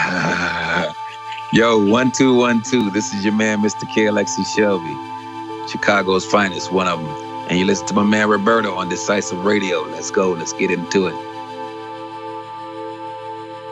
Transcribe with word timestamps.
Yo, 1.52 1.76
one 1.76 2.10
two 2.10 2.34
one 2.34 2.62
two. 2.62 2.90
This 2.90 3.12
is 3.12 3.22
your 3.22 3.34
man, 3.34 3.58
Mr. 3.58 3.92
K. 3.92 4.04
Alexi 4.04 4.46
Shelby, 4.46 4.96
Chicago's 5.68 6.24
finest, 6.24 6.72
one 6.72 6.88
of 6.88 7.00
them. 7.00 7.08
And 7.48 7.58
you 7.58 7.66
listen 7.66 7.86
to 7.88 7.94
my 7.94 8.04
man 8.04 8.28
Roberto 8.28 8.72
on 8.72 8.88
Decisive 8.88 9.44
Radio. 9.44 9.82
Let's 9.82 10.10
go. 10.10 10.32
Let's 10.32 10.54
get 10.54 10.70
into 10.70 11.08
it. 11.08 11.14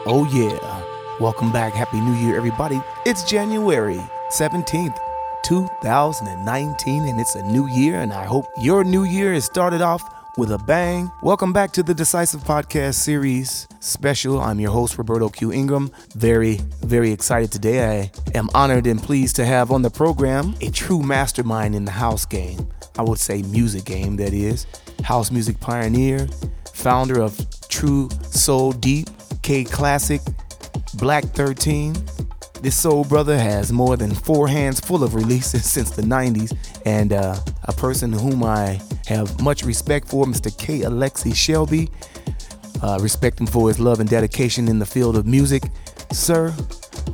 Oh 0.05 0.27
yeah. 0.31 0.83
Welcome 1.19 1.51
back. 1.51 1.73
Happy 1.73 1.99
New 1.99 2.13
Year, 2.13 2.37
everybody. 2.37 2.79
It's 3.05 3.23
January 3.23 3.99
17th, 4.29 4.97
2019, 5.43 7.07
and 7.07 7.19
it's 7.19 7.35
a 7.35 7.41
new 7.41 7.65
year, 7.67 8.01
and 8.01 8.13
I 8.13 8.25
hope 8.25 8.45
your 8.55 8.83
new 8.83 9.03
year 9.03 9.33
has 9.33 9.45
started 9.45 9.81
off 9.81 10.03
with 10.39 10.51
a 10.51 10.57
bang. 10.57 11.11
Welcome 11.21 11.51
back 11.51 11.73
to 11.73 11.83
the 11.83 11.93
Decisive 11.93 12.39
Podcast 12.45 12.93
Series 12.93 13.67
special. 13.81 14.39
I'm 14.39 14.57
your 14.57 14.71
host, 14.71 14.97
Roberto 14.97 15.27
Q. 15.27 15.51
Ingram. 15.51 15.91
Very, 16.15 16.61
very 16.79 17.11
excited 17.11 17.51
today. 17.51 18.09
I 18.09 18.37
am 18.37 18.49
honored 18.53 18.87
and 18.87 19.03
pleased 19.03 19.35
to 19.35 19.45
have 19.45 19.69
on 19.69 19.81
the 19.81 19.89
program 19.89 20.55
a 20.61 20.71
true 20.71 21.01
mastermind 21.01 21.75
in 21.75 21.83
the 21.83 21.91
house 21.91 22.25
game. 22.25 22.69
I 22.97 23.01
would 23.01 23.19
say 23.19 23.41
music 23.41 23.83
game, 23.83 24.15
that 24.15 24.31
is. 24.31 24.65
House 25.03 25.29
music 25.29 25.59
pioneer, 25.59 26.25
founder 26.73 27.19
of 27.19 27.37
True 27.67 28.07
Soul 28.23 28.71
Deep, 28.71 29.09
K 29.41 29.65
Classic, 29.65 30.21
Black 30.93 31.25
13. 31.25 31.97
This 32.61 32.77
soul 32.77 33.03
brother 33.03 33.37
has 33.37 33.73
more 33.73 33.97
than 33.97 34.15
four 34.15 34.47
hands 34.47 34.79
full 34.79 35.03
of 35.03 35.15
releases 35.15 35.65
since 35.69 35.89
the 35.89 36.01
90s, 36.01 36.55
and 36.85 37.11
uh, 37.11 37.35
a 37.65 37.73
person 37.73 38.13
whom 38.13 38.41
I 38.41 38.79
have 39.09 39.41
much 39.41 39.63
respect 39.63 40.07
for, 40.07 40.25
Mr. 40.25 40.55
K. 40.55 40.81
Alexi 40.81 41.35
Shelby. 41.35 41.89
Uh, 42.81 42.99
respect 43.01 43.39
him 43.39 43.47
for 43.47 43.67
his 43.67 43.79
love 43.79 43.99
and 43.99 44.09
dedication 44.09 44.67
in 44.67 44.77
the 44.77 44.85
field 44.85 45.17
of 45.17 45.25
music. 45.25 45.63
Sir, 46.11 46.53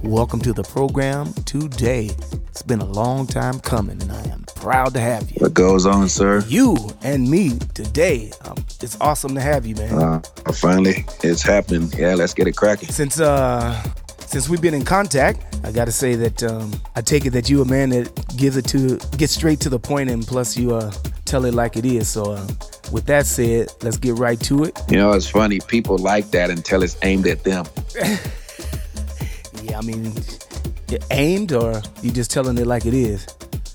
welcome 0.03 0.41
to 0.41 0.51
the 0.51 0.63
program 0.63 1.33
today. 1.45 2.11
It's 2.49 2.61
been 2.61 2.81
a 2.81 2.85
long 2.85 3.25
time 3.25 3.59
coming, 3.61 4.01
and 4.01 4.11
I 4.11 4.23
am 4.27 4.43
proud 4.55 4.93
to 4.93 4.99
have 4.99 5.31
you. 5.31 5.37
What 5.37 5.53
goes 5.53 5.85
on, 5.85 6.09
sir? 6.09 6.43
You 6.47 6.75
and 7.01 7.29
me 7.29 7.57
today. 7.73 8.31
Um, 8.43 8.57
it's 8.81 8.97
awesome 8.99 9.33
to 9.35 9.41
have 9.41 9.65
you, 9.65 9.75
man. 9.75 9.93
Uh, 9.93 10.21
finally, 10.51 11.05
it's 11.23 11.41
happening. 11.41 11.89
Yeah, 11.97 12.15
let's 12.15 12.33
get 12.33 12.45
it 12.45 12.57
cracking. 12.57 12.89
Since 12.89 13.21
uh, 13.21 13.81
since 14.25 14.49
we've 14.49 14.61
been 14.61 14.73
in 14.73 14.83
contact, 14.83 15.57
I 15.63 15.71
got 15.71 15.85
to 15.85 15.91
say 15.91 16.15
that 16.15 16.43
um, 16.43 16.71
I 16.95 17.01
take 17.01 17.25
it 17.25 17.31
that 17.31 17.49
you 17.49 17.61
a 17.61 17.65
man 17.65 17.89
that 17.89 18.37
gives 18.37 18.57
it 18.57 18.65
to 18.65 18.97
get 19.17 19.29
straight 19.29 19.59
to 19.61 19.69
the 19.69 19.79
point, 19.79 20.09
and 20.09 20.25
plus 20.25 20.57
you 20.57 20.75
uh, 20.75 20.91
tell 21.25 21.45
it 21.45 21.53
like 21.53 21.77
it 21.77 21.85
is. 21.85 22.07
So, 22.07 22.33
uh, 22.33 22.47
with 22.91 23.05
that 23.05 23.25
said, 23.25 23.71
let's 23.81 23.97
get 23.97 24.15
right 24.17 24.39
to 24.41 24.63
it. 24.63 24.79
You 24.89 24.97
know, 24.97 25.11
it's 25.11 25.29
funny. 25.29 25.59
People 25.67 25.97
like 25.97 26.31
that 26.31 26.49
until 26.49 26.83
it's 26.83 26.97
aimed 27.01 27.27
at 27.27 27.43
them. 27.43 27.65
yeah, 29.63 29.77
I 29.77 29.81
mean, 29.81 30.13
aimed, 31.11 31.53
or 31.53 31.81
you 32.01 32.11
just 32.11 32.31
telling 32.31 32.57
it 32.57 32.67
like 32.67 32.85
it 32.85 32.93
is. 32.93 33.27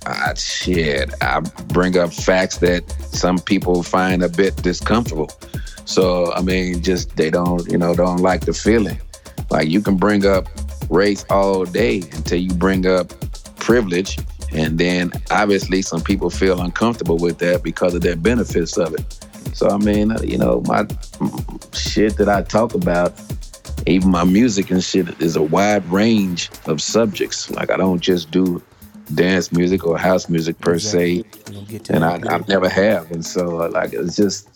Ah, 0.06 0.32
shit. 0.34 1.12
I 1.20 1.40
bring 1.68 1.96
up 1.98 2.12
facts 2.12 2.58
that 2.58 2.90
some 3.12 3.38
people 3.38 3.82
find 3.82 4.22
a 4.22 4.28
bit 4.28 4.56
discomfortable. 4.56 5.30
So, 5.84 6.32
I 6.32 6.40
mean, 6.40 6.82
just 6.82 7.16
they 7.16 7.30
don't, 7.30 7.70
you 7.70 7.76
know, 7.76 7.94
don't 7.94 8.18
like 8.18 8.42
the 8.42 8.52
feeling. 8.54 8.98
Like 9.50 9.68
you 9.68 9.80
can 9.80 9.96
bring 9.96 10.26
up 10.26 10.48
race 10.88 11.24
all 11.30 11.64
day 11.64 11.98
until 12.12 12.38
you 12.38 12.52
bring 12.54 12.86
up 12.86 13.12
privilege. 13.56 14.18
And 14.52 14.78
then 14.78 15.12
obviously 15.30 15.82
some 15.82 16.00
people 16.00 16.30
feel 16.30 16.60
uncomfortable 16.60 17.18
with 17.18 17.38
that 17.38 17.62
because 17.62 17.94
of 17.94 18.02
their 18.02 18.16
benefits 18.16 18.76
of 18.76 18.94
it. 18.94 19.20
So, 19.52 19.68
I 19.68 19.78
mean, 19.78 20.14
you 20.22 20.38
know, 20.38 20.62
my 20.66 20.86
shit 21.72 22.16
that 22.16 22.28
I 22.28 22.42
talk 22.42 22.74
about, 22.74 23.12
even 23.86 24.10
my 24.10 24.24
music 24.24 24.70
and 24.70 24.82
shit, 24.82 25.20
is 25.20 25.36
a 25.36 25.42
wide 25.42 25.84
range 25.90 26.50
of 26.66 26.80
subjects. 26.80 27.50
Like, 27.50 27.70
I 27.70 27.76
don't 27.76 28.00
just 28.00 28.30
do 28.30 28.62
dance 29.14 29.50
music 29.52 29.84
or 29.86 29.98
house 29.98 30.28
music 30.28 30.58
per 30.60 30.74
exactly. 30.74 31.25
se, 31.48 31.91
and 31.91 32.04
I, 32.04 32.20
I 32.28 32.38
never 32.48 32.69
have. 32.69 33.10
And 33.10 33.25
so, 33.25 33.62
uh, 33.62 33.70
like, 33.70 33.92
it's 33.92 34.16
just, 34.16 34.48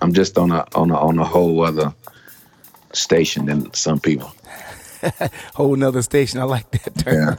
I'm 0.00 0.12
just 0.12 0.38
on 0.38 0.52
a 0.52 0.64
on 0.74 0.90
a 0.90 0.96
on 0.96 1.18
a 1.18 1.24
whole 1.24 1.62
other 1.64 1.92
station 2.92 3.46
than 3.46 3.72
some 3.74 4.00
people. 4.00 4.32
whole 5.54 5.74
another 5.74 6.02
station. 6.02 6.40
I 6.40 6.44
like 6.44 6.70
that 6.72 6.94
term. 6.98 7.38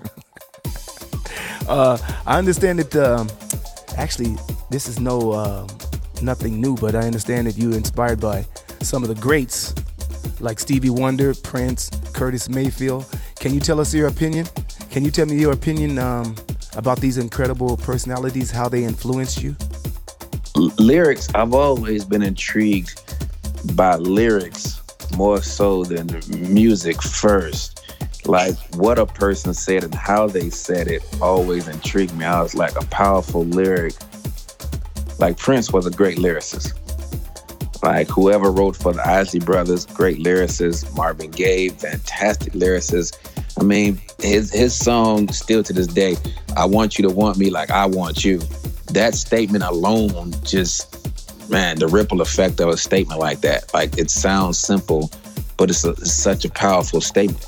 Yeah. 0.65 1.67
uh, 1.69 1.97
I 2.25 2.37
understand 2.37 2.79
that. 2.79 2.95
Um, 2.95 3.29
actually, 3.97 4.35
this 4.69 4.88
is 4.88 4.99
no 4.99 5.31
uh, 5.31 5.67
nothing 6.21 6.61
new, 6.61 6.75
but 6.75 6.95
I 6.95 7.01
understand 7.01 7.47
that 7.47 7.57
you 7.57 7.73
inspired 7.73 8.19
by 8.19 8.45
some 8.81 9.03
of 9.03 9.09
the 9.09 9.15
greats 9.15 9.73
like 10.39 10.59
Stevie 10.59 10.89
Wonder, 10.89 11.33
Prince, 11.43 11.89
Curtis 12.13 12.49
Mayfield. 12.49 13.05
Can 13.39 13.53
you 13.53 13.59
tell 13.59 13.79
us 13.79 13.93
your 13.93 14.07
opinion? 14.07 14.47
Can 14.89 15.03
you 15.03 15.11
tell 15.11 15.25
me 15.25 15.35
your 15.38 15.53
opinion 15.53 15.99
um, 15.99 16.35
about 16.75 16.99
these 16.99 17.17
incredible 17.17 17.77
personalities, 17.77 18.51
how 18.51 18.69
they 18.69 18.83
influenced 18.83 19.43
you? 19.43 19.55
L- 20.55 20.71
lyrics. 20.77 21.27
I've 21.35 21.53
always 21.53 22.05
been 22.05 22.23
intrigued 22.23 23.01
by 23.75 23.95
lyrics 23.95 24.78
more 25.19 25.41
so 25.41 25.84
than 25.84 26.07
music 26.30 27.02
first. 27.02 27.84
Like 28.25 28.56
what 28.75 28.97
a 28.97 29.06
person 29.06 29.53
said 29.53 29.84
and 29.84 29.94
how 29.94 30.28
they 30.28 30.50
said 30.50 30.88
it 30.88 31.03
always 31.22 31.68
intrigued 31.68 32.16
me. 32.16 32.24
I 32.24 32.41
was 32.41 32.56
like 32.56 32.81
a 32.81 32.85
powerful 32.85 33.44
lyric. 33.44 33.96
Like 35.19 35.38
Prince 35.38 35.74
was 35.74 35.85
a 35.85 35.91
great 35.91 36.19
lyricist. 36.19 36.72
Like 37.84 38.07
whoever 38.07 38.50
wrote 38.50 38.78
for 38.78 38.94
the 38.94 39.06
Isley 39.06 39.41
Brothers, 39.41 39.85
great 39.85 40.19
lyricist. 40.19 40.96
Marvin 40.96 41.31
Gaye, 41.31 41.68
fantastic 41.68 42.53
lyricist. 42.53 43.18
I 43.59 43.63
mean, 43.63 44.00
his 44.22 44.53
his 44.53 44.74
song 44.74 45.28
still 45.34 45.63
to 45.63 45.74
this 45.74 45.88
day, 45.88 46.16
I 46.56 46.63
want 46.63 46.97
you 46.97 47.06
to 47.09 47.13
want 47.13 47.38
me 47.38 47.50
like 47.50 47.72
I 47.72 47.86
want 47.88 48.24
you. 48.24 48.40
That 48.94 49.16
statement 49.16 49.66
alone 49.66 50.34
just 50.46 50.98
man, 51.49 51.79
the 51.79 51.87
ripple 51.87 52.21
effect 52.21 52.59
of 52.59 52.69
a 52.69 52.77
statement 52.77 53.19
like 53.19 53.41
that. 53.41 53.73
Like 53.73 53.97
it 53.97 54.09
sounds 54.09 54.57
simple, 54.57 55.11
but 55.57 55.69
it's, 55.69 55.83
a, 55.83 55.91
it's 55.91 56.13
such 56.13 56.45
a 56.45 56.49
powerful 56.49 57.01
statement. 57.01 57.45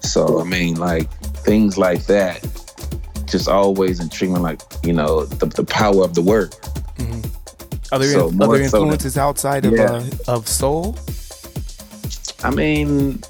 So 0.00 0.40
I 0.40 0.44
mean, 0.44 0.76
like 0.76 1.10
things 1.44 1.78
like 1.78 2.06
that, 2.06 2.40
just 3.26 3.48
always 3.48 4.00
intrigue 4.00 4.30
me. 4.30 4.38
Like 4.38 4.60
you 4.82 4.92
know, 4.92 5.24
the, 5.24 5.46
the 5.46 5.64
power 5.64 6.04
of 6.04 6.14
the 6.14 6.22
word. 6.22 6.50
Mm-hmm. 6.96 7.94
Are 7.94 7.98
there 7.98 8.08
so 8.08 8.28
in, 8.28 8.42
other 8.42 8.60
influences 8.60 9.14
so 9.14 9.22
outside 9.22 9.64
of 9.66 9.72
yeah. 9.72 9.92
uh, 9.92 10.36
of 10.36 10.48
soul? 10.48 10.96
I 12.42 12.50
mean, 12.50 13.22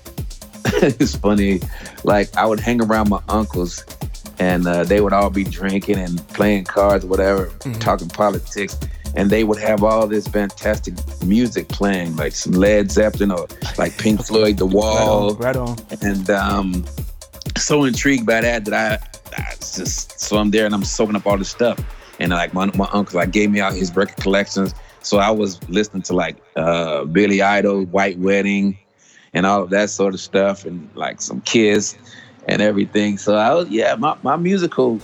it's 0.65 1.17
funny. 1.17 1.61
Like 2.05 2.35
I 2.37 2.47
would 2.47 2.61
hang 2.61 2.81
around 2.81 3.09
my 3.09 3.21
uncles, 3.29 3.85
and 4.39 4.67
uh, 4.67 4.85
they 4.85 5.01
would 5.01 5.13
all 5.13 5.31
be 5.31 5.45
drinking 5.45 5.97
and 5.97 6.27
playing 6.29 6.65
cards, 6.65 7.05
whatever, 7.05 7.47
mm-hmm. 7.47 7.79
talking 7.81 8.09
politics 8.09 8.79
and 9.15 9.31
they 9.31 9.45
would 9.45 9.59
have 9.59 9.83
all 9.83 10.07
this 10.07 10.29
fantastic 10.29 10.95
music 11.25 11.69
playing, 11.69 12.17
like 12.17 12.33
some 12.33 12.53
Led 12.53 12.91
Zeppelin 12.91 13.33
or 13.33 13.47
like 13.79 13.97
Pink 13.99 14.25
Floyd, 14.25 14.59
The 14.59 14.67
Wall. 14.67 15.35
Right 15.35 15.57
on. 15.57 15.77
Right 15.77 15.93
on. 15.93 16.09
And 16.09 16.31
um, 16.31 16.85
so 17.57 17.85
intrigued 17.85 18.27
by 18.27 18.41
that 18.41 18.65
that 18.67 18.75
I, 19.37 19.43
I 19.43 19.55
just 19.57 20.21
so 20.21 20.37
I'm 20.39 20.51
there 20.51 20.67
and 20.67 20.75
I'm 20.75 20.85
soaking 20.85 21.17
up 21.17 21.27
all 21.27 21.39
this 21.39 21.51
stuff. 21.51 21.79
And 22.19 22.31
like 22.31 22.53
my 22.53 22.67
my 22.77 22.89
uncle 22.93 23.19
like 23.19 23.31
gave 23.31 23.51
me 23.51 23.61
out 23.61 23.73
his 23.73 23.95
record 23.97 24.17
collections. 24.17 24.75
So 25.03 25.19
I 25.19 25.31
was 25.31 25.63
listening 25.69 26.03
to 26.05 26.15
like 26.15 26.37
uh, 26.57 27.05
Billy 27.05 27.41
Idol, 27.41 27.85
White 27.87 28.19
Wedding, 28.19 28.79
and 29.33 29.47
all 29.47 29.63
of 29.63 29.71
that 29.71 29.91
sort 29.91 30.13
of 30.13 30.21
stuff, 30.21 30.67
and 30.67 30.89
like 30.95 31.23
some 31.23 31.41
Kiss 31.43 31.97
and 32.47 32.61
everything. 32.61 33.17
So 33.17 33.37
I 33.37 33.55
was 33.55 33.69
yeah, 33.71 33.95
my, 33.95 34.17
my 34.23 34.37
musical 34.37 35.01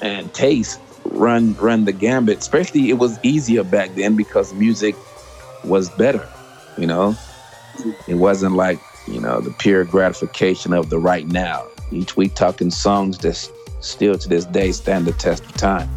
and 0.00 0.32
taste 0.32 0.80
run 1.04 1.54
run 1.54 1.84
the 1.84 1.92
gambit. 1.92 2.38
Especially 2.38 2.90
it 2.90 2.98
was 2.98 3.18
easier 3.22 3.64
back 3.64 3.94
then 3.94 4.16
because 4.16 4.52
music 4.54 4.94
was 5.64 5.90
better. 5.90 6.28
You 6.78 6.86
know, 6.86 7.16
it 8.08 8.14
wasn't 8.14 8.54
like 8.54 8.80
you 9.06 9.20
know 9.20 9.40
the 9.40 9.50
pure 9.52 9.84
gratification 9.84 10.72
of 10.72 10.90
the 10.90 10.98
right 10.98 11.26
now. 11.26 11.66
Each 11.92 12.16
week 12.16 12.34
talking 12.34 12.70
songs 12.70 13.18
that 13.18 13.36
still 13.80 14.16
to 14.16 14.28
this 14.28 14.44
day 14.44 14.72
stand 14.72 15.06
the 15.06 15.12
test 15.12 15.44
of 15.44 15.52
time. 15.54 15.88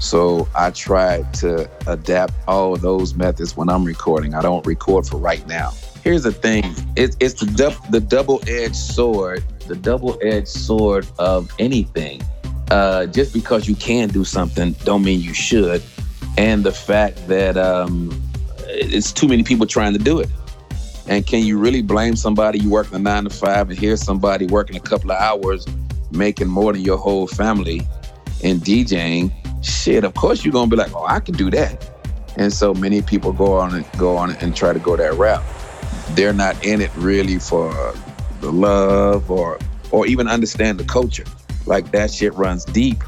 So 0.00 0.48
I 0.54 0.72
try 0.72 1.22
to 1.34 1.70
adapt 1.86 2.34
all 2.48 2.76
those 2.76 3.14
methods 3.14 3.56
when 3.56 3.68
I'm 3.68 3.84
recording. 3.84 4.34
I 4.34 4.42
don't 4.42 4.66
record 4.66 5.06
for 5.06 5.16
right 5.16 5.46
now. 5.46 5.72
Here's 6.02 6.24
the 6.24 6.32
thing: 6.32 6.64
it's 6.96 7.16
it's 7.20 7.34
the 7.34 7.46
du- 7.46 7.90
the 7.90 8.00
double 8.00 8.42
edged 8.48 8.76
sword, 8.76 9.44
the 9.68 9.76
double 9.76 10.18
edged 10.22 10.48
sword 10.48 11.06
of 11.18 11.50
anything 11.58 12.20
uh, 12.72 13.04
just 13.04 13.34
because 13.34 13.68
you 13.68 13.74
can 13.74 14.08
do 14.08 14.24
something 14.24 14.72
don't 14.84 15.04
mean 15.04 15.20
you 15.20 15.34
should. 15.34 15.82
And 16.38 16.64
the 16.64 16.72
fact 16.72 17.28
that 17.28 17.58
um, 17.58 18.10
it's 18.66 19.12
too 19.12 19.28
many 19.28 19.42
people 19.42 19.66
trying 19.66 19.92
to 19.92 19.98
do 19.98 20.20
it. 20.20 20.30
And 21.06 21.26
can 21.26 21.44
you 21.44 21.58
really 21.58 21.82
blame 21.82 22.16
somebody 22.16 22.60
you 22.60 22.70
working 22.70 22.94
a 22.94 22.98
nine 22.98 23.24
to 23.24 23.30
five 23.30 23.68
and 23.68 23.78
here's 23.78 24.02
somebody 24.02 24.46
working 24.46 24.74
a 24.76 24.80
couple 24.80 25.12
of 25.12 25.18
hours 25.18 25.66
making 26.12 26.48
more 26.48 26.72
than 26.72 26.80
your 26.80 26.96
whole 26.96 27.26
family 27.26 27.82
in 28.40 28.58
DJing? 28.60 29.30
Shit, 29.62 30.04
of 30.04 30.14
course 30.14 30.42
you're 30.42 30.52
gonna 30.52 30.70
be 30.70 30.76
like, 30.76 30.96
oh, 30.96 31.04
I 31.04 31.20
can 31.20 31.34
do 31.34 31.50
that. 31.50 31.90
And 32.38 32.50
so 32.50 32.72
many 32.72 33.02
people 33.02 33.34
go 33.34 33.58
on 33.58 33.74
and 33.74 33.84
go 33.98 34.16
on 34.16 34.34
and 34.36 34.56
try 34.56 34.72
to 34.72 34.78
go 34.78 34.96
that 34.96 35.14
route. 35.16 35.44
They're 36.12 36.32
not 36.32 36.64
in 36.64 36.80
it 36.80 36.90
really 36.96 37.38
for 37.38 37.94
the 38.40 38.50
love 38.50 39.30
or 39.30 39.58
or 39.90 40.06
even 40.06 40.26
understand 40.26 40.80
the 40.80 40.84
culture. 40.84 41.26
Like 41.66 41.90
that 41.92 42.10
shit 42.10 42.34
runs 42.34 42.64
deep 42.64 43.02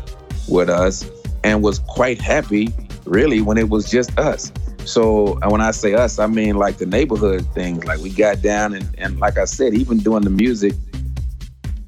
with 0.48 0.68
us 0.68 1.08
and 1.42 1.62
was 1.62 1.78
quite 1.80 2.20
happy 2.20 2.72
really 3.04 3.40
when 3.40 3.58
it 3.58 3.68
was 3.68 3.90
just 3.90 4.18
us. 4.18 4.52
So 4.84 5.38
when 5.48 5.60
I 5.60 5.70
say 5.70 5.94
us, 5.94 6.18
I 6.18 6.26
mean 6.26 6.56
like 6.56 6.76
the 6.78 6.86
neighborhood 6.86 7.46
things. 7.54 7.84
Like 7.84 8.00
we 8.00 8.10
got 8.10 8.42
down 8.42 8.74
and, 8.74 8.94
and 8.98 9.18
like 9.18 9.38
I 9.38 9.44
said, 9.44 9.74
even 9.74 9.98
doing 9.98 10.22
the 10.22 10.30
music, 10.30 10.74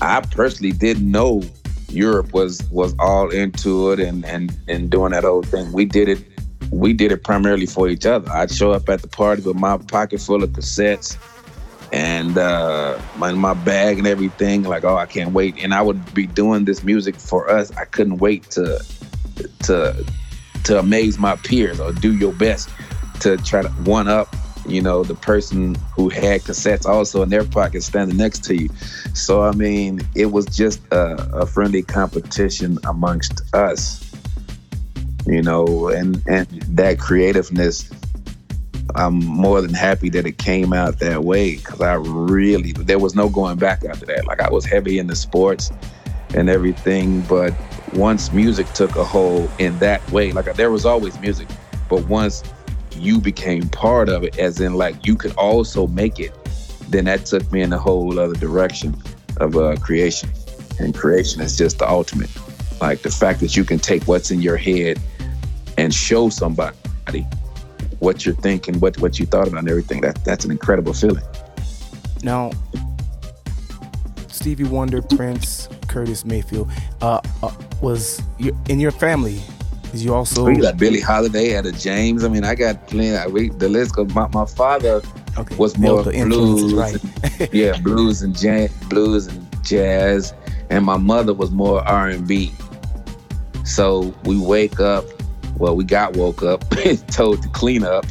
I 0.01 0.21
personally 0.21 0.73
didn't 0.73 1.11
know 1.11 1.43
Europe 1.89 2.33
was 2.33 2.63
was 2.71 2.95
all 2.99 3.31
into 3.31 3.93
it 3.93 4.01
and 4.01 4.25
and 4.25 4.57
and 4.69 4.91
doing 4.91 5.13
that 5.13 5.25
whole 5.25 5.43
thing. 5.43 5.73
We 5.73 5.85
did 5.85 6.09
it 6.09 6.25
we 6.71 6.93
did 6.93 7.13
it 7.13 7.23
primarily 7.23 7.67
for 7.67 7.89
each 7.89 8.07
other. 8.07 8.31
I'd 8.33 8.51
show 8.51 8.73
up 8.73 8.89
at 8.89 9.03
the 9.03 9.09
party 9.09 9.43
with 9.43 9.57
my 9.57 9.79
pocket 9.79 10.21
full 10.21 10.43
of 10.43 10.51
cassettes 10.51 11.17
and 11.93 12.37
uh, 12.37 12.99
my 13.17 13.33
my 13.33 13.55
bag 13.55 13.99
and 13.99 14.07
everything. 14.07 14.63
Like, 14.63 14.85
oh, 14.85 14.97
I 14.97 15.07
can't 15.07 15.33
wait. 15.33 15.63
And 15.63 15.75
I 15.75 15.83
would 15.83 16.15
be 16.15 16.27
doing 16.27 16.65
this 16.65 16.83
music 16.83 17.17
for 17.17 17.51
us. 17.51 17.71
I 17.77 17.85
couldn't 17.85 18.19
wait 18.19 18.51
to 18.53 18.85
to 19.65 20.05
to 20.65 20.79
amaze 20.79 21.19
my 21.19 21.37
peers 21.37 21.81
or 21.81 21.93
do 21.93 22.15
your 22.17 22.33
best 22.33 22.69
to 23.21 23.37
try 23.39 23.63
to 23.63 23.69
one 23.69 24.09
up 24.09 24.35
you 24.69 24.83
know, 24.83 25.05
the 25.05 25.15
person 25.15 25.77
who 25.95 26.09
had 26.09 26.43
cassettes 26.43 26.87
also 26.87 27.23
in 27.23 27.29
their 27.29 27.45
pocket 27.45 27.83
standing 27.83 28.17
next 28.17 28.45
to 28.45 28.57
you. 28.57 28.69
So, 29.15 29.43
I 29.43 29.53
mean, 29.53 30.01
it 30.15 30.27
was 30.27 30.47
just 30.47 30.81
a, 30.91 31.41
a 31.41 31.47
friendly 31.47 31.83
competition 31.83 32.79
amongst 32.85 33.55
us, 33.55 34.13
you 35.27 35.43
know, 35.43 35.89
and, 35.89 36.23
and 36.27 36.49
that 36.63 36.99
creativeness, 36.99 37.89
I'm 38.95 39.15
more 39.15 39.61
than 39.61 39.75
happy 39.75 40.09
that 40.11 40.27
it 40.27 40.39
came 40.39 40.73
out 40.73 40.99
that 41.01 41.25
way 41.25 41.57
because 41.57 41.81
I 41.81 41.95
really, 41.95 42.73
there 42.73 42.99
was 42.99 43.15
no 43.15 43.29
going 43.29 43.59
back 43.59 43.85
after 43.85 44.07
that. 44.07 44.27
Like, 44.27 44.41
I 44.41 44.49
was 44.51 44.65
heavy 44.65 44.99
into 44.99 45.17
sports 45.17 45.71
and 46.35 46.49
everything, 46.49 47.23
but 47.23 47.55
once 47.93 48.33
music 48.33 48.67
took 48.73 48.97
a 48.97 49.05
hold 49.05 49.51
in 49.59 49.79
that 49.81 50.09
way, 50.11 50.33
like, 50.33 50.55
there 50.55 50.71
was 50.71 50.87
always 50.87 51.19
music, 51.21 51.49
but 51.89 52.07
once 52.07 52.43
you 52.99 53.21
became 53.21 53.69
part 53.69 54.09
of 54.09 54.25
it, 54.25 54.39
as 54.39 54.61
in 54.61 54.75
like 54.75 55.07
you 55.07 55.17
could 55.17 55.35
also 55.35 55.87
make 55.89 56.19
it, 56.19 56.33
then 56.89 57.05
that 57.05 57.27
took 57.27 57.51
me 57.53 57.63
in 57.63 57.73
a 57.73 57.79
whole 57.79 58.19
other 58.19 58.35
direction 58.35 58.97
of 59.39 59.57
uh, 59.57 59.77
creation. 59.77 60.31
And 60.79 60.95
creation 60.95 61.41
is 61.41 61.57
just 61.57 61.79
the 61.79 61.89
ultimate. 61.89 62.31
Like 62.81 63.03
the 63.03 63.11
fact 63.11 63.41
that 63.41 63.57
you 63.57 63.65
can 63.65 63.79
take 63.79 64.05
what's 64.05 64.31
in 64.31 64.41
your 64.41 64.57
head 64.57 65.01
and 65.79 65.93
show 65.93 66.29
somebody 66.29 67.27
what 67.99 68.25
you're 68.25 68.35
thinking, 68.35 68.79
what 68.81 68.99
what 68.99 69.19
you 69.19 69.27
thought 69.27 69.49
about, 69.49 69.61
and 69.61 69.69
everything. 69.69 70.01
That 70.01 70.25
that's 70.25 70.45
an 70.45 70.51
incredible 70.51 70.93
feeling. 70.93 71.25
Now, 72.23 72.51
Stevie 74.29 74.65
Wonder, 74.65 75.03
Prince, 75.03 75.69
Curtis 75.89 76.25
Mayfield, 76.25 76.71
uh, 77.01 77.21
uh, 77.43 77.53
was 77.81 78.23
in 78.69 78.81
your 78.81 78.91
family 78.91 79.41
you 80.03 80.15
also 80.15 80.45
we 80.45 80.57
got 80.57 80.77
Billie 80.77 81.01
Holiday, 81.01 81.55
Etta 81.55 81.73
James. 81.73 82.25
I 82.25 82.29
mean, 82.29 82.45
I 82.45 82.55
got 82.55 82.87
plenty. 82.89 83.31
We, 83.31 83.49
the 83.51 83.69
list 83.69 83.95
goes. 83.95 84.13
My, 84.15 84.29
my 84.29 84.47
father 84.47 85.03
okay. 85.39 85.57
was 85.57 85.77
more 85.79 86.03
blues, 86.03 86.75
right. 86.75 87.03
and, 87.41 87.49
yeah, 87.53 87.79
blues 87.79 88.23
and 88.23 88.37
jazz, 88.37 88.71
blues 88.89 89.27
and 89.27 89.65
jazz, 89.65 90.35
and 90.71 90.85
my 90.85 90.97
mother 90.97 91.35
was 91.35 91.51
more 91.51 91.87
R 91.89 92.09
and 92.09 92.27
B. 92.27 92.53
So 93.65 94.15
we 94.25 94.39
wake 94.39 94.81
up. 94.81 95.05
Well, 95.59 95.77
we 95.77 95.85
got 95.85 96.17
woke 96.17 96.43
up, 96.43 96.65
and 96.85 97.07
told 97.09 97.43
to 97.43 97.49
clean 97.51 97.85
up 97.85 98.05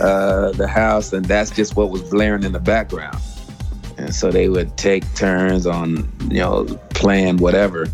uh, 0.00 0.52
the 0.52 0.68
house, 0.68 1.12
and 1.12 1.24
that's 1.24 1.50
just 1.50 1.76
what 1.76 1.90
was 1.90 2.02
blaring 2.02 2.44
in 2.44 2.52
the 2.52 2.60
background. 2.60 3.18
And 3.96 4.14
so 4.14 4.30
they 4.30 4.48
would 4.48 4.76
take 4.76 5.02
turns 5.14 5.66
on, 5.66 6.10
you 6.30 6.38
know, 6.38 6.64
playing 6.90 7.38
whatever, 7.38 7.86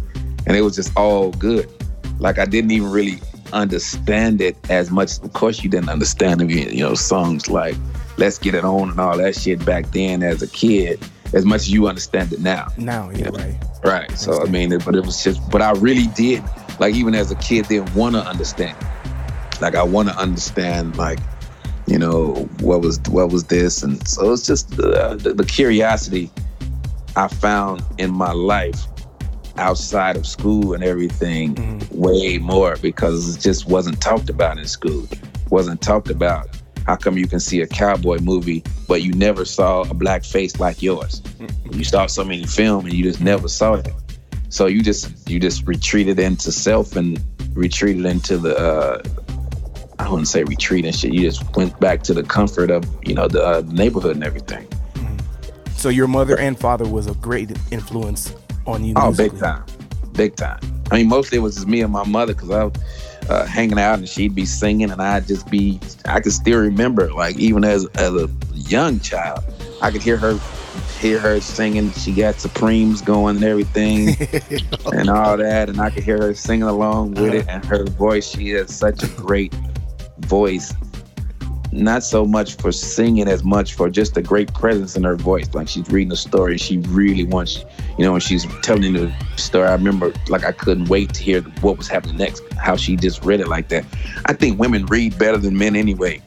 and 0.46 0.56
it 0.56 0.60
was 0.60 0.76
just 0.76 0.94
all 0.96 1.30
good 1.32 1.70
like 2.18 2.38
I 2.38 2.44
didn't 2.44 2.70
even 2.70 2.90
really 2.90 3.20
understand 3.52 4.40
it 4.40 4.56
as 4.70 4.90
much. 4.90 5.18
Of 5.20 5.32
course, 5.32 5.62
you 5.62 5.70
didn't 5.70 5.88
understand 5.88 6.40
them, 6.40 6.50
you 6.50 6.80
know, 6.80 6.94
songs 6.94 7.48
like 7.48 7.76
"Let's 8.16 8.38
Get 8.38 8.54
It 8.54 8.64
On" 8.64 8.90
and 8.90 9.00
all 9.00 9.16
that 9.18 9.36
shit 9.36 9.64
back 9.64 9.90
then 9.92 10.22
as 10.22 10.42
a 10.42 10.48
kid, 10.48 11.00
as 11.32 11.44
much 11.44 11.62
as 11.62 11.70
you 11.70 11.88
understand 11.88 12.32
it 12.32 12.40
now. 12.40 12.68
Now, 12.76 13.10
yeah, 13.10 13.18
you 13.18 13.24
know? 13.24 13.30
right. 13.32 13.56
Right. 13.84 14.18
So 14.18 14.42
I 14.42 14.46
mean, 14.46 14.78
but 14.78 14.94
it 14.94 15.04
was 15.04 15.22
just, 15.22 15.48
but 15.50 15.60
I 15.60 15.72
really 15.72 16.06
did, 16.08 16.42
like 16.78 16.94
even 16.94 17.14
as 17.14 17.30
a 17.30 17.36
kid, 17.36 17.68
didn't 17.68 17.94
want 17.94 18.14
to 18.14 18.22
understand. 18.22 18.76
Like 19.60 19.74
I 19.74 19.82
want 19.82 20.08
to 20.08 20.16
understand, 20.16 20.96
like 20.96 21.18
you 21.86 21.98
know, 21.98 22.34
what 22.60 22.80
was 22.80 23.00
what 23.08 23.30
was 23.30 23.44
this, 23.44 23.82
and 23.82 24.06
so 24.06 24.32
it's 24.32 24.46
just 24.46 24.78
uh, 24.78 25.14
the, 25.14 25.34
the 25.34 25.44
curiosity 25.44 26.30
I 27.16 27.28
found 27.28 27.82
in 27.98 28.10
my 28.10 28.32
life 28.32 28.86
outside 29.56 30.16
of 30.16 30.26
school 30.26 30.74
and 30.74 30.82
everything 30.82 31.54
mm-hmm. 31.54 31.96
way 31.96 32.38
more 32.38 32.76
because 32.82 33.36
it 33.36 33.40
just 33.40 33.68
wasn't 33.68 34.00
talked 34.00 34.28
about 34.28 34.58
in 34.58 34.66
school. 34.66 35.06
Wasn't 35.50 35.80
talked 35.80 36.10
about. 36.10 36.48
How 36.86 36.96
come 36.96 37.16
you 37.16 37.26
can 37.26 37.40
see 37.40 37.60
a 37.62 37.66
cowboy 37.66 38.18
movie, 38.18 38.62
but 38.88 39.02
you 39.02 39.12
never 39.12 39.44
saw 39.44 39.82
a 39.82 39.94
black 39.94 40.24
face 40.24 40.58
like 40.58 40.82
yours? 40.82 41.20
Mm-hmm. 41.20 41.78
You 41.78 41.84
saw 41.84 42.06
so 42.06 42.24
many 42.24 42.44
film 42.44 42.84
and 42.84 42.94
you 42.94 43.04
just 43.04 43.20
never 43.20 43.48
saw 43.48 43.74
it. 43.74 43.88
So 44.54 44.66
you 44.66 44.82
just 44.82 45.28
you 45.28 45.40
just 45.40 45.66
retreated 45.66 46.20
into 46.20 46.52
self 46.52 46.94
and 46.94 47.20
retreated 47.54 48.06
into 48.06 48.38
the 48.38 48.56
uh, 48.56 49.02
I 49.98 50.08
wouldn't 50.08 50.28
say 50.28 50.44
retreat 50.44 50.84
and 50.84 50.94
shit. 50.94 51.12
You 51.12 51.22
just 51.22 51.56
went 51.56 51.80
back 51.80 52.04
to 52.04 52.14
the 52.14 52.22
comfort 52.22 52.70
of 52.70 52.84
you 53.04 53.14
know 53.14 53.26
the 53.26 53.44
uh, 53.44 53.62
neighborhood 53.66 54.14
and 54.14 54.22
everything. 54.22 54.64
Mm-hmm. 54.68 55.70
So 55.76 55.88
your 55.88 56.06
mother 56.06 56.38
and 56.38 56.56
father 56.56 56.86
was 56.86 57.08
a 57.08 57.14
great 57.14 57.50
influence 57.72 58.32
on 58.64 58.84
you? 58.84 58.94
Oh, 58.96 59.12
big 59.12 59.36
time, 59.40 59.64
big 60.12 60.36
time. 60.36 60.60
I 60.92 60.98
mean, 60.98 61.08
mostly 61.08 61.38
it 61.38 61.40
was 61.40 61.56
just 61.56 61.66
me 61.66 61.80
and 61.80 61.92
my 61.92 62.04
mother 62.04 62.32
because 62.32 62.52
I 62.52 62.62
was 62.62 62.74
uh, 63.28 63.46
hanging 63.46 63.80
out 63.80 63.98
and 63.98 64.08
she'd 64.08 64.36
be 64.36 64.46
singing 64.46 64.92
and 64.92 65.02
I'd 65.02 65.26
just 65.26 65.50
be. 65.50 65.80
I 66.04 66.20
could 66.20 66.32
still 66.32 66.60
remember, 66.60 67.12
like 67.12 67.36
even 67.38 67.64
as 67.64 67.86
as 67.96 68.14
a 68.14 68.30
young 68.52 69.00
child, 69.00 69.42
I 69.82 69.90
could 69.90 70.02
hear 70.02 70.16
her 70.16 70.38
hear 71.04 71.18
her 71.18 71.38
singing. 71.38 71.92
She 71.92 72.12
got 72.12 72.36
Supremes 72.36 73.02
going 73.02 73.36
and 73.36 73.44
everything 73.44 74.16
and 74.92 75.10
all 75.10 75.36
that, 75.36 75.68
and 75.68 75.78
I 75.78 75.90
could 75.90 76.02
hear 76.02 76.16
her 76.18 76.34
singing 76.34 76.62
along 76.62 77.10
with 77.10 77.28
uh-huh. 77.28 77.36
it. 77.36 77.48
And 77.48 77.64
her 77.66 77.84
voice, 77.84 78.26
she 78.26 78.50
has 78.50 78.74
such 78.74 79.02
a 79.02 79.08
great 79.08 79.54
voice 80.20 80.72
not 81.74 82.04
so 82.04 82.24
much 82.24 82.54
for 82.54 82.70
singing 82.70 83.28
as 83.28 83.42
much 83.42 83.74
for 83.74 83.90
just 83.90 84.16
a 84.16 84.22
great 84.22 84.52
presence 84.54 84.96
in 84.96 85.02
her 85.04 85.16
voice. 85.16 85.52
Like 85.52 85.68
she's 85.68 85.88
reading 85.90 86.12
a 86.12 86.16
story, 86.16 86.56
she 86.56 86.78
really 86.78 87.24
wants, 87.24 87.64
you 87.98 88.04
know, 88.04 88.12
when 88.12 88.20
she's 88.20 88.46
telling 88.62 88.92
the 88.92 89.12
story. 89.36 89.66
I 89.66 89.72
remember, 89.72 90.12
like, 90.28 90.44
I 90.44 90.52
couldn't 90.52 90.88
wait 90.88 91.12
to 91.14 91.22
hear 91.22 91.40
what 91.60 91.76
was 91.76 91.88
happening 91.88 92.16
next. 92.16 92.42
How 92.52 92.76
she 92.76 92.96
just 92.96 93.24
read 93.24 93.40
it 93.40 93.48
like 93.48 93.68
that. 93.68 93.84
I 94.26 94.34
think 94.34 94.58
women 94.58 94.86
read 94.86 95.18
better 95.18 95.36
than 95.36 95.58
men 95.58 95.74
anyway. 95.74 96.22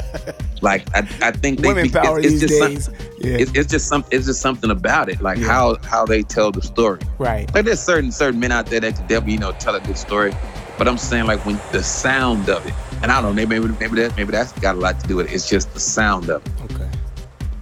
like, 0.60 0.84
I, 0.94 1.08
I 1.22 1.30
think 1.30 1.60
they, 1.60 1.68
women 1.68 1.84
be, 1.84 1.90
power 1.90 2.18
it's, 2.18 2.42
it's 2.42 2.50
these 2.50 2.60
days. 2.60 2.90
Yeah. 3.20 3.36
It's, 3.38 3.52
it's, 3.54 3.70
just 3.70 3.88
some, 3.88 4.04
it's 4.10 4.26
just 4.26 4.40
something 4.40 4.70
about 4.70 5.08
it, 5.08 5.20
like 5.20 5.38
yeah. 5.38 5.46
how 5.46 5.76
how 5.84 6.04
they 6.04 6.22
tell 6.22 6.50
the 6.50 6.62
story. 6.62 7.00
Right. 7.18 7.52
Like, 7.54 7.64
there's 7.64 7.80
certain 7.80 8.10
certain 8.10 8.40
men 8.40 8.50
out 8.50 8.66
there 8.66 8.80
that 8.80 8.96
can 8.96 9.06
definitely, 9.06 9.34
you 9.34 9.38
know, 9.38 9.52
tell 9.52 9.74
a 9.74 9.80
good 9.80 9.98
story. 9.98 10.34
But 10.78 10.88
I'm 10.88 10.98
saying, 10.98 11.26
like, 11.26 11.44
when 11.44 11.60
the 11.72 11.82
sound 11.82 12.48
of 12.48 12.66
it 12.66 12.74
and 13.02 13.10
I 13.10 13.20
don't 13.20 13.34
know, 13.34 13.46
maybe 13.46 13.58
maybe 13.80 14.02
that 14.02 14.16
maybe 14.16 14.32
that's 14.32 14.52
got 14.52 14.74
a 14.74 14.78
lot 14.78 15.00
to 15.00 15.06
do 15.06 15.16
with 15.16 15.30
it. 15.30 15.34
It's 15.34 15.48
just 15.48 15.72
the 15.72 15.80
sound 15.80 16.30
of 16.30 16.44
it. 16.44 16.52
Okay. 16.72 16.90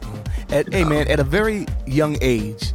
Uh, 0.02 0.54
at, 0.54 0.72
hey 0.72 0.84
man, 0.84 1.08
at 1.08 1.20
a 1.20 1.24
very 1.24 1.66
young 1.86 2.16
age, 2.20 2.72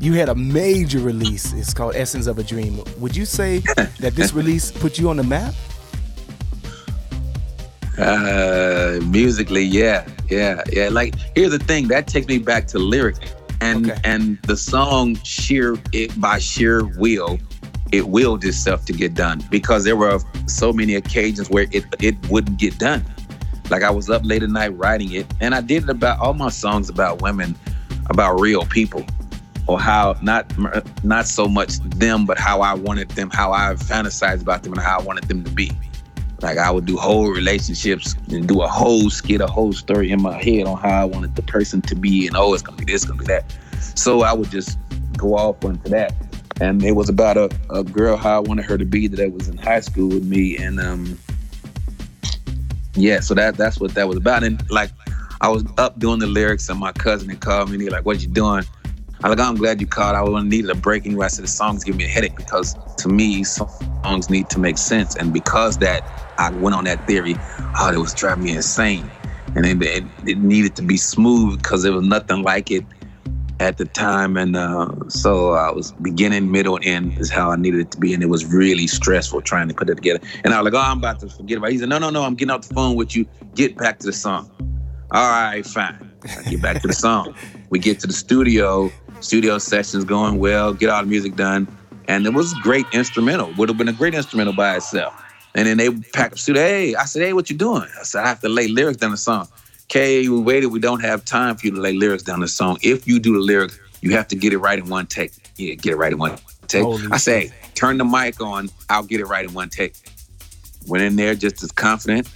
you 0.00 0.14
had 0.14 0.28
a 0.28 0.34
major 0.34 1.00
release. 1.00 1.52
It's 1.52 1.74
called 1.74 1.96
Essence 1.96 2.26
of 2.26 2.38
a 2.38 2.42
Dream. 2.42 2.80
Would 2.98 3.16
you 3.16 3.24
say 3.24 3.58
that 4.00 4.12
this 4.14 4.32
release 4.32 4.70
put 4.70 4.98
you 4.98 5.10
on 5.10 5.16
the 5.16 5.24
map? 5.24 5.54
Uh, 7.98 9.00
musically, 9.06 9.64
yeah, 9.64 10.06
yeah, 10.28 10.62
yeah. 10.72 10.88
Like 10.88 11.14
here's 11.34 11.50
the 11.50 11.58
thing 11.58 11.88
that 11.88 12.06
takes 12.06 12.28
me 12.28 12.38
back 12.38 12.66
to 12.68 12.78
lyrics 12.78 13.18
and 13.60 13.90
okay. 13.90 14.00
and 14.04 14.38
the 14.42 14.56
song 14.56 15.16
sheer 15.24 15.76
it 15.92 16.18
by 16.20 16.38
sheer 16.38 16.84
will 16.96 17.38
it 17.92 18.08
willed 18.08 18.44
itself 18.44 18.84
to 18.86 18.92
get 18.92 19.14
done 19.14 19.42
because 19.50 19.84
there 19.84 19.96
were 19.96 20.18
so 20.46 20.72
many 20.72 20.94
occasions 20.94 21.48
where 21.50 21.66
it 21.72 21.84
it 22.00 22.16
wouldn't 22.30 22.58
get 22.58 22.78
done. 22.78 23.04
Like 23.70 23.82
I 23.82 23.90
was 23.90 24.08
up 24.08 24.24
late 24.24 24.42
at 24.42 24.50
night 24.50 24.76
writing 24.76 25.12
it, 25.12 25.26
and 25.40 25.54
I 25.54 25.60
did 25.60 25.84
it 25.84 25.90
about 25.90 26.20
all 26.20 26.34
my 26.34 26.48
songs 26.48 26.88
about 26.88 27.22
women, 27.22 27.54
about 28.06 28.40
real 28.40 28.64
people, 28.64 29.04
or 29.66 29.78
how 29.78 30.16
not 30.22 30.52
not 31.04 31.26
so 31.26 31.48
much 31.48 31.78
them, 31.80 32.26
but 32.26 32.38
how 32.38 32.60
I 32.60 32.74
wanted 32.74 33.10
them, 33.10 33.30
how 33.30 33.52
I 33.52 33.74
fantasized 33.74 34.42
about 34.42 34.62
them, 34.62 34.72
and 34.72 34.82
how 34.82 34.98
I 34.98 35.02
wanted 35.02 35.24
them 35.24 35.44
to 35.44 35.50
be. 35.50 35.72
Like 36.40 36.56
I 36.56 36.70
would 36.70 36.84
do 36.84 36.96
whole 36.96 37.30
relationships 37.30 38.14
and 38.30 38.46
do 38.46 38.62
a 38.62 38.68
whole 38.68 39.10
skit, 39.10 39.40
a 39.40 39.46
whole 39.46 39.72
story 39.72 40.10
in 40.10 40.22
my 40.22 40.40
head 40.40 40.66
on 40.66 40.78
how 40.78 41.02
I 41.02 41.04
wanted 41.04 41.34
the 41.36 41.42
person 41.42 41.82
to 41.82 41.94
be, 41.94 42.26
and 42.26 42.36
oh, 42.36 42.54
it's 42.54 42.62
gonna 42.62 42.78
be 42.78 42.84
this, 42.84 43.04
gonna 43.04 43.18
be 43.18 43.26
that. 43.26 43.44
So 43.96 44.22
I 44.22 44.32
would 44.32 44.50
just 44.50 44.78
go 45.16 45.34
off 45.34 45.64
into 45.64 45.90
that 45.90 46.14
and 46.60 46.82
it 46.84 46.92
was 46.92 47.08
about 47.08 47.36
a, 47.36 47.50
a 47.70 47.84
girl 47.84 48.16
how 48.16 48.36
I 48.36 48.40
wanted 48.40 48.64
her 48.66 48.78
to 48.78 48.84
be 48.84 49.06
that 49.06 49.32
was 49.32 49.48
in 49.48 49.56
high 49.56 49.80
school 49.80 50.08
with 50.08 50.24
me, 50.24 50.56
and 50.56 50.80
um, 50.80 51.18
yeah, 52.94 53.20
so 53.20 53.34
that 53.34 53.56
that's 53.56 53.80
what 53.80 53.94
that 53.94 54.08
was 54.08 54.16
about. 54.16 54.44
And 54.44 54.62
like, 54.70 54.90
I 55.40 55.48
was 55.48 55.64
up 55.78 55.98
doing 55.98 56.18
the 56.18 56.26
lyrics, 56.26 56.68
and 56.68 56.78
my 56.78 56.92
cousin 56.92 57.28
had 57.28 57.40
called 57.40 57.68
me, 57.68 57.74
and 57.74 57.82
he 57.82 57.90
like, 57.90 58.04
"What 58.04 58.20
you 58.20 58.28
doing?" 58.28 58.64
I'm 59.22 59.30
like, 59.30 59.40
I'm 59.40 59.56
glad 59.56 59.80
you 59.80 59.86
called. 59.86 60.14
I 60.14 60.22
would 60.22 60.44
needed 60.46 60.70
a 60.70 60.76
break 60.76 61.04
anyway. 61.04 61.24
I 61.24 61.28
said 61.28 61.42
the 61.42 61.48
songs 61.48 61.82
give 61.82 61.96
me 61.96 62.04
a 62.04 62.08
headache 62.08 62.36
because 62.36 62.76
to 62.98 63.08
me, 63.08 63.42
songs 63.42 64.30
need 64.30 64.48
to 64.50 64.60
make 64.60 64.78
sense. 64.78 65.16
And 65.16 65.32
because 65.32 65.78
that, 65.78 66.04
I 66.38 66.50
went 66.50 66.76
on 66.76 66.84
that 66.84 67.04
theory. 67.08 67.34
Oh, 67.80 67.90
it 67.92 67.98
was 67.98 68.14
driving 68.14 68.44
me 68.44 68.54
insane. 68.54 69.10
And 69.56 69.66
it, 69.66 69.82
it, 69.82 70.04
it 70.24 70.38
needed 70.38 70.76
to 70.76 70.82
be 70.82 70.96
smooth 70.96 71.60
because 71.60 71.82
there 71.82 71.92
was 71.92 72.04
nothing 72.04 72.42
like 72.42 72.70
it 72.70 72.84
at 73.60 73.76
the 73.76 73.84
time. 73.84 74.36
And 74.36 74.56
uh, 74.56 74.88
so 75.08 75.52
I 75.52 75.70
was 75.70 75.92
beginning, 75.92 76.50
middle, 76.50 76.76
and 76.76 76.84
end 76.84 77.18
is 77.18 77.30
how 77.30 77.50
I 77.50 77.56
needed 77.56 77.80
it 77.80 77.90
to 77.92 77.98
be. 77.98 78.14
And 78.14 78.22
it 78.22 78.28
was 78.28 78.44
really 78.46 78.86
stressful 78.86 79.42
trying 79.42 79.68
to 79.68 79.74
put 79.74 79.90
it 79.90 79.96
together. 79.96 80.20
And 80.44 80.54
I 80.54 80.60
was 80.60 80.72
like, 80.72 80.80
oh, 80.80 80.90
I'm 80.90 80.98
about 80.98 81.20
to 81.20 81.28
forget 81.28 81.58
about 81.58 81.70
it. 81.70 81.72
He 81.72 81.78
said, 81.78 81.88
no, 81.88 81.98
no, 81.98 82.10
no, 82.10 82.22
I'm 82.22 82.34
getting 82.34 82.50
off 82.50 82.68
the 82.68 82.74
phone 82.74 82.96
with 82.96 83.16
you. 83.16 83.26
Get 83.54 83.76
back 83.76 83.98
to 84.00 84.06
the 84.06 84.12
song. 84.12 84.50
All 85.10 85.28
right, 85.28 85.64
fine. 85.64 86.12
I 86.24 86.50
get 86.50 86.62
back 86.62 86.82
to 86.82 86.88
the 86.88 86.94
song. 86.94 87.34
We 87.70 87.78
get 87.78 88.00
to 88.00 88.06
the 88.06 88.14
studio 88.14 88.90
studio 89.20 89.58
sessions 89.58 90.04
going 90.04 90.38
well, 90.38 90.72
get 90.72 90.88
all 90.88 91.02
the 91.02 91.06
music 91.06 91.36
done. 91.36 91.68
And 92.08 92.24
it 92.24 92.32
was 92.32 92.52
a 92.52 92.60
great 92.62 92.86
instrumental. 92.92 93.52
Would 93.58 93.68
have 93.68 93.76
been 93.76 93.88
a 93.88 93.92
great 93.92 94.14
instrumental 94.14 94.54
by 94.54 94.76
itself. 94.76 95.14
And 95.54 95.66
then 95.66 95.76
they 95.76 95.90
packed 95.90 96.32
up 96.32 96.38
studio. 96.38 96.62
Hey, 96.62 96.94
I 96.94 97.04
said, 97.04 97.22
hey, 97.22 97.34
what 97.34 97.50
you 97.50 97.56
doing? 97.56 97.88
I 98.00 98.04
said, 98.04 98.24
I 98.24 98.28
have 98.28 98.40
to 98.40 98.48
lay 98.48 98.68
lyrics 98.68 98.96
down 98.96 99.10
the 99.10 99.18
song. 99.18 99.48
Okay, 99.90 100.28
we 100.28 100.38
waited. 100.38 100.66
We 100.66 100.80
don't 100.80 101.00
have 101.00 101.24
time 101.24 101.56
for 101.56 101.66
you 101.66 101.74
to 101.74 101.80
lay 101.80 101.94
lyrics 101.94 102.22
down 102.22 102.40
the 102.40 102.48
song. 102.48 102.76
If 102.82 103.08
you 103.08 103.18
do 103.18 103.32
the 103.32 103.38
lyrics, 103.38 103.80
you 104.02 104.12
have 104.12 104.28
to 104.28 104.36
get 104.36 104.52
it 104.52 104.58
right 104.58 104.78
in 104.78 104.86
one 104.90 105.06
take. 105.06 105.32
Yeah, 105.56 105.76
get 105.76 105.94
it 105.94 105.96
right 105.96 106.12
in 106.12 106.18
one 106.18 106.36
take. 106.66 106.82
Holy 106.82 107.06
I 107.10 107.16
say, 107.16 107.50
turn 107.74 107.96
the 107.96 108.04
mic 108.04 108.38
on. 108.38 108.68
I'll 108.90 109.02
get 109.02 109.18
it 109.18 109.24
right 109.24 109.46
in 109.46 109.54
one 109.54 109.70
take. 109.70 109.94
Went 110.86 111.04
in 111.04 111.16
there 111.16 111.34
just 111.34 111.62
as 111.62 111.72
confident. 111.72 112.28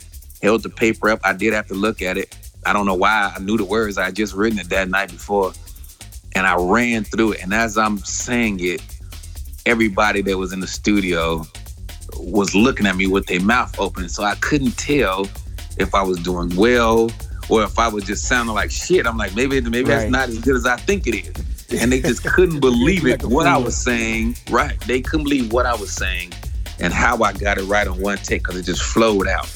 Held 0.43 0.63
the 0.63 0.71
paper 0.71 1.11
up. 1.11 1.21
I 1.25 1.35
did 1.35 1.53
have 1.53 1.69
to 1.69 1.75
look 1.75 2.01
at 2.01 2.17
it. 2.17 2.35
I 2.65 2.73
don't 2.73 2.87
know 2.87 2.95
why 2.95 3.31
I 3.37 3.39
knew 3.39 3.59
the 3.59 3.67
words. 3.67 3.99
I 3.99 4.07
had 4.07 4.17
just 4.17 4.33
written 4.33 4.59
it 4.59 4.71
that 4.71 4.89
night 4.89 5.11
before 5.11 5.53
and 6.35 6.47
I 6.47 6.55
ran 6.55 7.05
through 7.05 7.33
it. 7.33 7.43
And 7.43 7.53
as 7.53 7.77
I'm 7.77 7.99
saying 7.99 8.61
it, 8.61 8.81
everybody 9.67 10.23
that 10.23 10.39
was 10.39 10.55
in 10.55 10.61
the 10.61 10.67
studio 10.67 11.45
was 12.17 12.55
looking 12.55 12.87
at 12.87 12.97
me 12.97 13.09
with 13.09 13.27
their 13.27 13.43
mouth 13.43 13.79
open. 13.79 14.09
So 14.09 14.23
I 14.23 14.37
couldn't 14.37 14.79
tell 14.79 15.27
if 15.77 15.95
I 15.95 16.03
was 16.03 16.19
doing 16.23 16.55
well 16.57 17.11
or 17.49 17.63
if 17.63 17.79
I 17.79 17.89
was 17.89 18.05
just 18.05 18.27
sounding 18.27 18.55
like 18.55 18.71
shit. 18.71 19.07
I'm 19.07 19.17
like, 19.17 19.35
maybe 19.35 19.61
maybe 19.61 19.91
right. 19.91 19.99
that's 19.99 20.11
not 20.11 20.29
as 20.29 20.39
good 20.39 20.57
as 20.57 20.67
I 20.67 20.77
think 20.77 21.07
it 21.07 21.15
is. 21.15 21.81
And 21.81 21.91
they 21.91 22.01
just 22.01 22.25
couldn't 22.35 22.61
believe 22.61 23.07
it, 23.07 23.25
what 23.25 23.47
I 23.47 23.57
was 23.57 23.77
saying. 23.77 24.37
Right. 24.51 24.79
They 24.81 25.01
couldn't 25.01 25.25
believe 25.25 25.53
what 25.53 25.67
I 25.67 25.75
was 25.75 25.93
saying 25.93 26.33
and 26.81 26.93
how 26.93 27.23
I 27.23 27.33
got 27.33 27.59
it 27.59 27.65
right 27.65 27.87
on 27.87 28.01
one 28.01 28.19
take 28.19 28.43
because 28.43 28.57
it 28.57 28.65
just 28.65 28.83
flowed 28.83 29.29
out 29.29 29.51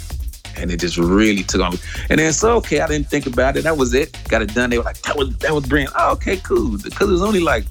and 0.56 0.70
it 0.70 0.80
just 0.80 0.96
really 0.96 1.42
took 1.42 1.60
on. 1.60 1.74
And 2.10 2.18
then 2.18 2.32
so 2.32 2.56
okay, 2.56 2.80
I 2.80 2.86
didn't 2.86 3.08
think 3.08 3.26
about 3.26 3.56
it. 3.56 3.64
That 3.64 3.76
was 3.76 3.94
it. 3.94 4.16
Got 4.28 4.42
it 4.42 4.54
done. 4.54 4.70
They 4.70 4.78
were 4.78 4.84
like, 4.84 5.00
that 5.02 5.16
was 5.16 5.36
that 5.38 5.52
was 5.52 5.66
brilliant. 5.66 5.92
Oh, 5.96 6.12
okay, 6.12 6.36
cool. 6.38 6.78
Because 6.78 7.08
it 7.08 7.12
was 7.12 7.22
only 7.22 7.40
like 7.40 7.64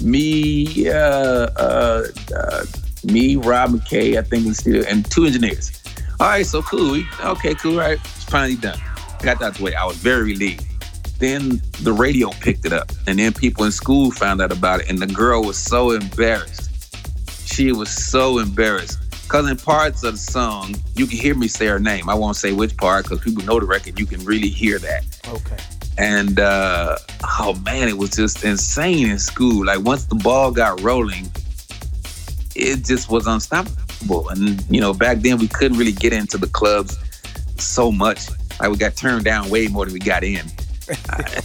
me, 0.00 0.88
uh, 0.88 0.94
uh, 1.56 2.04
uh, 2.36 2.64
me, 3.04 3.36
Rob 3.36 3.70
McKay, 3.70 4.18
I 4.18 4.22
think, 4.22 4.46
and 4.88 5.10
two 5.10 5.24
engineers. 5.24 5.82
All 6.20 6.28
right, 6.28 6.46
so 6.46 6.62
cool. 6.62 7.02
Okay, 7.24 7.54
cool. 7.54 7.76
Right, 7.76 7.98
it's 7.98 8.24
finally 8.24 8.56
done. 8.56 8.78
Got 9.22 9.38
that 9.40 9.60
way. 9.60 9.74
I 9.74 9.84
was 9.84 9.96
very 9.96 10.24
relieved. 10.24 10.66
Then 11.18 11.62
the 11.82 11.92
radio 11.92 12.30
picked 12.40 12.66
it 12.66 12.72
up, 12.72 12.90
and 13.06 13.18
then 13.18 13.32
people 13.32 13.64
in 13.64 13.70
school 13.70 14.10
found 14.10 14.42
out 14.42 14.50
about 14.50 14.80
it, 14.80 14.90
and 14.90 14.98
the 14.98 15.06
girl 15.06 15.44
was 15.44 15.56
so 15.56 15.92
embarrassed. 15.92 16.70
She 17.46 17.70
was 17.70 17.90
so 17.90 18.38
embarrassed 18.38 18.98
because 19.22 19.48
in 19.48 19.56
parts 19.56 20.02
of 20.04 20.12
the 20.12 20.18
song, 20.18 20.74
you 20.94 21.06
can 21.06 21.16
hear 21.16 21.34
me 21.34 21.48
say 21.48 21.66
her 21.66 21.78
name. 21.78 22.10
I 22.10 22.14
won't 22.14 22.36
say 22.36 22.52
which 22.52 22.76
part 22.76 23.04
because 23.04 23.20
people 23.20 23.44
know 23.44 23.60
the 23.60 23.66
record. 23.66 23.98
You 23.98 24.04
can 24.04 24.24
really 24.24 24.48
hear 24.48 24.78
that. 24.80 25.04
Okay. 25.28 25.56
And 25.96 26.40
uh, 26.40 26.98
oh 27.40 27.54
man, 27.64 27.88
it 27.88 27.96
was 27.96 28.10
just 28.10 28.44
insane 28.44 29.08
in 29.08 29.18
school. 29.18 29.64
Like 29.64 29.80
once 29.80 30.04
the 30.06 30.16
ball 30.16 30.50
got 30.50 30.80
rolling, 30.82 31.30
it 32.54 32.84
just 32.84 33.10
was 33.10 33.26
unstoppable. 33.26 34.28
And 34.28 34.62
you 34.68 34.80
know, 34.80 34.92
back 34.92 35.18
then 35.18 35.38
we 35.38 35.48
couldn't 35.48 35.78
really 35.78 35.92
get 35.92 36.12
into 36.12 36.36
the 36.36 36.48
clubs 36.48 36.98
so 37.56 37.92
much. 37.92 38.28
Like 38.60 38.70
we 38.70 38.76
got 38.76 38.96
turned 38.96 39.24
down 39.24 39.50
way 39.50 39.68
more 39.68 39.84
than 39.84 39.94
we 39.94 40.00
got 40.00 40.24
in. 40.24 40.46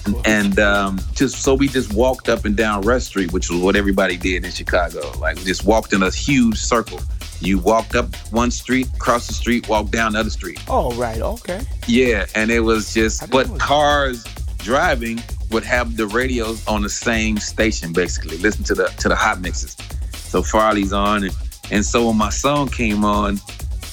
and, 0.05 0.15
and 0.25 0.59
um, 0.59 0.99
just 1.13 1.43
so 1.43 1.53
we 1.53 1.67
just 1.67 1.93
walked 1.93 2.29
up 2.29 2.45
and 2.45 2.55
down 2.55 2.81
Rush 2.81 3.03
Street, 3.03 3.31
which 3.31 3.49
was 3.49 3.61
what 3.61 3.75
everybody 3.75 4.17
did 4.17 4.45
in 4.45 4.51
Chicago. 4.51 5.11
Like 5.19 5.37
we 5.37 5.43
just 5.43 5.65
walked 5.65 5.93
in 5.93 6.03
a 6.03 6.11
huge 6.11 6.57
circle 6.57 6.99
you 7.39 7.59
walked 7.59 7.95
up 7.95 8.15
one 8.31 8.51
street, 8.51 8.87
cross 8.99 9.27
the 9.27 9.33
street, 9.33 9.67
walked 9.69 9.91
down 9.91 10.13
the 10.13 10.19
other 10.19 10.29
street. 10.29 10.59
Oh, 10.67 10.93
right. 10.95 11.21
Okay. 11.21 11.61
Yeah, 11.87 12.25
and 12.35 12.49
it 12.49 12.61
was 12.61 12.93
just, 12.93 13.29
but 13.29 13.59
cars 13.59 14.23
driving 14.57 15.21
would 15.51 15.63
have 15.63 15.97
the 15.97 16.07
radios 16.07 16.65
on 16.67 16.81
the 16.81 16.89
same 16.89 17.37
station, 17.37 17.93
basically. 17.93 18.37
Listen 18.37 18.63
to 18.65 18.75
the 18.75 18.85
to 18.99 19.09
the 19.09 19.15
hot 19.15 19.39
mixes. 19.39 19.77
So 20.13 20.41
Farley's 20.41 20.93
on, 20.93 21.23
and, 21.23 21.35
and 21.71 21.85
so 21.85 22.07
when 22.07 22.17
my 22.17 22.29
song 22.29 22.67
came 22.69 23.05
on, 23.05 23.39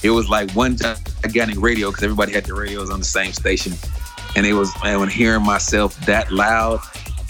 it 0.05 0.11
was 0.11 0.29
like 0.29 0.51
one 0.51 0.77
gigantic 0.77 1.59
radio 1.59 1.89
because 1.89 2.03
everybody 2.03 2.31
had 2.31 2.45
the 2.45 2.53
radios 2.53 2.91
on 2.91 2.99
the 2.99 3.05
same 3.05 3.33
station, 3.33 3.73
and 4.35 4.45
it 4.45 4.53
was 4.53 4.71
man 4.83 4.99
when 4.99 5.09
hearing 5.09 5.43
myself 5.43 5.99
that 6.05 6.31
loud, 6.31 6.79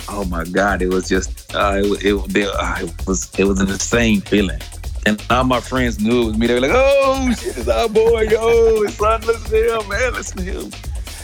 oh 0.10 0.26
my 0.26 0.44
god, 0.44 0.82
it 0.82 0.90
was 0.90 1.08
just 1.08 1.56
uh, 1.56 1.82
it, 1.82 2.36
it, 2.36 2.50
uh, 2.54 2.76
it 2.82 3.08
was 3.08 3.34
it 3.40 3.46
was 3.46 3.62
an 3.62 3.70
insane 3.70 4.20
feeling. 4.22 4.60
And 5.08 5.24
all 5.30 5.44
my 5.44 5.62
friends 5.62 6.00
knew 6.00 6.24
it 6.24 6.26
was 6.26 6.38
me. 6.38 6.48
They 6.48 6.56
were 6.56 6.62
like, 6.62 6.72
oh, 6.74 7.32
shit, 7.40 7.58
it's 7.58 7.68
our 7.68 7.88
boy. 7.88 8.22
Yo, 8.24 8.86
son, 8.88 9.22
listen 9.22 9.52
to 9.52 9.80
him, 9.80 9.88
man, 9.88 10.14
listen 10.14 10.38
to 10.38 10.44
him. 10.44 10.72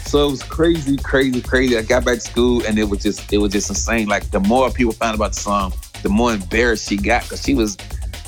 So 0.05 0.27
it 0.27 0.31
was 0.31 0.43
crazy, 0.43 0.97
crazy, 0.97 1.41
crazy. 1.41 1.75
I 1.77 1.81
got 1.81 2.05
back 2.05 2.15
to 2.15 2.21
school 2.21 2.63
and 2.67 2.77
it 2.77 2.83
was 2.83 3.01
just, 3.01 3.33
it 3.33 3.39
was 3.39 3.51
just 3.51 3.69
insane. 3.69 4.07
Like 4.07 4.29
the 4.29 4.39
more 4.39 4.69
people 4.69 4.93
found 4.93 5.15
about 5.15 5.33
the 5.33 5.39
song, 5.39 5.73
the 6.03 6.09
more 6.09 6.31
embarrassed 6.31 6.87
she 6.87 6.95
got 6.95 7.23
because 7.23 7.41
she 7.41 7.55
was 7.55 7.75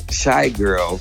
shy 0.10 0.50
girl 0.50 1.00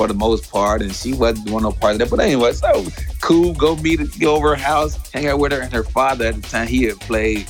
for 0.00 0.08
the 0.08 0.14
most 0.14 0.50
part, 0.50 0.80
and 0.80 0.94
she 0.94 1.12
wasn't 1.12 1.46
doing 1.46 1.62
no 1.62 1.72
part 1.72 1.92
of 1.92 1.98
that. 1.98 2.08
But 2.10 2.20
anyway, 2.20 2.54
so 2.54 2.86
cool. 3.20 3.52
Go 3.52 3.76
meet, 3.76 4.00
go 4.18 4.34
over 4.34 4.50
her 4.50 4.62
house, 4.62 4.96
hang 5.10 5.26
out 5.26 5.38
with 5.38 5.52
her, 5.52 5.60
and 5.60 5.72
her 5.72 5.84
father 5.84 6.26
at 6.26 6.36
the 6.36 6.42
time 6.42 6.66
he 6.66 6.84
had 6.84 6.98
played 7.00 7.46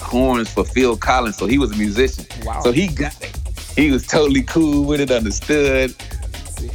horns 0.00 0.50
for 0.50 0.64
Phil 0.64 0.96
Collins, 0.96 1.36
so 1.36 1.46
he 1.46 1.58
was 1.58 1.72
a 1.72 1.76
musician. 1.76 2.24
Wow. 2.44 2.62
So 2.62 2.72
he 2.72 2.88
got 2.88 3.20
it 3.22 3.36
he 3.76 3.90
was 3.90 4.06
totally 4.06 4.42
cool 4.42 4.84
with 4.84 5.00
it, 5.00 5.10
understood. 5.10 5.94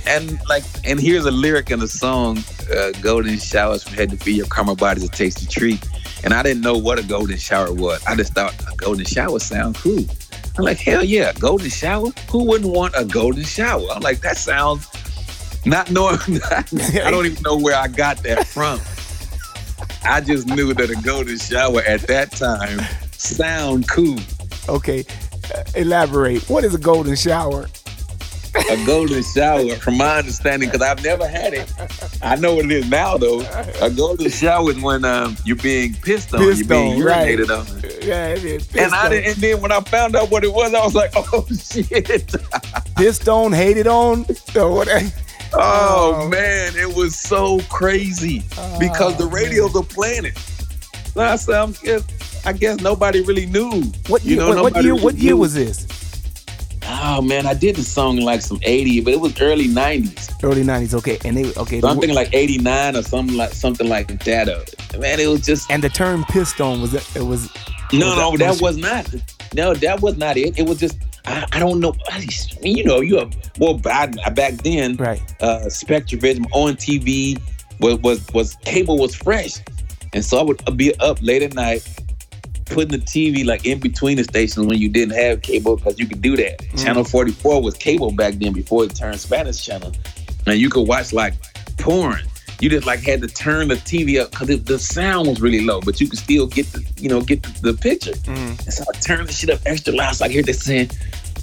And 0.08 0.40
like, 0.50 0.64
and 0.84 1.00
here's 1.00 1.26
a 1.26 1.32
lyric 1.32 1.70
in 1.70 1.80
the 1.80 1.88
song, 1.88 2.44
uh, 2.76 2.92
"Golden 3.02 3.38
showers 3.38 3.84
from 3.84 3.94
head 3.94 4.10
to 4.12 4.18
feet, 4.18 4.38
your 4.38 4.48
karma 4.48 4.76
body's 4.76 5.04
a 5.04 5.10
tasty 5.10 5.46
treat." 5.46 5.86
And 6.24 6.34
I 6.34 6.42
didn't 6.42 6.62
know 6.62 6.78
what 6.78 6.98
a 6.98 7.04
golden 7.04 7.38
shower 7.38 7.72
was. 7.72 8.04
I 8.06 8.16
just 8.16 8.34
thought 8.34 8.54
a 8.72 8.76
golden 8.76 9.06
shower 9.06 9.40
sound 9.40 9.76
cool. 9.76 10.06
I'm 10.58 10.64
like, 10.64 10.80
hell 10.80 11.04
yeah, 11.04 11.34
golden 11.34 11.70
shower. 11.70 12.10
Who 12.30 12.46
wouldn't 12.46 12.74
want 12.74 12.94
a 12.98 13.04
golden 13.04 13.44
shower? 13.44 13.86
I'm 13.94 14.02
like, 14.02 14.22
that 14.22 14.38
sounds. 14.38 14.88
Not 15.66 15.90
knowing, 15.92 16.20
I 16.52 17.10
don't 17.10 17.26
even 17.26 17.42
know 17.42 17.58
where 17.58 17.76
I 17.76 17.88
got 17.88 18.18
that 18.24 18.46
from. 18.48 18.80
I 20.04 20.22
just 20.22 20.48
knew 20.48 20.74
that 20.76 20.90
a 20.92 20.96
golden 21.02 21.38
shower 21.40 21.82
at 21.82 22.02
that 22.02 22.32
time 22.32 22.80
sound 23.12 23.90
cool. 23.90 24.20
Okay, 24.70 25.04
uh, 25.54 25.64
elaborate. 25.76 26.48
What 26.50 26.64
is 26.64 26.76
a 26.76 26.78
golden 26.78 27.16
shower? 27.16 27.68
A 28.70 28.86
golden 28.86 29.24
shower, 29.24 29.76
from 29.76 29.98
my 29.98 30.18
understanding, 30.18 30.70
because 30.70 30.82
I've 30.82 31.04
never 31.04 31.28
had 31.28 31.54
it. 31.54 31.72
I 32.22 32.36
know 32.36 32.56
what 32.56 32.66
it 32.66 32.72
is 32.72 32.90
now, 32.90 33.18
though. 33.18 33.42
A 33.82 33.90
golden 33.90 34.30
shower 34.30 34.72
is 34.72 34.82
when 34.82 35.06
um, 35.06 35.38
you're 35.46 35.56
being 35.58 35.94
pissed 35.94 36.34
on, 36.34 36.40
pissed 36.42 36.60
you're 36.60 36.70
being 36.70 36.94
on, 36.94 37.08
urinated 37.08 37.50
right. 37.50 37.60
on. 37.60 38.08
Yeah, 38.08 38.28
it 38.30 38.44
is. 38.44 38.76
And 38.76 38.94
I 38.94 39.10
didn't, 39.10 39.34
and 39.34 39.36
then 39.38 39.62
when 39.62 39.72
I 39.72 39.82
found 39.82 40.16
out 40.16 40.32
what 40.32 40.44
it 40.44 40.54
was, 40.54 40.74
I 40.74 40.84
was 40.84 40.96
like, 40.96 41.12
oh 41.16 41.46
shit. 41.48 42.36
pissed 42.96 43.28
on, 43.28 43.52
hated 43.52 43.88
on, 43.88 44.26
or 44.56 44.72
what? 44.72 44.88
Oh, 45.58 46.24
oh, 46.24 46.28
man, 46.28 46.74
it 46.76 46.98
was 46.98 47.18
so 47.18 47.60
crazy 47.70 48.44
oh, 48.58 48.78
because 48.80 49.16
the 49.18 49.26
radios 49.26 49.74
man. 49.74 49.84
are 49.84 49.86
playing 49.86 50.26
it. 50.26 50.38
Last 51.16 51.46
time, 51.46 51.74
I 52.46 52.52
guess 52.52 52.82
nobody 52.82 53.22
really 53.22 53.46
knew. 53.46 53.84
What 54.08 54.26
year? 54.26 54.34
You 54.34 54.40
know, 54.42 54.50
what, 54.50 54.74
what 54.74 54.84
year? 54.84 54.94
Really 54.94 55.04
what 55.04 55.16
year 55.16 55.34
knew. 55.34 55.38
was 55.38 55.54
this? 55.54 55.88
Oh 56.88 57.22
man, 57.22 57.46
I 57.46 57.54
did 57.54 57.76
the 57.76 57.84
song 57.84 58.18
like 58.18 58.42
some 58.42 58.60
80, 58.62 59.02
but 59.02 59.14
it 59.14 59.20
was 59.20 59.40
early 59.42 59.68
90s. 59.68 60.44
Early 60.44 60.64
90s, 60.64 60.94
okay. 60.96 61.18
And 61.26 61.36
they 61.36 61.52
okay. 61.54 61.82
Something 61.82 62.14
like 62.14 62.34
89 62.34 62.96
or 62.96 63.02
something 63.02 63.36
like 63.36 63.54
something 63.54 63.90
like 63.90 64.08
that. 64.24 64.48
Man, 65.00 65.20
it 65.20 65.28
was 65.28 65.42
just 65.42 65.70
And 65.72 65.84
the 65.84 65.90
term 65.90 66.24
piston 66.26 66.82
was 66.82 66.94
it, 66.94 67.16
it 67.16 67.24
was 67.24 67.50
No, 67.92 68.08
was 68.08 68.18
no, 68.18 68.32
that, 68.38 68.40
that 68.40 68.62
was 68.62 68.78
not. 68.78 69.16
No, 69.54 69.74
that 69.74 70.02
was 70.02 70.18
not 70.18 70.38
it. 70.38 70.58
It 70.60 70.68
was 70.68 70.80
just 70.80 70.98
I, 71.26 71.46
I 71.54 71.60
don't 71.60 71.80
know. 71.80 71.94
I, 72.12 72.26
you 72.62 72.84
know, 72.84 73.02
you 73.02 73.18
have 73.18 73.34
well 73.58 73.78
back 73.78 74.14
back 74.36 74.54
then, 74.56 74.96
right? 74.98 75.22
Uh 75.42 75.62
Spectrovision 75.66 76.46
on 76.52 76.76
TV 76.76 77.42
was 77.80 77.98
was 78.00 78.28
was 78.34 78.56
cable 78.58 78.98
was 78.98 79.16
fresh. 79.16 79.58
And 80.14 80.24
so 80.24 80.38
I 80.38 80.44
would 80.44 80.78
be 80.78 80.94
up 81.00 81.18
late 81.22 81.42
at 81.42 81.56
night 81.56 81.88
putting 82.66 82.90
the 82.90 83.06
TV 83.06 83.46
like 83.46 83.66
in 83.66 83.80
between 83.80 84.18
the 84.18 84.24
stations 84.24 84.66
when 84.66 84.80
you 84.80 84.90
didn't 84.90 85.16
have 85.16 85.42
cable 85.42 85.78
because 85.78 86.00
you 86.00 86.08
could 86.08 86.22
do 86.22 86.36
that. 86.36 86.60
Mm. 86.60 86.84
Channel 86.84 87.04
44 87.04 87.62
was 87.62 87.76
cable 87.76 88.12
back 88.12 88.34
then 88.36 88.54
before 88.54 88.84
it 88.84 88.96
turned 88.96 89.20
Spanish 89.20 89.64
channel. 89.64 89.92
And 90.48 90.60
you 90.60 90.70
could 90.70 90.88
watch 90.88 91.14
like 91.14 91.34
porn. 91.78 92.22
you 92.60 92.70
just 92.70 92.88
like 92.88 93.02
had 93.02 93.22
to 93.22 93.28
turn 93.28 93.68
the 93.68 93.76
TV 93.76 94.22
up 94.22 94.32
because 94.32 94.64
the 94.64 94.80
sound 94.80 95.28
was 95.28 95.42
really 95.42 95.64
low, 95.64 95.82
but 95.82 96.02
you 96.02 96.08
could 96.08 96.20
still 96.20 96.48
get 96.48 96.66
the 96.68 96.86
you 96.98 97.10
know 97.10 97.22
get 97.22 97.44
the, 97.44 97.72
the 97.72 97.74
picture. 97.78 98.14
Mm. 98.14 98.66
And 98.66 98.74
so 98.74 98.84
I 98.94 98.98
turned 99.00 99.28
the 99.28 99.34
shit 99.34 99.50
up 99.50 99.60
extra 99.66 99.94
loud, 99.94 100.16
so 100.16 100.26
I 100.26 100.28
could 100.28 100.34
hear 100.34 100.44
this 100.44 100.64
saying, 100.64 100.90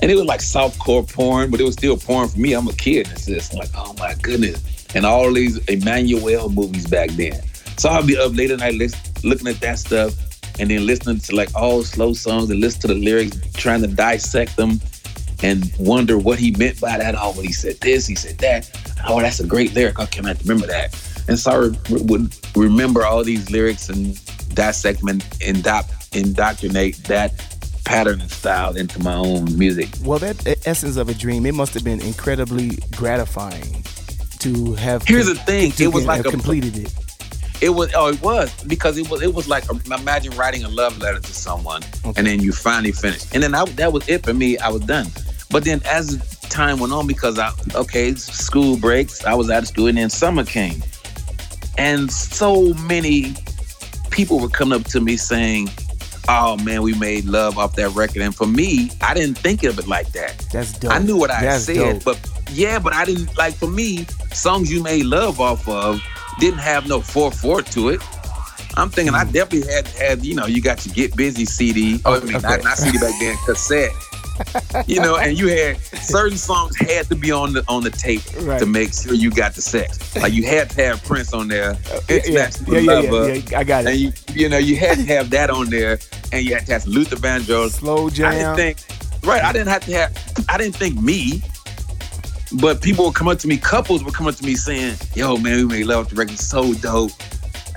and 0.01 0.11
it 0.11 0.17
was 0.17 0.25
like 0.25 0.41
softcore 0.41 1.11
porn, 1.11 1.51
but 1.51 1.61
it 1.61 1.65
was 1.65 1.75
still 1.75 1.97
porn 1.97 2.29
for 2.29 2.39
me. 2.39 2.53
I'm 2.55 2.67
a 2.67 2.73
kid. 2.73 3.09
It's 3.13 3.27
just 3.27 3.55
like, 3.55 3.71
oh 3.77 3.95
my 3.99 4.15
goodness. 4.23 4.63
And 4.95 5.07
all 5.07 5.33
these 5.33 5.59
Emmanuelle 5.61 6.53
movies 6.53 6.87
back 6.87 7.11
then. 7.11 7.41
So 7.79 7.89
I'll 7.89 8.05
be 8.07 8.19
up 8.19 8.35
late 8.35 8.51
at 8.51 8.59
night 8.59 8.75
looking 9.25 9.49
at 9.49 9.61
that 9.61 9.79
stuff 9.79 10.32
and 10.59 10.71
then 10.71 10.87
listening 10.87 11.19
to 11.19 11.35
like 11.35 11.55
all 11.55 11.83
slow 11.83 12.13
songs 12.13 12.51
and 12.51 12.61
listen 12.61 12.81
to 12.83 12.89
the 12.89 12.95
lyrics, 12.95 13.39
trying 13.55 13.83
to 13.83 13.89
dissect 13.89 14.57
them 14.57 14.81
and 15.43 15.73
wonder 15.79 16.19
what 16.19 16.39
he 16.39 16.53
meant 16.53 16.81
by 16.81 16.99
that. 16.99 17.15
Oh, 17.17 17.33
well, 17.33 17.43
he 17.43 17.53
said 17.53 17.81
this, 17.81 18.07
he 18.07 18.15
said 18.15 18.39
that. 18.39 18.71
Oh, 19.09 19.21
that's 19.21 19.41
a 19.41 19.47
great 19.47 19.75
lyric. 19.75 19.99
Okay, 19.99 20.21
I 20.23 20.29
have 20.29 20.39
to 20.39 20.45
remember 20.45 20.67
that. 20.69 20.95
And 21.29 21.39
so 21.39 21.51
I 21.51 21.59
would 21.91 22.37
remember 22.57 23.05
all 23.05 23.25
these 23.25 23.51
lyrics 23.51 23.89
and 23.89 24.21
dissect 24.55 25.01
them 25.01 25.09
and 25.09 25.25
indoctrinate 26.13 26.97
that 27.05 27.33
pattern 27.85 28.21
and 28.21 28.31
style 28.31 28.77
into 28.77 29.03
my 29.03 29.15
own 29.15 29.59
music. 29.59 29.89
Well, 30.05 30.19
that 30.21 30.47
essence 30.67 30.97
of 30.97 31.09
a 31.09 31.15
dream, 31.15 31.47
it 31.47 31.55
must 31.55 31.75
have 31.75 31.85
been 31.85 32.01
incredibly 32.01 32.79
gratifying 32.97 33.85
to 34.39 34.75
have. 34.75 35.03
Here's 35.05 35.27
the 35.27 35.35
thing: 35.35 35.73
it 35.79 35.93
was 35.93 36.07
like 36.07 36.25
a, 36.25 36.31
completed 36.31 36.77
it. 36.77 36.93
It 37.63 37.71
was 37.71 37.93
oh, 37.95 38.09
it 38.09 38.21
was 38.21 38.53
because 38.65 38.99
it 38.99 39.09
was 39.09 39.23
it 39.23 39.33
was 39.33 39.49
like 39.49 39.65
imagine 39.87 40.37
writing 40.37 40.65
a 40.65 40.69
love 40.69 40.99
letter 40.99 41.21
to 41.21 41.33
someone 41.33 41.83
okay. 42.05 42.13
and 42.17 42.27
then 42.27 42.41
you 42.41 42.53
finally 42.53 42.93
finish 42.93 43.25
and 43.33 43.43
then 43.43 43.55
I, 43.55 43.65
that 43.65 43.93
was 43.93 44.09
it 44.09 44.25
for 44.25 44.35
me. 44.35 44.59
I 44.59 44.69
was 44.69 44.83
done. 44.83 45.07
But 45.51 45.65
then 45.65 45.83
as 45.85 46.19
time 46.49 46.79
went 46.79 46.93
on, 46.93 47.07
because 47.07 47.39
I 47.39 47.53
okay, 47.75 48.15
school 48.15 48.77
breaks, 48.77 49.25
I 49.25 49.35
was 49.35 49.51
out 49.51 49.63
of 49.63 49.69
school, 49.69 49.87
and 49.87 49.99
then 49.99 50.11
summer 50.11 50.45
came, 50.45 50.83
and 51.79 52.11
so 52.11 52.75
many 52.75 53.35
people 54.11 54.39
were 54.39 54.49
coming 54.49 54.79
up 54.79 54.87
to 54.89 55.01
me 55.01 55.17
saying, 55.17 55.69
"Oh 56.29 56.57
man, 56.59 56.83
we 56.83 56.95
made 56.95 57.25
love 57.25 57.59
off 57.59 57.75
that 57.77 57.91
record." 57.91 58.23
And 58.23 58.35
for 58.35 58.47
me, 58.47 58.91
I 59.01 59.15
didn't 59.15 59.39
think 59.39 59.65
of 59.65 59.79
it 59.79 59.87
like 59.87 60.13
that. 60.13 60.39
That's 60.53 60.79
dope. 60.79 60.93
I 60.93 60.99
knew 60.99 61.17
what 61.17 61.31
I 61.31 61.43
That's 61.43 61.65
said, 61.65 62.01
dope. 62.01 62.05
but 62.05 62.31
yeah, 62.51 62.79
but 62.79 62.95
I 62.95 63.05
didn't 63.05 63.37
like. 63.37 63.55
For 63.55 63.69
me, 63.69 64.05
songs 64.33 64.73
you 64.73 64.83
made 64.83 65.05
love 65.05 65.41
off 65.41 65.69
of 65.69 66.03
didn't 66.39 66.61
have 66.61 66.89
no 66.89 67.01
four 67.01 67.31
four 67.31 67.63
to 67.63 67.89
it. 67.91 68.03
I'm 68.77 68.89
thinking 68.89 69.15
I 69.15 69.25
mm. 69.25 69.33
definitely 69.33 69.73
had 69.73 69.89
had 69.89 70.25
you 70.25 70.35
know 70.35 70.47
you 70.47 70.63
got 70.63 70.85
your 70.87 70.95
Get 70.95 71.17
Busy 71.17 71.45
CD. 71.45 72.01
Oh, 72.05 72.17
I 72.17 72.21
mean 72.21 72.37
okay. 72.37 72.47
not, 72.47 72.65
not 72.65 72.79
CD 72.79 72.99
back 72.99 73.15
then, 73.21 73.37
cassette. 73.45 73.93
you 74.87 75.01
know, 75.01 75.17
and 75.17 75.39
you 75.39 75.49
had 75.49 75.79
certain 75.79 76.39
songs 76.39 76.77
had 76.77 77.07
to 77.07 77.15
be 77.15 77.31
on 77.31 77.53
the 77.53 77.65
on 77.69 77.83
the 77.83 77.91
tape 77.91 78.23
right. 78.41 78.59
to 78.59 78.67
make 78.67 78.93
sure 78.95 79.15
you 79.15 79.31
got 79.31 79.55
the 79.55 79.63
sex. 79.63 80.17
Like 80.17 80.33
you 80.33 80.45
had 80.45 80.71
to 80.71 80.85
have 80.85 81.05
Prince 81.05 81.33
on 81.33 81.49
there, 81.49 81.77
International 82.09 82.75
yeah, 82.75 82.81
yeah, 82.81 83.01
yeah, 83.01 83.33
yeah, 83.33 83.59
I 83.59 83.65
got 83.65 83.85
it. 83.85 83.91
And 83.91 83.99
you, 83.99 84.13
you 84.33 84.49
know, 84.49 84.59
you 84.59 84.77
had 84.77 84.99
to 84.99 85.05
have 85.05 85.31
that 85.31 85.51
on 85.51 85.71
there, 85.71 85.99
and 86.33 86.45
you 86.45 86.55
had 86.55 86.67
to 86.67 86.73
have 86.73 86.87
Luther 86.87 87.17
Vandross, 87.17 87.73
slow 87.73 88.09
jam. 88.11 88.33
I 88.33 88.35
didn't 88.35 88.57
think, 88.57 88.79
right? 89.25 89.43
I 89.43 89.53
didn't 89.53 89.69
have 89.69 89.85
to 89.85 89.93
have. 89.93 90.47
I 90.49 90.59
didn't 90.59 90.77
think 90.77 91.01
me. 91.01 91.43
But 92.61 92.83
people 92.83 93.07
would 93.07 93.15
come 93.15 93.29
up 93.29 93.39
to 93.39 93.49
me, 93.49 93.57
couples 93.57 94.05
would 94.05 94.15
come 94.15 94.27
up 94.27 94.35
to 94.37 94.45
me 94.45 94.55
saying, 94.55 94.97
"Yo, 95.15 95.37
man, 95.37 95.57
we 95.57 95.65
made 95.65 95.87
love 95.87 96.09
the 96.09 96.17
record 96.17 96.39
so 96.39 96.75
dope." 96.75 97.13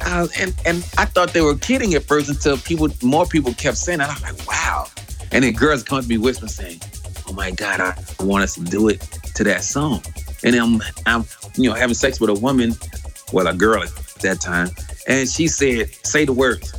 Uh, 0.06 0.28
and 0.38 0.54
and 0.66 0.78
I 0.98 1.06
thought 1.06 1.34
they 1.34 1.42
were 1.42 1.56
kidding 1.56 1.94
at 1.94 2.04
first 2.04 2.30
until 2.30 2.58
people, 2.58 2.90
more 3.02 3.26
people 3.26 3.54
kept 3.54 3.78
saying 3.78 4.00
that. 4.00 4.10
I'm 4.10 4.22
like, 4.22 4.48
"Wow!" 4.48 4.88
And 5.32 5.44
then 5.44 5.54
girls 5.54 5.84
come 5.84 6.02
to 6.02 6.08
me 6.08 6.18
whispering 6.18 6.50
saying, 6.50 6.82
"Oh 7.28 7.34
my 7.34 7.52
God, 7.52 7.80
I 7.80 7.96
want 8.20 8.44
us 8.44 8.56
to 8.56 8.62
do 8.62 8.90
it 8.90 9.02
to 9.36 9.44
that 9.46 9.64
song." 9.64 10.02
And 10.44 10.56
I'm, 10.56 10.82
I'm, 11.06 11.26
you 11.56 11.70
know, 11.70 11.76
having 11.76 11.96
sex 11.96 12.20
with 12.20 12.30
a 12.30 12.34
woman, 12.34 12.76
well, 13.32 13.48
a 13.48 13.54
girl 13.54 13.82
at 13.82 13.90
that 14.22 14.42
time, 14.42 14.70
and 15.08 15.28
she 15.28 15.48
said, 15.48 15.90
"Say 16.06 16.26
the 16.26 16.34
words." 16.34 16.74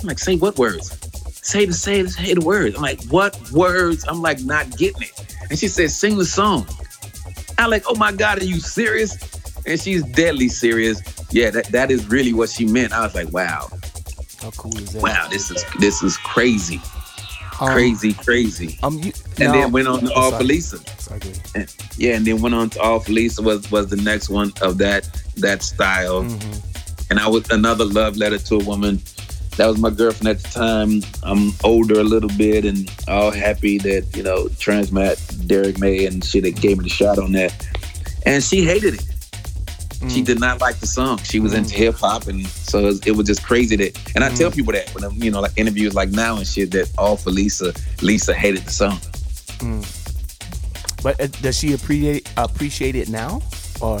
I'm 0.00 0.06
like, 0.06 0.20
"Say 0.20 0.36
what 0.36 0.58
words?" 0.58 0.96
Say 1.44 1.64
the 1.64 1.72
say, 1.72 2.02
the, 2.02 2.08
say 2.08 2.34
the 2.34 2.40
words. 2.40 2.76
I'm 2.76 2.82
like, 2.82 3.02
"What 3.06 3.36
words?" 3.50 4.04
I'm 4.06 4.22
like, 4.22 4.40
not 4.44 4.76
getting 4.78 5.02
it. 5.02 5.36
And 5.50 5.58
she 5.58 5.66
said, 5.66 5.90
"Sing 5.90 6.16
the 6.16 6.24
song." 6.24 6.66
I'm 7.58 7.70
like, 7.70 7.84
oh 7.86 7.96
my 7.96 8.12
God, 8.12 8.40
are 8.40 8.44
you 8.44 8.60
serious? 8.60 9.16
And 9.66 9.80
she's 9.80 10.02
deadly 10.04 10.48
serious. 10.48 11.00
Yeah, 11.30 11.50
that, 11.50 11.66
that 11.66 11.90
is 11.90 12.08
really 12.08 12.32
what 12.32 12.50
she 12.50 12.66
meant. 12.66 12.92
I 12.92 13.02
was 13.02 13.14
like, 13.14 13.32
wow. 13.32 13.68
How 14.40 14.50
cool 14.52 14.76
is 14.76 14.92
that? 14.92 15.02
Wow, 15.02 15.28
this 15.30 15.50
is 15.50 15.64
this 15.78 16.02
is 16.02 16.16
crazy. 16.18 16.80
Um, 17.60 17.68
crazy, 17.68 18.12
crazy. 18.12 18.78
Um, 18.82 18.98
you, 18.98 19.12
and 19.38 19.54
then 19.54 19.72
went 19.72 19.86
on 19.86 20.00
to 20.00 20.12
All 20.14 20.32
for 20.32 20.42
Lisa. 20.42 20.78
And, 21.54 21.72
yeah, 21.96 22.16
and 22.16 22.26
then 22.26 22.42
went 22.42 22.54
on 22.54 22.70
to 22.70 22.80
All 22.80 22.98
for 22.98 23.12
Lisa 23.12 23.40
was 23.40 23.70
was 23.70 23.88
the 23.88 23.96
next 23.96 24.28
one 24.28 24.52
of 24.62 24.78
that 24.78 25.08
that 25.36 25.62
style. 25.62 26.24
Mm-hmm. 26.24 27.10
And 27.10 27.20
I 27.20 27.28
was 27.28 27.48
another 27.50 27.84
love 27.84 28.16
letter 28.16 28.38
to 28.38 28.56
a 28.56 28.64
woman 28.64 29.00
that 29.56 29.66
was 29.66 29.78
my 29.78 29.90
girlfriend 29.90 30.28
at 30.28 30.42
the 30.42 30.48
time. 30.48 31.02
I'm 31.22 31.52
older 31.62 32.00
a 32.00 32.04
little 32.04 32.30
bit 32.36 32.64
and 32.64 32.90
all 33.08 33.30
happy 33.30 33.78
that, 33.78 34.16
you 34.16 34.22
know, 34.22 34.46
Transmat, 34.46 35.46
Derrick 35.46 35.78
May 35.78 36.06
and 36.06 36.24
she 36.24 36.40
that 36.40 36.60
gave 36.60 36.78
me 36.78 36.84
the 36.84 36.90
shot 36.90 37.18
on 37.18 37.32
that. 37.32 37.54
And 38.24 38.42
she 38.42 38.64
hated 38.64 38.94
it. 38.94 39.12
Mm. 40.02 40.10
She 40.10 40.22
did 40.22 40.40
not 40.40 40.60
like 40.60 40.78
the 40.78 40.86
song. 40.86 41.18
She 41.18 41.38
was 41.38 41.52
mm. 41.52 41.58
into 41.58 41.74
hip 41.74 41.94
hop, 41.94 42.26
and 42.26 42.44
so 42.46 42.80
it 42.80 42.84
was, 42.84 43.06
it 43.06 43.10
was, 43.12 43.26
just 43.26 43.44
crazy 43.44 43.76
that. 43.76 44.14
And 44.16 44.24
I 44.24 44.30
mm. 44.30 44.36
tell 44.36 44.50
people 44.50 44.72
that 44.72 44.92
when 44.94 45.04
I'm, 45.04 45.14
you 45.14 45.30
know, 45.30 45.40
like 45.40 45.52
interviews 45.56 45.94
like 45.94 46.10
now 46.10 46.36
and 46.36 46.46
shit, 46.46 46.72
that 46.72 46.90
all 46.98 47.16
for 47.16 47.30
Lisa, 47.30 47.72
Lisa 48.00 48.34
hated 48.34 48.62
the 48.62 48.72
song. 48.72 48.98
Mm. 49.58 51.02
But 51.04 51.20
uh, 51.20 51.28
does 51.40 51.56
she 51.56 51.72
appreciate 51.72 52.28
appreciate 52.36 52.96
it 52.96 53.08
now, 53.08 53.42
or? 53.80 54.00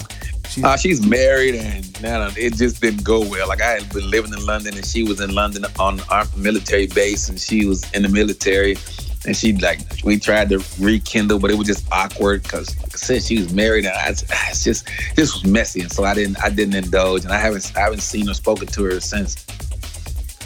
She's, 0.52 0.64
uh, 0.64 0.76
she's 0.76 1.06
married, 1.06 1.54
and 1.54 2.02
nah, 2.02 2.30
it 2.36 2.56
just 2.56 2.82
didn't 2.82 3.04
go 3.04 3.20
well. 3.20 3.48
Like 3.48 3.62
I 3.62 3.70
had 3.70 3.90
been 3.90 4.10
living 4.10 4.34
in 4.34 4.44
London, 4.44 4.76
and 4.76 4.84
she 4.84 5.02
was 5.02 5.18
in 5.18 5.34
London 5.34 5.64
on 5.78 6.00
our 6.10 6.26
military 6.36 6.88
base, 6.88 7.30
and 7.30 7.40
she 7.40 7.64
was 7.64 7.90
in 7.92 8.02
the 8.02 8.10
military. 8.10 8.76
And 9.24 9.34
she 9.34 9.54
like 9.54 9.78
we 10.04 10.18
tried 10.18 10.50
to 10.50 10.62
rekindle, 10.78 11.38
but 11.38 11.50
it 11.50 11.56
was 11.56 11.68
just 11.68 11.86
awkward 11.90 12.42
because 12.42 12.76
like 12.80 12.92
I 12.92 12.98
said 12.98 13.22
she 13.22 13.38
was 13.38 13.54
married, 13.54 13.86
and 13.86 13.94
I, 13.94 14.10
it's 14.10 14.62
just 14.62 14.90
this 15.16 15.32
was 15.32 15.46
messy, 15.46 15.80
and 15.80 15.90
so 15.90 16.04
I 16.04 16.12
didn't 16.12 16.38
I 16.44 16.50
didn't 16.50 16.74
indulge, 16.74 17.24
and 17.24 17.32
I 17.32 17.38
haven't 17.38 17.72
I 17.74 17.80
haven't 17.80 18.02
seen 18.02 18.28
or 18.28 18.34
spoken 18.34 18.66
to 18.66 18.84
her 18.84 19.00
since. 19.00 19.46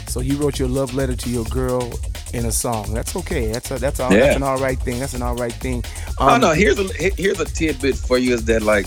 So 0.07 0.21
you 0.21 0.37
wrote 0.37 0.57
your 0.57 0.69
love 0.69 0.95
letter 0.95 1.17
to 1.17 1.29
your 1.29 1.43
girl 1.45 1.91
in 2.33 2.45
a 2.45 2.51
song. 2.51 2.93
That's 2.93 3.13
okay. 3.17 3.51
That's 3.51 3.71
a, 3.71 3.77
that's 3.77 3.99
all. 3.99 4.13
Yeah. 4.13 4.19
That's 4.19 4.35
an 4.37 4.43
all 4.43 4.57
right 4.57 4.79
thing. 4.79 4.99
That's 4.99 5.15
an 5.15 5.21
all 5.21 5.35
right 5.35 5.51
thing. 5.51 5.83
Um, 6.17 6.29
oh 6.29 6.37
no, 6.37 6.51
here's 6.51 6.79
a 6.79 6.93
here's 6.93 7.41
a 7.41 7.45
tidbit 7.45 7.97
for 7.97 8.17
you 8.17 8.33
is 8.35 8.45
that 8.45 8.61
like 8.61 8.85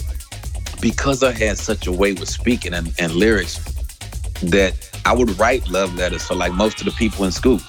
because 0.80 1.22
I 1.22 1.32
had 1.32 1.58
such 1.58 1.86
a 1.86 1.92
way 1.92 2.12
with 2.12 2.28
speaking 2.28 2.74
and, 2.74 2.92
and 2.98 3.12
lyrics 3.12 3.58
that 4.42 4.74
I 5.04 5.14
would 5.14 5.38
write 5.38 5.68
love 5.68 5.94
letters 5.94 6.26
for 6.26 6.34
like 6.34 6.52
most 6.52 6.80
of 6.80 6.86
the 6.86 6.92
people 6.92 7.24
in 7.24 7.32
school. 7.32 7.60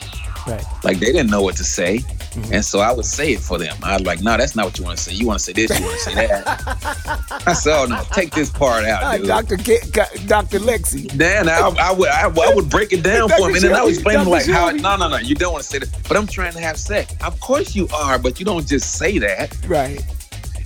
Right. 0.48 0.64
Like 0.84 1.00
they 1.00 1.12
didn't 1.12 1.30
know 1.30 1.42
what 1.42 1.56
to 1.58 1.64
say. 1.64 2.00
Mm-hmm. 2.00 2.54
And 2.54 2.66
so 2.66 2.80
I 2.80 2.94
would 2.94 3.06
say 3.06 3.34
it 3.34 3.42
for 3.42 3.58
them. 3.58 3.76
I 3.84 3.98
was 3.98 4.06
like, 4.06 4.22
no, 4.22 4.38
that's 4.38 4.56
not 4.56 4.66
what 4.66 4.80
you 4.80 4.86
want 4.86 4.98
to 4.98 5.04
say. 5.04 5.14
You 5.14 5.28
want 5.28 5.40
to 5.40 5.46
say 5.46 5.52
this, 5.52 5.78
you 5.78 5.86
want 5.86 6.00
to 6.00 6.04
say 6.04 6.28
that. 6.28 7.44
I 7.48 7.54
said, 7.54 7.78
oh 7.78 7.86
no, 7.86 8.02
take 8.14 8.32
this 8.32 8.50
part 8.50 8.86
out, 8.86 9.18
dude. 9.18 9.28
Dr. 9.28 9.58
K- 9.58 9.82
Dr. 10.28 10.60
Lexi. 10.60 11.12
Then 11.12 11.50
I, 11.50 11.60
I, 11.60 11.92
would, 11.92 12.08
I, 12.08 12.24
I, 12.24 12.56
would 12.56 12.70
break 12.70 12.94
it 12.94 13.04
down 13.04 13.28
for 13.38 13.50
him. 13.50 13.56
And 13.56 13.64
then 13.64 13.74
I 13.74 13.84
would 13.84 13.94
explain 13.94 14.22
him 14.22 14.30
like 14.30 14.48
how, 14.48 14.72
no, 14.72 14.96
no, 14.96 15.10
no, 15.10 15.18
you 15.18 15.36
don't 15.36 15.52
want 15.52 15.66
to 15.66 15.70
say 15.70 15.80
that. 15.80 15.90
But 16.08 16.16
I'm 16.16 16.26
trying 16.26 16.54
to 16.54 16.62
have 16.62 16.78
sex. 16.78 17.14
Of 17.22 17.40
course 17.42 17.76
you 17.76 17.90
are, 17.94 18.18
but 18.18 18.40
you 18.40 18.46
don't 18.46 18.66
just 18.66 18.96
say 18.96 19.20
that. 19.20 19.56
Right. 19.68 20.02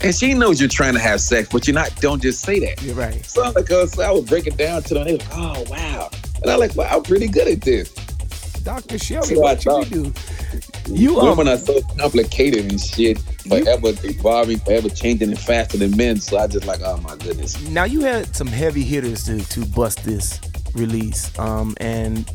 And 0.06 0.14
she 0.14 0.36
knows 0.36 0.60
you're 0.60 0.70
trying 0.70 0.94
to 0.94 1.00
have 1.00 1.20
sex, 1.20 1.50
but 1.52 1.66
you're 1.66 1.74
not. 1.74 1.96
Don't 2.00 2.22
just 2.22 2.42
say 2.42 2.60
that. 2.60 2.80
You're 2.84 2.94
right. 2.94 3.26
So 3.26 3.50
like, 3.50 3.72
uh, 3.72 3.88
so 3.88 4.04
I 4.04 4.12
would 4.12 4.28
break 4.28 4.46
it 4.46 4.56
down 4.56 4.84
to 4.84 4.94
them. 4.94 5.06
They 5.06 5.14
were 5.14 5.18
like, 5.18 5.28
oh 5.32 5.64
wow, 5.68 6.12
and 6.44 6.52
I'm 6.52 6.60
like, 6.60 6.76
wow, 6.76 6.88
I'm 6.92 7.02
pretty 7.02 7.28
good 7.28 7.48
at 7.48 7.62
this. 7.62 7.92
Dr. 8.62 9.00
Shelby, 9.00 9.36
so 9.36 9.40
what 9.42 9.66
you 9.66 9.86
do? 9.86 10.14
You 10.88 11.20
um, 11.20 11.30
women 11.30 11.48
are 11.54 11.58
so 11.58 11.82
complicated 11.98 12.72
and 12.72 12.80
shit, 12.80 13.18
forever 13.20 13.90
you, 13.90 14.10
evolving, 14.10 14.60
forever 14.60 14.90
changing 14.90 15.30
and 15.30 15.40
faster 15.40 15.78
than 15.78 15.98
men. 15.98 16.18
So 16.20 16.38
I 16.38 16.46
just 16.46 16.68
like, 16.68 16.82
oh 16.84 16.98
my 16.98 17.16
goodness. 17.16 17.60
Now 17.70 17.86
you 17.86 18.02
had 18.02 18.36
some 18.36 18.48
heavy 18.48 18.84
hitters 18.84 19.24
to 19.24 19.40
to 19.40 19.66
bust 19.66 20.04
this 20.04 20.40
release, 20.76 21.38
um, 21.40 21.76
and 21.78 22.30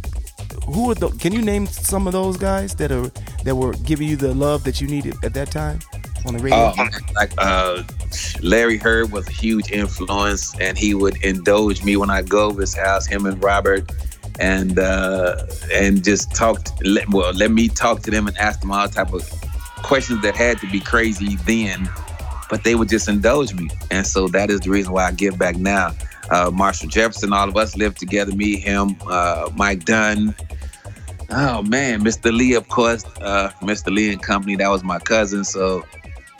who 0.66 0.90
are 0.90 0.96
the? 0.96 1.10
Can 1.10 1.32
you 1.32 1.42
name 1.42 1.66
some 1.66 2.08
of 2.08 2.14
those 2.14 2.36
guys 2.36 2.74
that 2.76 2.90
are 2.90 3.12
that 3.44 3.54
were 3.54 3.74
giving 3.84 4.08
you 4.08 4.16
the 4.16 4.34
love 4.34 4.64
that 4.64 4.80
you 4.80 4.88
needed 4.88 5.14
at 5.24 5.34
that 5.34 5.52
time? 5.52 5.78
On 6.26 6.36
the 6.36 6.42
radio? 6.42 6.58
Uh, 6.58 6.88
like 7.14 7.32
uh, 7.38 7.82
Larry 8.42 8.76
Heard 8.76 9.12
was 9.12 9.28
a 9.28 9.32
huge 9.32 9.70
influence, 9.70 10.58
and 10.60 10.76
he 10.76 10.94
would 10.94 11.22
indulge 11.24 11.84
me 11.84 11.96
when 11.96 12.10
I 12.10 12.22
go 12.22 12.46
over 12.46 12.60
his 12.60 12.74
house. 12.74 13.06
Him 13.06 13.26
and 13.26 13.42
Robert, 13.42 13.90
and 14.38 14.78
uh, 14.78 15.46
and 15.72 16.02
just 16.02 16.34
talk. 16.34 16.64
To, 16.64 16.72
let, 16.84 17.08
well, 17.10 17.32
let 17.32 17.50
me 17.50 17.68
talk 17.68 18.02
to 18.02 18.10
them 18.10 18.26
and 18.26 18.36
ask 18.38 18.60
them 18.60 18.70
all 18.70 18.88
type 18.88 19.12
of 19.12 19.28
questions 19.82 20.22
that 20.22 20.36
had 20.36 20.58
to 20.58 20.70
be 20.70 20.80
crazy 20.80 21.36
then, 21.46 21.88
but 22.48 22.64
they 22.64 22.74
would 22.74 22.88
just 22.88 23.08
indulge 23.08 23.54
me, 23.54 23.70
and 23.90 24.06
so 24.06 24.28
that 24.28 24.50
is 24.50 24.60
the 24.60 24.70
reason 24.70 24.92
why 24.92 25.06
I 25.06 25.12
give 25.12 25.38
back 25.38 25.56
now. 25.56 25.92
Uh, 26.30 26.50
Marshall 26.52 26.88
Jefferson, 26.88 27.32
all 27.32 27.48
of 27.48 27.56
us 27.56 27.76
lived 27.76 27.98
together. 27.98 28.32
Me, 28.32 28.56
him, 28.56 28.96
uh, 29.08 29.50
Mike 29.56 29.84
Dunn. 29.84 30.34
Oh 31.32 31.62
man, 31.62 32.02
Mr. 32.02 32.36
Lee, 32.36 32.54
of 32.54 32.68
course, 32.68 33.04
uh, 33.20 33.50
Mr. 33.62 33.94
Lee 33.94 34.12
and 34.12 34.22
Company. 34.22 34.56
That 34.56 34.68
was 34.68 34.82
my 34.82 34.98
cousin. 34.98 35.44
So 35.44 35.84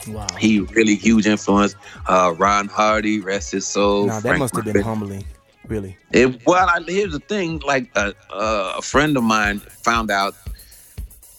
Wow. 0.09 0.27
He 0.39 0.61
really 0.61 0.95
huge 0.95 1.27
influence. 1.27 1.75
Uh, 2.07 2.35
Ron 2.37 2.69
Hardy, 2.69 3.21
rest 3.21 3.53
his 3.53 3.67
soul. 3.67 4.07
Nah, 4.07 4.15
that 4.15 4.23
Frank 4.23 4.39
must 4.39 4.57
have 4.57 4.65
been 4.65 4.83
humbling. 4.83 5.25
really? 5.69 5.97
It, 6.13 6.45
well, 6.47 6.69
I, 6.69 6.81
here's 6.87 7.13
the 7.13 7.21
thing. 7.21 7.61
Like 7.61 7.91
a, 7.97 8.15
a 8.31 8.83
friend 8.83 9.17
of 9.17 9.23
mine 9.23 9.61
found 9.61 10.11
out 10.11 10.35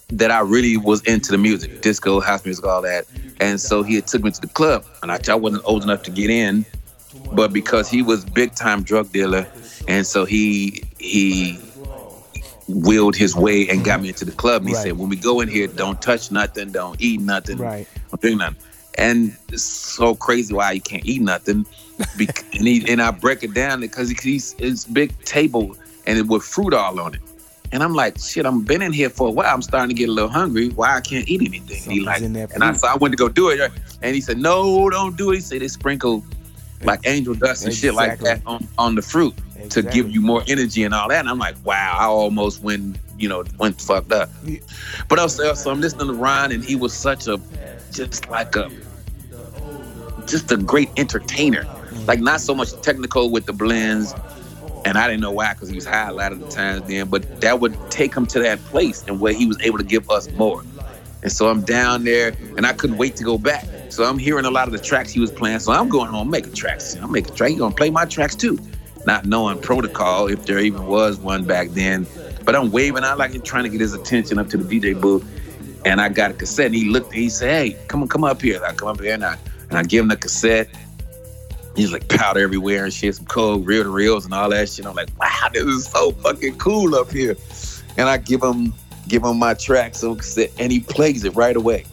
that 0.10 0.32
I 0.32 0.42
really 0.42 0.78
was 0.78 1.02
into 1.04 1.32
the 1.32 1.38
music, 1.38 1.82
disco, 1.82 2.20
house 2.20 2.44
music, 2.46 2.66
all 2.66 2.82
that, 2.82 3.06
and 3.40 3.60
so 3.60 3.82
he 3.82 4.02
took 4.02 4.24
me 4.24 4.32
to 4.32 4.42
the 4.42 4.48
club, 4.48 4.86
and 5.02 5.12
I, 5.12 5.20
I 5.30 5.36
wasn't 5.36 5.64
old 5.66 5.84
enough 5.84 6.04
to 6.04 6.12
get 6.12 6.30
in, 6.30 6.66
but 7.32 7.54
because 7.54 7.90
he 7.90 8.02
was 8.02 8.26
big 8.26 8.54
time 8.54 8.84
drug 8.84 9.12
dealer, 9.12 9.48
and 9.88 10.06
so 10.06 10.26
he 10.26 10.84
he 11.00 11.58
willed 12.68 13.16
his 13.16 13.36
way 13.36 13.68
and 13.70 13.84
got 13.84 14.02
me 14.02 14.10
into 14.10 14.26
the 14.26 14.32
club. 14.32 14.62
And 14.62 14.70
he 14.70 14.76
right. 14.76 14.84
said, 14.84 14.98
when 14.98 15.10
we 15.10 15.16
go 15.16 15.42
in 15.42 15.48
here, 15.48 15.68
don't 15.68 16.02
touch 16.02 16.32
nothing, 16.32 16.72
don't 16.72 17.00
eat 17.02 17.22
nothing, 17.22 17.58
right. 17.58 17.88
don't 18.10 18.22
drink 18.22 18.40
nothing. 18.40 18.58
And 18.98 19.38
it's 19.50 19.64
so 19.64 20.16
crazy 20.16 20.54
why 20.54 20.72
you 20.74 20.82
can't 20.82 21.06
eat 21.06 21.22
nothing. 21.22 21.66
and 22.20 22.68
he 22.68 22.84
and 22.92 23.02
I 23.02 23.12
break 23.12 23.44
it 23.44 23.54
down 23.54 23.80
because 23.80 24.10
he's 24.10 24.56
it's 24.58 24.86
big 24.86 25.18
table 25.24 25.76
and 26.06 26.18
it 26.18 26.28
with 26.28 26.44
fruit 26.44 26.74
all 26.74 27.00
on 27.00 27.14
it. 27.14 27.22
And 27.72 27.84
I'm 27.84 27.94
like, 27.94 28.20
shit, 28.20 28.46
I'm 28.46 28.64
been 28.64 28.82
in 28.82 28.92
here 28.92 29.10
for 29.10 29.30
a 29.30 29.32
while. 29.32 29.54
I'm 29.54 29.62
starting 29.62 29.96
to 29.96 29.98
get 29.98 30.10
a 30.10 30.12
little 30.12 30.30
hungry. 30.30 30.70
Why 30.70 30.98
I 30.98 31.02
can't 31.02 31.28
eat 31.30 31.42
anything? 31.42 31.78
Something's 31.78 31.94
he 31.94 32.02
like, 32.02 32.22
and 32.22 32.64
I 32.64 32.74
so 32.74 32.88
I 32.88 32.96
went 32.96 33.14
to 33.14 33.18
go 33.18 33.30
do 33.30 33.50
it. 33.50 33.72
And 34.02 34.16
he 34.16 34.20
said, 34.20 34.40
no, 34.40 34.90
don't 34.90 35.16
do 35.16 35.32
it. 35.32 35.36
He 35.36 35.42
said 35.42 35.62
they 35.62 35.68
sprinkle 35.70 36.24
like 36.84 37.02
angel 37.06 37.34
dust 37.34 37.64
and 37.64 37.74
exactly. 37.74 37.90
shit 37.90 37.94
like 37.94 38.20
that 38.20 38.42
on, 38.46 38.68
on 38.78 38.96
the 38.96 39.02
fruit 39.02 39.34
exactly. 39.56 39.82
to 39.82 39.90
give 39.90 40.12
you 40.12 40.22
more 40.22 40.44
energy 40.48 40.84
and 40.84 40.94
all 40.94 41.10
that. 41.10 41.20
And 41.20 41.30
I'm 41.30 41.40
like, 41.40 41.56
wow, 41.66 41.98
I 42.00 42.06
almost 42.06 42.62
went, 42.64 42.98
you 43.18 43.30
know, 43.30 43.44
went 43.58 43.80
fucked 43.82 44.12
up. 44.12 44.30
But 45.08 45.20
also, 45.20 45.54
so 45.54 45.72
I'm 45.72 45.82
listening 45.82 46.08
to 46.08 46.14
Ron, 46.14 46.52
and 46.52 46.64
he 46.64 46.76
was 46.76 46.94
such 46.94 47.28
a, 47.28 47.40
just 47.92 48.30
like 48.30 48.56
a, 48.56 48.70
just 50.26 50.52
a 50.52 50.58
great 50.58 50.90
entertainer. 50.98 51.64
Mm. 51.64 52.08
Like 52.08 52.20
not 52.20 52.42
so 52.42 52.56
much 52.56 52.74
technical 52.82 53.30
with 53.30 53.46
the 53.46 53.54
blends, 53.54 54.14
and 54.86 54.98
I 54.98 55.08
didn't 55.08 55.22
know 55.22 55.32
why 55.32 55.54
because 55.54 55.70
he 55.70 55.76
was 55.76 55.86
high 55.86 56.10
a 56.10 56.14
lot 56.14 56.32
of 56.32 56.40
the 56.40 56.48
times 56.48 56.88
then. 56.88 57.08
But 57.08 57.42
that 57.42 57.60
would 57.60 57.78
take 57.92 58.16
him 58.16 58.26
to 58.28 58.40
that 58.40 58.60
place 58.66 59.04
and 59.08 59.20
where 59.20 59.34
he 59.34 59.46
was 59.46 59.60
able 59.62 59.78
to 59.78 59.84
give 59.84 60.10
us 60.10 60.32
more. 60.32 60.64
And 61.24 61.32
so 61.32 61.50
I'm 61.50 61.62
down 61.62 62.04
there, 62.04 62.34
and 62.58 62.66
I 62.66 62.74
couldn't 62.74 62.98
wait 62.98 63.16
to 63.18 63.24
go 63.24 63.38
back. 63.38 63.66
So 63.92 64.06
I'm 64.06 64.18
hearing 64.18 64.46
a 64.46 64.52
lot 64.52 64.68
of 64.68 64.72
the 64.72 64.80
tracks 64.80 65.12
he 65.12 65.20
was 65.20 65.32
playing. 65.32 65.60
So 65.60 65.72
I'm 65.74 65.90
going 65.90 66.10
home 66.10 66.30
making 66.30 66.54
tracks. 66.54 66.96
I'm 66.96 67.12
making 67.12 67.36
tracks. 67.36 67.52
He's 67.52 67.60
gonna 67.60 67.76
play 67.76 67.90
my 67.90 68.06
tracks 68.06 68.36
too, 68.36 68.58
not 69.06 69.26
knowing 69.26 69.60
protocol 69.60 70.28
if 70.28 70.46
there 70.46 70.60
even 70.60 70.88
was 70.88 71.20
one 71.20 71.44
back 71.44 71.70
then. 71.70 72.08
But 72.46 72.56
I'm 72.56 72.72
waving. 72.72 73.04
out 73.04 73.18
like 73.18 73.44
trying 73.44 73.64
to 73.64 73.70
get 73.70 73.82
his 73.82 73.94
attention 73.94 74.40
up 74.40 74.50
to 74.50 74.58
the 74.58 74.80
DJ 74.80 75.00
booth. 75.00 75.28
And 75.84 76.00
I 76.00 76.10
got 76.10 76.32
a 76.32 76.34
cassette. 76.34 76.68
And 76.68 76.76
he 76.76 76.86
looked. 76.86 77.08
And 77.08 77.16
he 77.16 77.30
said, 77.30 77.50
"Hey, 77.50 77.78
come 77.88 78.02
on, 78.02 78.08
come 78.08 78.24
up 78.24 78.42
here." 78.42 78.64
I 78.64 78.74
come 78.74 78.88
up 78.88 79.02
here 79.02 79.14
and 79.14 79.26
I 79.26 79.38
and 79.70 79.78
I 79.78 79.84
give 79.84 80.04
him 80.04 80.10
the 80.10 80.18
cassette. 80.18 80.70
He's 81.76 81.92
like 81.92 82.08
powder 82.10 82.42
everywhere 82.42 82.84
and 82.84 82.94
shit, 82.94 83.16
some 83.16 83.26
cold 83.26 83.66
reel 83.66 83.84
to 83.84 83.90
reels 83.90 84.26
and 84.26 84.34
all 84.34 84.50
that 84.50 84.70
shit. 84.70 84.86
I'm 84.86 84.94
like, 84.94 85.10
wow, 85.18 85.50
this 85.54 85.64
is 85.64 85.88
so 85.88 86.12
fucking 86.12 86.58
cool 86.58 86.96
up 86.96 87.12
here. 87.12 87.36
And 87.98 88.10
I 88.10 88.18
give 88.18 88.44
him 88.44 88.74
give 89.08 89.24
him 89.24 89.38
my 89.38 89.54
tracks 89.54 90.04
on 90.04 90.18
cassette, 90.18 90.52
and 90.60 90.72
he 90.72 90.80
plays 90.80 91.24
it 91.24 91.36
right 91.36 91.56
away. 91.56 91.86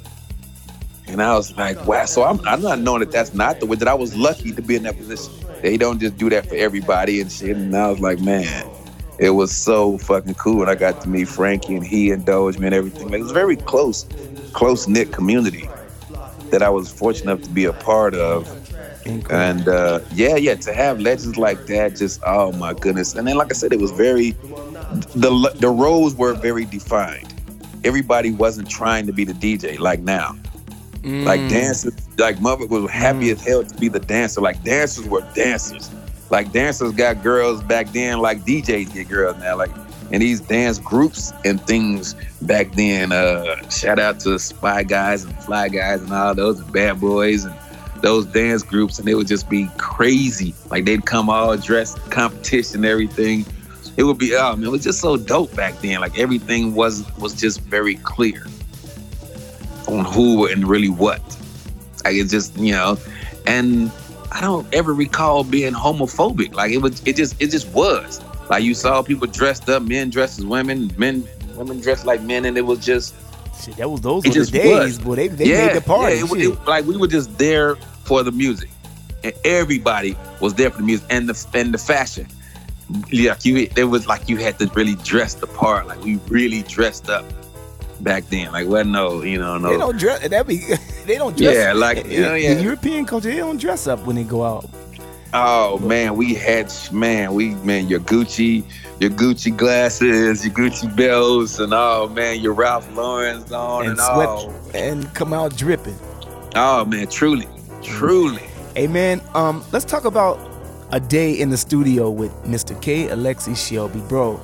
And 1.09 1.23
I 1.23 1.35
was 1.35 1.57
like, 1.57 1.85
wow. 1.87 2.05
So 2.05 2.25
I'm, 2.25 2.41
I'm 2.47 2.63
not 2.63 2.79
knowing 2.79 3.01
that 3.01 3.11
that's 3.11 3.35
not 3.35 3.61
the 3.61 3.67
way 3.67 3.77
that 3.77 3.89
I 3.89 3.95
was 3.95 4.15
lucky 4.17 4.53
to 4.53 4.63
be 4.63 4.77
in 4.77 4.83
that 4.85 4.97
position. 4.97 5.33
They 5.63 5.77
don't 5.77 5.99
just 5.99 6.17
do 6.17 6.29
that 6.31 6.47
for 6.47 6.55
everybody 6.55 7.21
and 7.21 7.31
shit. 7.31 7.57
And 7.57 7.75
I 7.77 7.91
was 7.91 8.01
like, 8.01 8.21
man, 8.21 8.69
it 9.19 9.31
was 9.31 9.55
so 9.55 9.99
fucking 9.99 10.35
cool. 10.35 10.63
And 10.63 10.71
I 10.71 10.75
got 10.75 11.01
to 11.03 11.09
meet 11.09 11.29
Frankie 11.29 11.75
and 11.75 11.85
he 11.85 12.11
and 12.11 12.25
Doge, 12.25 12.59
man, 12.59 12.73
everything. 12.73 13.09
Like, 13.09 13.21
it 13.21 13.25
was 13.25 13.33
very 13.33 13.57
close, 13.57 14.07
close 14.53 14.87
knit 14.87 15.13
community 15.13 15.69
that 16.51 16.63
I 16.63 16.71
was 16.71 16.91
fortunate 16.91 17.33
enough 17.33 17.43
to 17.45 17.51
be 17.51 17.65
a 17.65 17.73
part 17.73 18.15
of. 18.15 18.55
And 19.31 19.67
uh, 19.69 20.01
yeah, 20.13 20.37
yeah, 20.37 20.55
to 20.57 20.75
have 20.75 21.01
legends 21.01 21.39
like 21.39 21.65
that, 21.67 21.97
just 21.97 22.21
oh 22.27 22.53
my 22.53 22.75
goodness. 22.75 23.15
And 23.15 23.27
then, 23.27 23.37
like 23.37 23.51
I 23.51 23.55
said, 23.55 23.73
it 23.73 23.81
was 23.81 23.91
very 23.91 24.33
the 25.15 25.53
the 25.57 25.71
roles 25.71 26.15
were 26.15 26.35
very 26.35 26.67
defined. 26.67 27.35
Everybody 27.85 28.33
wasn't 28.33 28.69
trying 28.69 29.07
to 29.07 29.13
be 29.13 29.25
the 29.25 29.33
DJ 29.33 29.79
like 29.79 30.01
now. 30.01 30.37
Mm. 31.03 31.25
Like 31.25 31.49
dancers, 31.49 31.95
like 32.19 32.41
mother 32.41 32.67
was 32.67 32.91
happy 32.91 33.27
mm. 33.27 33.33
as 33.33 33.45
hell 33.45 33.65
to 33.65 33.75
be 33.77 33.89
the 33.89 34.01
dancer. 34.01 34.41
Like 34.41 34.63
dancers 34.63 35.07
were 35.07 35.27
dancers. 35.35 35.91
Like 36.31 36.53
dancers 36.53 36.93
got 36.93 37.23
girls 37.23 37.63
back 37.63 37.93
then, 37.93 38.21
like 38.21 38.41
DJs 38.41 38.93
get 38.93 39.09
girls 39.09 39.39
now. 39.39 39.57
Like 39.57 39.71
and 40.11 40.23
these 40.23 40.41
dance 40.41 40.79
groups 40.79 41.33
and 41.45 41.61
things 41.67 42.15
back 42.43 42.73
then. 42.73 43.13
Uh, 43.13 43.69
shout 43.69 43.99
out 43.99 44.21
to 44.21 44.39
Spy 44.39 44.83
Guys 44.83 45.25
and 45.25 45.35
Fly 45.45 45.69
Guys 45.69 46.03
and 46.03 46.13
all 46.13 46.35
those 46.35 46.61
bad 46.63 47.01
boys 47.01 47.45
and 47.45 47.55
those 48.03 48.27
dance 48.27 48.63
groups, 48.63 48.99
and 48.99 49.09
they 49.09 49.15
would 49.15 49.27
just 49.27 49.49
be 49.49 49.69
crazy. 49.77 50.55
Like 50.71 50.85
they'd 50.85 51.05
come 51.05 51.29
all 51.29 51.57
dressed, 51.57 51.99
competition, 52.11 52.85
everything. 52.85 53.45
It 53.97 54.05
would 54.05 54.19
be, 54.19 54.35
oh 54.35 54.55
man, 54.57 54.69
it 54.69 54.71
was 54.71 54.85
just 54.85 55.01
so 55.01 55.17
dope 55.17 55.55
back 55.57 55.81
then. 55.81 56.01
Like 56.01 56.19
everything 56.19 56.75
was 56.75 57.05
was 57.19 57.35
just 57.35 57.61
very 57.63 57.97
clear 57.97 58.45
on 59.89 60.05
who 60.05 60.47
and 60.47 60.67
really 60.69 60.89
what. 60.89 61.21
Like 62.05 62.15
it 62.15 62.29
just, 62.29 62.57
you 62.57 62.73
know, 62.73 62.99
and 63.47 63.91
I 64.31 64.41
don't 64.41 64.73
ever 64.75 64.95
recall 64.95 65.45
being 65.45 65.73
homophobic. 65.73 66.55
Like 66.55 66.73
it 66.73 66.79
was, 66.79 67.03
it 67.07 67.17
just, 67.17 67.41
it 67.41 67.51
just 67.51 67.69
was. 67.69 68.23
Like 68.49 68.63
you 68.63 68.75
saw 68.75 69.03
people 69.03 69.27
dressed 69.27 69.69
up, 69.69 69.83
men 69.83 70.11
dressed 70.11 70.39
as 70.39 70.47
women, 70.47 70.91
men, 70.97 71.27
women 71.55 71.81
dressed 71.81 72.07
like 72.07 72.23
men, 72.23 72.45
and 72.45 72.57
it 72.57 72.63
was 72.63 72.85
just. 72.85 73.15
Shit, 73.63 73.77
that 73.77 73.91
was 73.91 74.01
those 74.01 74.25
were 74.25 74.33
the 74.33 74.51
days, 74.51 74.99
boy. 74.99 75.17
They, 75.17 75.29
they 75.29 75.47
yeah, 75.47 75.67
made 75.67 75.77
the 75.77 75.81
party. 75.81 76.17
Yeah, 76.17 76.25
it, 76.25 76.53
it, 76.53 76.67
like 76.67 76.85
we 76.85 76.97
were 76.97 77.09
just 77.09 77.37
there 77.39 77.75
for 77.77 78.23
the 78.23 78.31
music, 78.31 78.71
and 79.25 79.35
everybody 79.45 80.17
was 80.41 80.55
there 80.55 80.71
for 80.71 80.79
the 80.79 80.85
music 80.85 81.07
and 81.11 81.29
the 81.29 81.47
and 81.55 81.75
the 81.75 81.79
fashion. 81.79 82.29
Like 83.13 83.45
you, 83.45 83.69
it 83.77 83.85
was 83.85 84.07
like 84.07 84.29
you 84.29 84.37
had 84.39 84.59
to 84.61 84.67
really 84.69 84.95
dress 84.97 85.35
the 85.35 85.47
part. 85.47 85.89
Like 85.89 86.03
we 86.03 86.17
really 86.29 86.63
dressed 86.63 87.11
up 87.11 87.25
back 88.01 88.25
then. 88.29 88.53
Like, 88.53 88.67
what? 88.67 88.87
no, 88.87 89.23
you 89.23 89.39
know, 89.39 89.59
no. 89.59 89.71
They 89.71 89.77
don't 89.77 89.99
dress. 89.99 90.29
That 90.29 90.47
be 90.47 90.59
they 91.07 91.17
don't 91.17 91.37
dress. 91.37 91.55
Yeah, 91.55 91.73
like 91.73 92.07
you 92.07 92.23
know, 92.23 92.35
yeah. 92.35 92.55
The 92.55 92.63
European 92.63 93.05
culture, 93.05 93.31
they 93.31 93.37
don't 93.37 93.61
dress 93.61 93.87
up 93.87 94.07
when 94.07 94.17
they 94.17 94.25
go 94.25 94.45
out. 94.45 94.69
Oh 95.35 95.79
man, 95.81 96.17
we 96.17 96.35
had 96.35 96.73
man, 96.91 97.35
we 97.35 97.51
man, 97.57 97.89
your 97.89 98.01
Gucci, 98.01 98.65
your 98.99 99.11
Gucci 99.11 99.55
glasses, 99.55 100.45
your 100.45 100.55
Gucci 100.55 100.95
belts, 100.97 101.59
and 101.59 101.75
oh 101.75 102.09
man, 102.09 102.41
your 102.41 102.55
Ralph 102.55 102.91
Lauren's 102.95 103.53
on 103.53 103.83
and, 103.83 103.91
and 103.91 103.99
sweat 103.99 104.29
all. 104.29 104.55
and 104.75 105.13
come 105.15 105.35
out 105.35 105.55
dripping. 105.57 105.99
Oh 106.55 106.85
man, 106.87 107.09
truly, 107.09 107.47
truly. 107.83 108.43
Hey 108.75 108.87
man, 108.87 109.21
um, 109.35 109.63
let's 109.71 109.85
talk 109.85 110.07
about 110.07 110.41
a 110.93 111.01
day 111.01 111.39
in 111.39 111.51
the 111.51 111.59
studio 111.59 112.09
with 112.09 112.33
Mr. 112.45 112.81
K. 112.81 113.09
Alexi 113.09 113.55
Shelby, 113.55 114.01
bro 114.09 114.41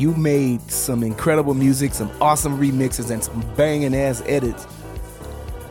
you 0.00 0.14
made 0.14 0.70
some 0.70 1.02
incredible 1.02 1.52
music, 1.52 1.92
some 1.92 2.10
awesome 2.22 2.58
remixes, 2.58 3.10
and 3.10 3.22
some 3.22 3.44
banging 3.54 3.94
ass 3.94 4.22
edits. 4.24 4.66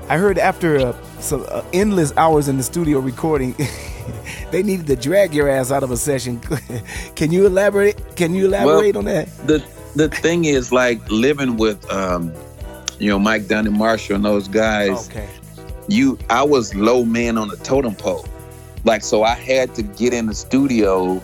I 0.07 0.17
heard 0.17 0.37
after 0.37 0.77
uh, 0.77 0.93
some 1.19 1.45
uh, 1.49 1.63
endless 1.73 2.15
hours 2.15 2.47
in 2.47 2.57
the 2.57 2.63
studio 2.63 2.99
recording, 2.99 3.55
they 4.51 4.61
needed 4.61 4.85
to 4.87 4.95
drag 4.95 5.33
your 5.33 5.49
ass 5.49 5.71
out 5.71 5.81
of 5.81 5.89
a 5.89 5.97
session. 5.97 6.39
Can 7.15 7.31
you 7.31 7.47
elaborate? 7.47 8.15
Can 8.15 8.35
you 8.35 8.45
elaborate 8.45 8.95
well, 8.95 8.99
on 8.99 9.05
that? 9.05 9.27
The 9.47 9.65
the 9.95 10.09
thing 10.09 10.45
is 10.45 10.71
like 10.71 11.09
living 11.09 11.57
with 11.57 11.89
um, 11.91 12.31
you 12.99 13.09
know 13.09 13.17
Mike 13.17 13.47
Dunn 13.47 13.65
and 13.65 13.77
Marshall 13.77 14.15
and 14.15 14.25
those 14.25 14.47
guys. 14.47 15.09
Okay. 15.09 15.27
You, 15.87 16.19
I 16.29 16.43
was 16.43 16.75
low 16.75 17.03
man 17.03 17.35
on 17.35 17.47
the 17.47 17.57
totem 17.57 17.95
pole, 17.95 18.27
like 18.83 19.03
so 19.03 19.23
I 19.23 19.33
had 19.33 19.73
to 19.73 19.81
get 19.81 20.13
in 20.13 20.27
the 20.27 20.35
studio 20.35 21.15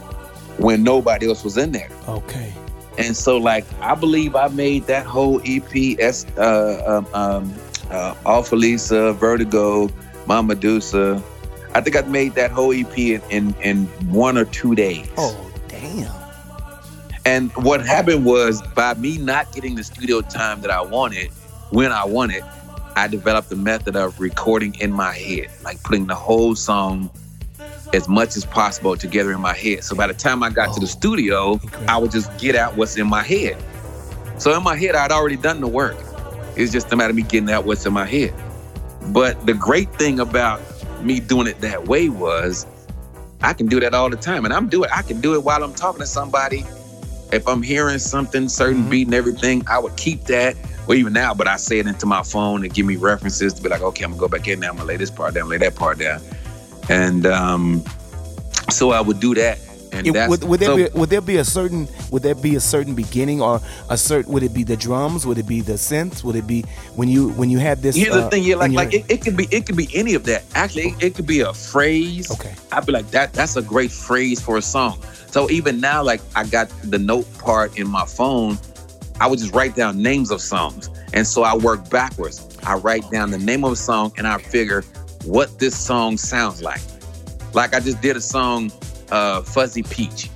when 0.57 0.83
nobody 0.83 1.27
else 1.27 1.43
was 1.43 1.55
in 1.55 1.71
there. 1.71 1.91
Okay. 2.07 2.51
And 2.97 3.15
so, 3.15 3.37
like, 3.37 3.65
I 3.81 3.95
believe 3.95 4.35
I 4.35 4.47
made 4.47 4.87
that 4.87 5.05
whole 5.05 5.41
EP, 5.45 5.99
S, 5.99 6.25
uh, 6.37 7.03
um, 7.03 7.07
um, 7.13 7.53
uh, 7.91 8.15
Off 8.25 8.51
Lisa, 8.51 9.13
Vertigo, 9.13 9.89
Mama 10.25 10.55
Dusa. 10.55 11.21
I 11.73 11.81
think 11.81 11.97
I 11.97 12.01
made 12.01 12.35
that 12.35 12.51
whole 12.51 12.71
EP 12.71 12.97
in, 12.97 13.21
in, 13.29 13.53
in 13.61 13.85
one 14.09 14.37
or 14.37 14.45
two 14.45 14.75
days. 14.75 15.09
Oh, 15.17 15.51
damn. 15.67 16.11
And 17.25 17.51
what 17.57 17.85
happened 17.85 18.23
was, 18.23 18.61
by 18.75 18.93
me 18.93 19.17
not 19.17 19.51
getting 19.51 19.75
the 19.75 19.83
studio 19.83 20.21
time 20.21 20.61
that 20.61 20.71
I 20.71 20.81
wanted, 20.81 21.31
when 21.71 21.91
I 21.91 22.05
wanted, 22.05 22.43
I 22.95 23.07
developed 23.07 23.51
a 23.51 23.57
method 23.57 23.97
of 23.97 24.21
recording 24.21 24.75
in 24.75 24.93
my 24.93 25.13
head, 25.13 25.49
like 25.63 25.83
putting 25.83 26.07
the 26.07 26.15
whole 26.15 26.55
song 26.55 27.09
as 27.95 28.07
much 28.07 28.35
as 28.35 28.45
possible 28.45 28.95
together 28.95 29.31
in 29.31 29.41
my 29.41 29.53
head. 29.53 29.83
So 29.83 29.95
by 29.95 30.07
the 30.07 30.13
time 30.13 30.43
I 30.43 30.49
got 30.49 30.69
oh, 30.69 30.73
to 30.73 30.79
the 30.79 30.85
oh, 30.85 30.89
studio, 30.89 31.53
incredible. 31.53 31.89
I 31.89 31.97
would 31.97 32.11
just 32.11 32.37
get 32.37 32.55
out 32.55 32.75
what's 32.75 32.97
in 32.97 33.07
my 33.07 33.23
head. 33.23 33.57
So 34.37 34.55
in 34.55 34.63
my 34.63 34.75
head, 34.75 34.95
I'd 34.95 35.11
already 35.11 35.37
done 35.37 35.61
the 35.61 35.67
work. 35.67 35.97
It's 36.55 36.71
just 36.71 36.91
a 36.91 36.95
matter 36.95 37.09
of 37.09 37.15
me 37.15 37.23
getting 37.23 37.49
out 37.49 37.65
what's 37.65 37.85
in 37.85 37.93
my 37.93 38.05
head. 38.05 38.33
But 39.07 39.45
the 39.45 39.53
great 39.53 39.93
thing 39.95 40.19
about 40.19 40.61
me 41.01 41.19
doing 41.19 41.47
it 41.47 41.61
that 41.61 41.87
way 41.87 42.09
was 42.09 42.65
I 43.41 43.53
can 43.53 43.67
do 43.67 43.79
that 43.79 43.93
all 43.93 44.09
the 44.09 44.17
time. 44.17 44.45
And 44.45 44.53
I'm 44.53 44.69
doing 44.69 44.89
I 44.93 45.01
can 45.01 45.21
do 45.21 45.35
it 45.35 45.43
while 45.43 45.63
I'm 45.63 45.73
talking 45.73 45.99
to 46.01 46.07
somebody. 46.07 46.65
If 47.31 47.47
I'm 47.47 47.61
hearing 47.61 47.99
something, 47.99 48.49
certain 48.49 48.81
mm-hmm. 48.81 48.89
beat 48.89 49.07
and 49.07 49.13
everything, 49.13 49.63
I 49.67 49.79
would 49.79 49.95
keep 49.97 50.23
that. 50.25 50.55
Well, 50.87 50.97
even 50.97 51.13
now, 51.13 51.33
but 51.33 51.47
I 51.47 51.57
say 51.57 51.79
it 51.79 51.87
into 51.87 52.05
my 52.05 52.21
phone 52.21 52.63
and 52.63 52.73
give 52.73 52.85
me 52.85 52.95
references 52.95 53.53
to 53.53 53.63
be 53.63 53.69
like, 53.69 53.81
okay, 53.81 54.03
I'm 54.03 54.11
gonna 54.11 54.19
go 54.19 54.27
back 54.27 54.47
in 54.47 54.59
now, 54.59 54.69
I'm 54.69 54.75
gonna 54.75 54.87
lay 54.87 54.97
this 54.97 55.09
part 55.09 55.33
down, 55.33 55.49
lay 55.49 55.57
that 55.57 55.75
part 55.75 55.97
down. 55.97 56.21
And 56.89 57.25
um, 57.25 57.83
so 58.69 58.91
I 58.91 59.01
would 59.01 59.19
do 59.19 59.33
that. 59.35 59.59
And 59.91 60.07
It- 60.07 60.29
would, 60.29 60.43
would 60.43 60.59
there 60.59 60.69
so- 60.69 60.75
be 60.75 60.99
would 60.99 61.09
there 61.09 61.21
be 61.21 61.37
a 61.37 61.45
certain 61.45 61.87
would 62.11 62.21
there 62.21 62.35
be 62.35 62.55
a 62.55 62.59
certain 62.59 62.95
beginning 62.95 63.41
or 63.41 63.61
a 63.89 63.97
certain 63.97 64.33
would 64.33 64.43
it 64.43 64.53
be 64.53 64.63
the 64.63 64.75
drums 64.75 65.25
would 65.25 65.37
it 65.37 65.47
be 65.47 65.61
the 65.61 65.73
synths 65.73 66.21
would 66.21 66.35
it 66.35 66.45
be 66.45 66.63
when 66.95 67.07
you 67.07 67.29
when 67.29 67.49
you 67.49 67.59
had 67.59 67.81
this 67.81 67.95
Here's 67.95 68.13
uh, 68.13 68.21
the 68.21 68.29
thing, 68.29 68.43
yeah, 68.43 68.55
like 68.55 68.71
like 68.73 68.93
it, 68.93 69.05
it 69.07 69.21
could 69.21 69.37
be 69.37 69.47
it 69.51 69.65
could 69.65 69.77
be 69.77 69.87
any 69.93 70.13
of 70.13 70.25
that. 70.25 70.43
Actually, 70.53 70.89
it, 70.89 71.03
it 71.03 71.15
could 71.15 71.25
be 71.27 71.39
a 71.41 71.53
phrase. 71.53 72.29
Okay. 72.29 72.53
I'd 72.73 72.85
be 72.85 72.91
like 72.91 73.09
that. 73.11 73.31
That's 73.31 73.55
a 73.55 73.61
great 73.61 73.91
phrase 73.91 74.41
for 74.41 74.57
a 74.57 74.61
song. 74.61 75.01
So 75.31 75.49
even 75.49 75.79
now, 75.79 76.03
like 76.03 76.21
I 76.35 76.45
got 76.45 76.69
the 76.83 76.99
note 76.99 77.25
part 77.37 77.77
in 77.77 77.87
my 77.87 78.05
phone. 78.05 78.57
I 79.21 79.27
would 79.27 79.39
just 79.39 79.53
write 79.55 79.75
down 79.77 80.01
names 80.01 80.29
of 80.29 80.41
songs, 80.41 80.89
and 81.13 81.25
so 81.25 81.43
I 81.43 81.55
work 81.55 81.89
backwards. 81.89 82.45
I 82.63 82.75
write 82.75 83.09
down 83.11 83.31
the 83.31 83.37
name 83.37 83.63
of 83.63 83.71
a 83.71 83.77
song, 83.77 84.11
and 84.17 84.27
I 84.27 84.39
figure 84.39 84.83
what 85.25 85.59
this 85.59 85.77
song 85.77 86.17
sounds 86.17 86.61
like. 86.61 86.81
Like 87.53 87.73
I 87.73 87.79
just 87.79 88.01
did 88.01 88.17
a 88.17 88.21
song, 88.21 88.71
uh, 89.11 89.41
"Fuzzy 89.41 89.83
Peach," 89.83 90.29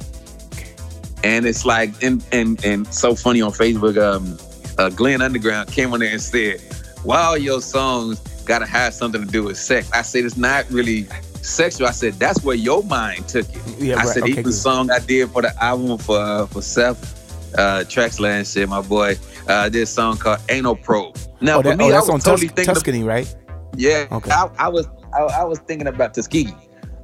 and 1.23 1.45
it's 1.45 1.65
like 1.65 2.01
and 2.01 2.25
and 2.31 2.63
and 2.63 2.87
so 2.93 3.15
funny 3.15 3.41
on 3.41 3.51
Facebook. 3.51 3.97
Um, 4.01 4.37
uh, 4.77 4.89
Glenn 4.89 5.21
Underground 5.21 5.71
came 5.71 5.93
on 5.93 5.99
there 5.99 6.11
and 6.11 6.21
said, 6.21 6.61
"Wow, 7.03 7.33
your 7.33 7.61
songs 7.61 8.19
gotta 8.45 8.65
have 8.65 8.93
something 8.93 9.25
to 9.25 9.27
do 9.27 9.43
with 9.43 9.57
sex." 9.57 9.89
I 9.93 10.01
said 10.01 10.23
it's 10.23 10.37
not 10.37 10.69
really 10.71 11.07
sexual. 11.41 11.87
I 11.87 11.91
said 11.91 12.13
that's 12.13 12.43
where 12.43 12.55
your 12.55 12.83
mind 12.83 13.27
took 13.27 13.47
it. 13.53 13.61
yeah, 13.79 13.95
I 13.95 13.97
right, 13.97 14.07
said 14.07 14.23
okay, 14.23 14.31
even 14.31 14.43
the 14.45 14.53
song 14.53 14.89
I 14.89 14.99
did 14.99 15.29
for 15.31 15.41
the 15.41 15.63
album 15.63 15.97
for 15.97 16.19
uh, 16.19 16.47
for 16.47 16.61
Seth 16.61 17.19
uh, 17.57 17.83
Troxler 17.83 18.51
shit, 18.51 18.69
my 18.69 18.81
boy. 18.81 19.17
Uh, 19.47 19.67
this 19.67 19.89
song 19.89 20.15
called 20.17 20.39
"Ain't 20.47 20.63
No 20.63 20.75
Probe." 20.75 21.17
Now 21.41 21.59
oh, 21.59 21.61
that, 21.63 21.77
me, 21.77 21.85
oh, 21.85 21.87
I 21.87 21.91
that's 21.91 22.07
was 22.07 22.13
on 22.13 22.19
totally 22.19 22.47
Tus- 22.47 22.55
thinking. 22.55 22.71
of- 22.71 22.75
Tuscany 22.77 23.03
right 23.03 23.35
yeah, 23.75 24.07
Okay. 24.11 24.31
I, 24.31 24.49
I 24.57 24.67
was 24.67 24.87
I, 25.13 25.21
I 25.21 25.43
was 25.43 25.59
thinking 25.59 25.87
about 25.87 26.13
Tuskegee. 26.13 26.53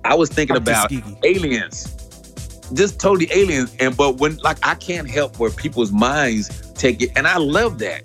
I 0.04 0.14
was 0.16 0.30
thinking 0.30 0.56
about 0.56 0.90
Tuskegee. 0.90 1.18
aliens, 1.24 1.96
just 2.74 3.00
totally 3.00 3.30
aliens. 3.32 3.76
And 3.80 3.96
but 3.96 4.18
when 4.18 4.38
like 4.38 4.58
I 4.64 4.76
can't 4.76 5.10
help 5.10 5.40
where 5.40 5.50
people's 5.52 5.92
minds 5.92 6.72
take 6.74 7.02
it, 7.02 7.12
and 7.16 7.28
I 7.28 7.38
love 7.38 7.80
that 7.80 8.04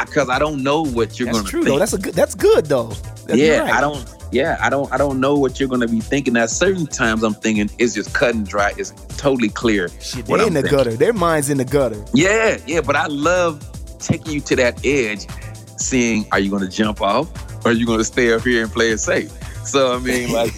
because 0.00 0.28
I, 0.30 0.38
don't 0.38 0.62
know 0.62 0.82
what 0.82 1.18
you're 1.18 1.26
that's 1.26 1.38
gonna 1.38 1.48
true 1.50 1.62
think. 1.62 1.74
though 1.74 1.78
that's 1.78 1.92
a 1.92 1.98
good 1.98 2.14
that's 2.14 2.34
good 2.34 2.66
though 2.66 2.88
That's 3.26 3.38
yeah, 3.38 3.60
right. 3.60 3.74
I 3.74 3.80
don't. 3.80 4.08
Yeah, 4.32 4.56
I 4.60 4.70
don't. 4.70 4.90
I 4.92 4.96
don't 4.96 5.20
know 5.20 5.34
what 5.34 5.58
you're 5.58 5.68
gonna 5.68 5.88
be 5.88 6.00
thinking. 6.00 6.36
At 6.36 6.50
certain 6.50 6.86
times, 6.86 7.22
I'm 7.24 7.34
thinking 7.34 7.68
it's 7.78 7.94
just 7.94 8.14
cut 8.14 8.34
and 8.34 8.46
dry. 8.46 8.72
It's 8.76 8.92
totally 9.16 9.48
clear. 9.48 9.88
Shit, 10.00 10.28
what 10.28 10.36
they 10.38 10.42
I'm 10.42 10.48
in 10.48 10.54
the 10.54 10.62
thinking. 10.62 10.78
gutter 10.78 10.92
their 10.92 11.12
minds 11.12 11.50
in 11.50 11.58
the 11.58 11.64
gutter 11.64 12.02
Yeah, 12.14 12.58
yeah. 12.66 12.80
But 12.80 12.94
I 12.96 13.06
love 13.06 13.66
taking 13.98 14.32
you 14.32 14.40
to 14.42 14.56
that 14.56 14.86
edge, 14.86 15.26
seeing 15.76 16.26
are 16.32 16.38
you 16.38 16.50
gonna 16.50 16.68
jump 16.68 17.02
off 17.02 17.28
are 17.64 17.72
you 17.72 17.86
gonna 17.86 18.04
stay 18.04 18.32
up 18.32 18.42
here 18.42 18.62
and 18.62 18.72
play 18.72 18.90
it 18.90 18.98
safe? 18.98 19.30
So 19.64 19.94
I 19.94 19.98
mean, 19.98 20.32
like, 20.32 20.56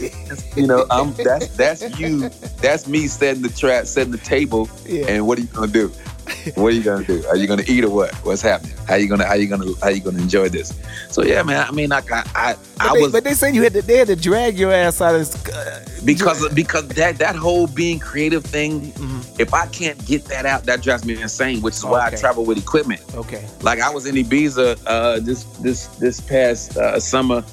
you 0.56 0.66
know, 0.66 0.86
I'm 0.90 1.12
that's 1.14 1.48
that's 1.48 1.98
you, 1.98 2.28
that's 2.60 2.86
me 2.86 3.08
setting 3.08 3.42
the 3.42 3.48
trap, 3.48 3.86
setting 3.86 4.12
the 4.12 4.18
table, 4.18 4.68
yeah 4.86 5.06
and 5.06 5.26
what 5.26 5.38
are 5.38 5.42
you 5.42 5.48
gonna 5.48 5.72
do? 5.72 5.92
What 6.54 6.68
are 6.68 6.70
you 6.76 6.82
gonna 6.82 7.04
do? 7.04 7.24
Are 7.28 7.36
you 7.36 7.46
gonna 7.46 7.62
eat 7.66 7.84
or 7.84 7.90
what? 7.90 8.14
What's 8.24 8.42
happening? 8.42 8.74
How 8.88 8.96
you 8.96 9.08
gonna 9.08 9.24
how 9.26 9.34
you 9.34 9.46
gonna 9.46 9.66
how 9.82 9.88
you 9.88 10.00
gonna 10.00 10.18
enjoy 10.20 10.48
this? 10.48 10.72
So 11.10 11.22
yeah, 11.22 11.42
man. 11.42 11.66
I 11.68 11.70
mean, 11.72 11.90
like 11.90 12.10
I 12.10 12.24
I, 12.34 12.56
I 12.80 12.92
they, 12.94 13.02
was 13.02 13.12
but 13.12 13.24
they 13.24 13.34
saying 13.34 13.54
you 13.54 13.62
had 13.62 13.72
to 13.74 13.82
they 13.82 13.98
had 13.98 14.08
to 14.08 14.16
drag 14.16 14.58
your 14.58 14.72
ass 14.72 15.00
out 15.00 15.14
of 15.14 15.20
this, 15.20 15.46
uh, 15.54 15.84
because 16.04 16.48
because 16.52 16.88
that 16.88 17.18
that 17.18 17.36
whole 17.36 17.66
being 17.68 17.98
creative 17.98 18.44
thing. 18.44 18.92
mhm, 18.92 19.40
If 19.40 19.54
I 19.54 19.66
can't 19.68 20.04
get 20.06 20.24
that 20.26 20.44
out, 20.46 20.64
that 20.64 20.82
drives 20.82 21.04
me 21.04 21.20
insane. 21.20 21.60
Which 21.62 21.74
is 21.74 21.84
why 21.84 22.06
Okay. 22.08 22.16
I 22.16 22.20
travel 22.20 22.44
with 22.44 22.58
equipment. 22.58 23.00
okay 23.14 23.46
Like 23.62 23.80
I 23.80 23.90
was 23.90 24.06
in 24.06 24.14
Ibiza 24.16 24.78
uh, 24.86 25.20
this 25.20 25.44
this 25.62 25.86
this 25.98 26.20
past 26.20 26.76
uh, 26.76 26.98
summer, 26.98 27.44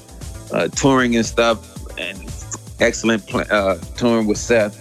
uh, 0.52 0.68
touring 0.68 1.16
and 1.16 1.24
stuff, 1.26 1.58
and 1.98 2.18
excellent 2.80 3.26
pl- 3.26 3.46
uh, 3.50 3.76
touring 3.96 4.26
with 4.26 4.38
Seth. 4.38 4.74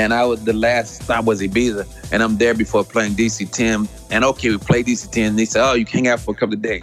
And 0.00 0.14
I 0.14 0.24
was 0.24 0.42
the 0.44 0.54
last 0.54 1.02
stop 1.02 1.26
was 1.26 1.42
Ibiza, 1.42 1.86
and 2.10 2.22
I'm 2.22 2.38
there 2.38 2.54
before 2.54 2.84
playing 2.84 3.12
DC 3.16 3.50
10. 3.52 3.86
And 4.10 4.24
okay, 4.24 4.48
we 4.50 4.56
played 4.56 4.86
DC 4.86 5.10
10. 5.10 5.24
And 5.30 5.38
they 5.38 5.44
said, 5.44 5.62
"Oh, 5.68 5.74
you 5.74 5.84
can 5.84 6.04
hang 6.04 6.08
out 6.08 6.20
for 6.20 6.30
a 6.32 6.34
couple 6.34 6.54
of 6.54 6.62
days." 6.62 6.82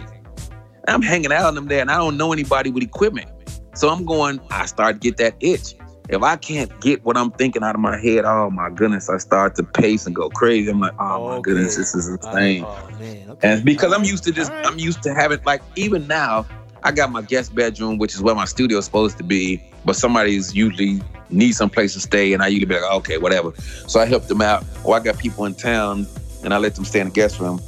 And 0.86 0.94
I'm 0.94 1.02
hanging 1.02 1.32
out 1.32 1.48
and 1.48 1.58
I'm 1.58 1.66
there, 1.66 1.80
and 1.80 1.90
I 1.90 1.96
don't 1.96 2.16
know 2.16 2.32
anybody 2.32 2.70
with 2.70 2.84
equipment, 2.84 3.28
so 3.74 3.88
I'm 3.88 4.04
going. 4.04 4.40
I 4.52 4.66
start 4.66 4.94
to 4.96 5.00
get 5.00 5.16
that 5.16 5.34
itch. 5.40 5.74
If 6.08 6.22
I 6.22 6.36
can't 6.36 6.70
get 6.80 7.04
what 7.04 7.16
I'm 7.18 7.30
thinking 7.32 7.62
out 7.64 7.74
of 7.74 7.80
my 7.82 7.98
head, 7.98 8.24
oh 8.24 8.48
my 8.50 8.70
goodness, 8.70 9.10
I 9.10 9.18
start 9.18 9.56
to 9.56 9.62
pace 9.64 10.06
and 10.06 10.14
go 10.14 10.30
crazy. 10.30 10.70
I'm 10.70 10.80
like, 10.80 10.94
oh 11.00 11.26
my 11.28 11.34
Okay. 11.34 11.42
goodness, 11.50 11.76
this 11.76 11.94
is 11.94 12.08
insane. 12.08 12.64
oh 12.64 12.88
man 12.98 13.30
okay. 13.30 13.52
And 13.52 13.64
because 13.64 13.92
I'm 13.92 14.04
used 14.04 14.24
to 14.24 14.32
just, 14.32 14.50
Alright. 14.50 14.66
I'm 14.68 14.78
used 14.78 15.02
to 15.02 15.12
having 15.12 15.40
like 15.44 15.60
even 15.76 16.06
now, 16.06 16.46
I 16.82 16.92
got 16.92 17.10
my 17.12 17.20
guest 17.20 17.54
bedroom, 17.54 17.98
which 17.98 18.14
is 18.14 18.22
where 18.22 18.34
my 18.34 18.46
studio 18.46 18.78
is 18.78 18.84
supposed 18.86 19.18
to 19.18 19.24
be, 19.24 19.62
but 19.88 19.96
somebody's 19.96 20.54
usually 20.54 21.00
need 21.30 21.52
some 21.52 21.70
place 21.70 21.94
to 21.94 22.00
stay, 22.00 22.34
and 22.34 22.42
I 22.42 22.48
usually 22.48 22.66
be 22.66 22.74
like, 22.74 22.92
okay, 22.92 23.16
whatever. 23.16 23.54
So 23.86 23.98
I 23.98 24.04
help 24.04 24.26
them 24.26 24.42
out, 24.42 24.62
or 24.84 24.94
I 24.94 25.00
got 25.00 25.16
people 25.16 25.46
in 25.46 25.54
town, 25.54 26.06
and 26.44 26.52
I 26.52 26.58
let 26.58 26.74
them 26.74 26.84
stay 26.84 27.00
in 27.00 27.06
the 27.06 27.12
guest 27.14 27.40
room, 27.40 27.58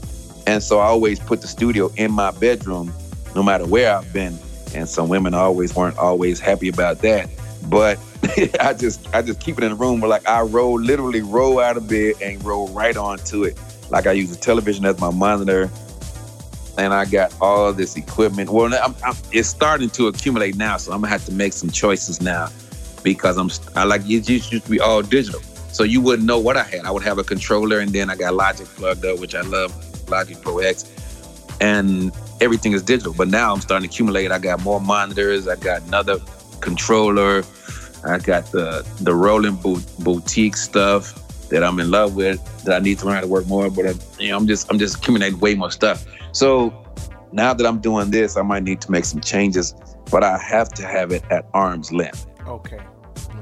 and 0.47 0.63
so 0.63 0.81
I 0.81 0.85
always 0.85 1.19
put 1.19 1.41
the 1.41 1.49
studio 1.49 1.91
in 1.97 2.13
my 2.13 2.31
bedroom, 2.33 2.93
no 3.35 3.43
matter 3.43 3.67
where 3.67 3.97
I've 3.97 4.13
been. 4.13 4.39
And 4.75 4.87
some 4.87 5.09
women 5.09 5.33
always 5.33 5.75
weren't 5.75 5.97
always 5.97 6.41
happy 6.41 6.69
about 6.69 6.99
that, 6.99 7.31
but 7.71 7.99
I 8.61 8.75
just 8.75 9.09
I 9.15 9.23
just 9.23 9.41
keep 9.41 9.57
it 9.57 9.65
in 9.65 9.71
the 9.71 9.77
room 9.77 10.03
where 10.03 10.11
like 10.11 10.29
I 10.29 10.43
roll 10.43 10.79
literally 10.79 11.23
roll 11.23 11.59
out 11.59 11.79
of 11.79 11.89
bed 11.89 12.17
and 12.21 12.45
roll 12.45 12.69
right 12.69 12.99
onto 12.99 13.45
it. 13.45 13.59
Like 13.89 14.07
I 14.07 14.13
use 14.13 14.29
the 14.29 14.37
television 14.37 14.85
as 14.85 15.01
my 15.01 15.11
monitor, 15.11 15.71
and 16.81 16.95
I 16.95 17.05
got 17.05 17.35
all 17.43 17.73
this 17.75 17.97
equipment. 17.97 18.49
Well, 18.49 18.73
I'm, 18.75 18.95
I'm, 19.05 19.15
it's 19.33 19.49
starting 19.49 19.91
to 19.91 20.09
accumulate 20.09 20.57
now, 20.57 20.79
so 20.79 20.93
I'm 20.93 21.03
gonna 21.03 21.11
have 21.11 21.27
to 21.27 21.33
make 21.33 21.53
some 21.53 21.71
choices 21.71 22.23
now 22.23 22.49
because 23.03 23.37
I'm 23.37 23.51
I 23.77 23.85
like 23.85 24.03
it 24.09 24.29
used 24.29 24.51
to 24.51 24.61
be 24.61 24.81
all 24.81 25.03
digital, 25.03 25.43
so 25.73 25.83
you 25.85 26.01
wouldn't 26.01 26.27
know 26.27 26.39
what 26.39 26.57
I 26.57 26.63
had. 26.63 26.87
I 26.87 26.91
would 26.91 27.03
have 27.03 27.19
a 27.19 27.25
controller, 27.25 27.81
and 27.81 27.93
then 27.93 28.09
I 28.09 28.17
got 28.17 28.35
Logic 28.35 28.67
plugged 28.67 29.05
up, 29.05 29.19
which 29.21 29.35
I 29.35 29.43
love, 29.43 29.71
Logic 30.09 30.41
Pro 30.41 30.59
X, 30.59 30.91
and 31.61 32.13
everything 32.41 32.73
is 32.73 32.83
digital. 32.83 33.13
But 33.13 33.29
now 33.29 33.53
I'm 33.53 33.61
starting 33.61 33.87
to 33.87 33.95
accumulate. 33.95 34.33
I 34.33 34.39
got 34.39 34.63
more 34.63 34.81
monitors. 34.81 35.49
I 35.49 35.57
got 35.57 35.83
another 35.83 36.19
controller. 36.61 37.45
I 38.05 38.19
got 38.19 38.51
the 38.53 38.87
the 39.03 39.15
Roland 39.15 39.63
bo- 39.63 39.83
boutique 39.99 40.57
stuff 40.57 41.15
that 41.51 41.63
I'm 41.65 41.79
in 41.81 41.91
love 41.91 42.17
with 42.17 42.39
that 42.65 42.75
I 42.77 42.79
need 42.81 42.99
to 43.01 43.07
learn 43.07 43.15
how 43.17 43.21
to 43.21 43.27
work 43.27 43.47
more. 43.47 43.71
But 43.71 43.87
I, 43.87 43.95
you 44.19 44.31
know, 44.31 44.37
I'm 44.37 44.47
just 44.47 44.71
I'm 44.71 44.79
just 44.79 44.97
accumulating 44.99 45.39
way 45.41 45.55
more 45.55 45.71
stuff. 45.71 46.05
So 46.33 46.73
now 47.33 47.55
that 47.55 47.67
I'm 47.67 47.81
doing 47.81 48.11
this, 48.11 48.37
I 48.37 48.43
might 48.43 48.63
need 48.63 48.81
to 48.83 48.91
make 48.91 49.05
some 49.05 49.21
changes. 49.21 49.75
But 50.11 50.25
I 50.25 50.39
have 50.39 50.69
to 50.71 50.87
have 50.87 51.13
it 51.13 51.23
at 51.31 51.47
arm's 51.55 51.93
length. 51.93 52.27
okay 52.47 52.81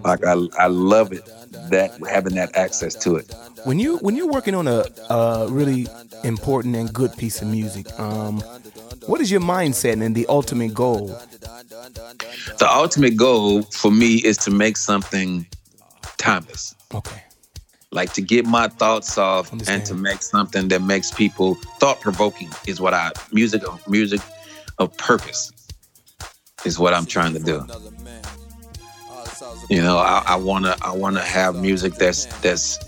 Like 0.04 0.24
I 0.24 0.34
I 0.58 0.66
love 0.68 1.12
it 1.12 1.24
that 1.70 1.90
having 2.08 2.34
that 2.36 2.56
access 2.56 2.94
to 3.04 3.16
it. 3.16 3.26
when 3.64 3.78
you 3.78 3.98
when 3.98 4.14
you're 4.16 4.30
working 4.38 4.54
on 4.54 4.66
a, 4.68 4.84
a 5.10 5.48
really 5.50 5.86
important 6.24 6.76
and 6.76 6.92
good 6.92 7.12
piece 7.16 7.42
of 7.42 7.48
music 7.48 7.86
um 7.98 8.40
what 9.10 9.20
is 9.20 9.30
your 9.30 9.40
mindset 9.40 10.00
and 10.04 10.14
the 10.14 10.26
ultimate 10.28 10.72
goal 10.74 11.06
The 12.58 12.68
ultimate 12.82 13.16
goal 13.16 13.62
for 13.80 13.90
me 13.90 14.16
is 14.30 14.36
to 14.44 14.50
make 14.50 14.76
something 14.76 15.46
timeless. 16.16 16.74
okay 16.94 17.22
like 17.90 18.12
to 18.12 18.20
get 18.20 18.44
my 18.46 18.68
thoughts 18.68 19.16
off 19.16 19.50
and 19.68 19.84
to 19.86 19.94
make 19.94 20.22
something 20.22 20.68
that 20.68 20.82
makes 20.82 21.10
people 21.10 21.54
thought 21.80 22.00
provoking 22.00 22.50
is 22.66 22.80
what 22.80 22.92
I 22.94 23.12
music 23.32 23.66
of 23.66 23.86
music 23.88 24.20
of 24.78 24.94
purpose 24.96 25.52
is 26.64 26.78
what 26.78 26.92
I'm 26.92 27.06
trying 27.06 27.32
to 27.32 27.38
do. 27.38 27.66
You 29.70 29.82
know, 29.82 29.98
I, 29.98 30.22
I 30.26 30.36
wanna 30.36 30.76
I 30.82 30.94
wanna 30.94 31.22
have 31.22 31.56
music 31.56 31.94
that's 31.94 32.26
that's 32.40 32.78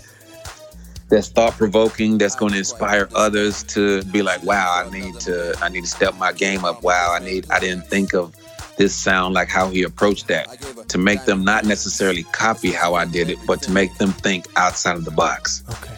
that's 1.09 1.29
thought 1.29 1.53
provoking, 1.53 2.17
that's 2.17 2.35
gonna 2.35 2.57
inspire 2.57 3.09
others 3.15 3.63
to 3.63 4.03
be 4.05 4.21
like, 4.21 4.43
wow, 4.43 4.83
I 4.85 4.89
need 4.91 5.19
to 5.21 5.55
I 5.61 5.69
need 5.69 5.81
to 5.81 5.89
step 5.89 6.15
my 6.17 6.31
game 6.31 6.63
up. 6.63 6.83
Wow, 6.83 7.13
I 7.13 7.23
need 7.23 7.49
I 7.49 7.59
didn't 7.59 7.87
think 7.87 8.13
of 8.13 8.35
this 8.81 8.95
sound 8.95 9.35
like 9.35 9.49
how 9.49 9.69
he 9.69 9.83
approached 9.83 10.27
that. 10.27 10.45
To 10.89 10.97
make 10.97 11.25
them 11.25 11.45
not 11.45 11.65
necessarily 11.65 12.23
copy 12.23 12.71
how 12.71 12.95
I 12.95 13.05
did 13.05 13.29
it, 13.29 13.37
but 13.45 13.61
to 13.63 13.71
make 13.71 13.91
them 13.97 14.11
think 14.11 14.47
outside 14.55 14.95
of 14.97 15.05
the 15.05 15.11
box. 15.11 15.63
okay 15.69 15.97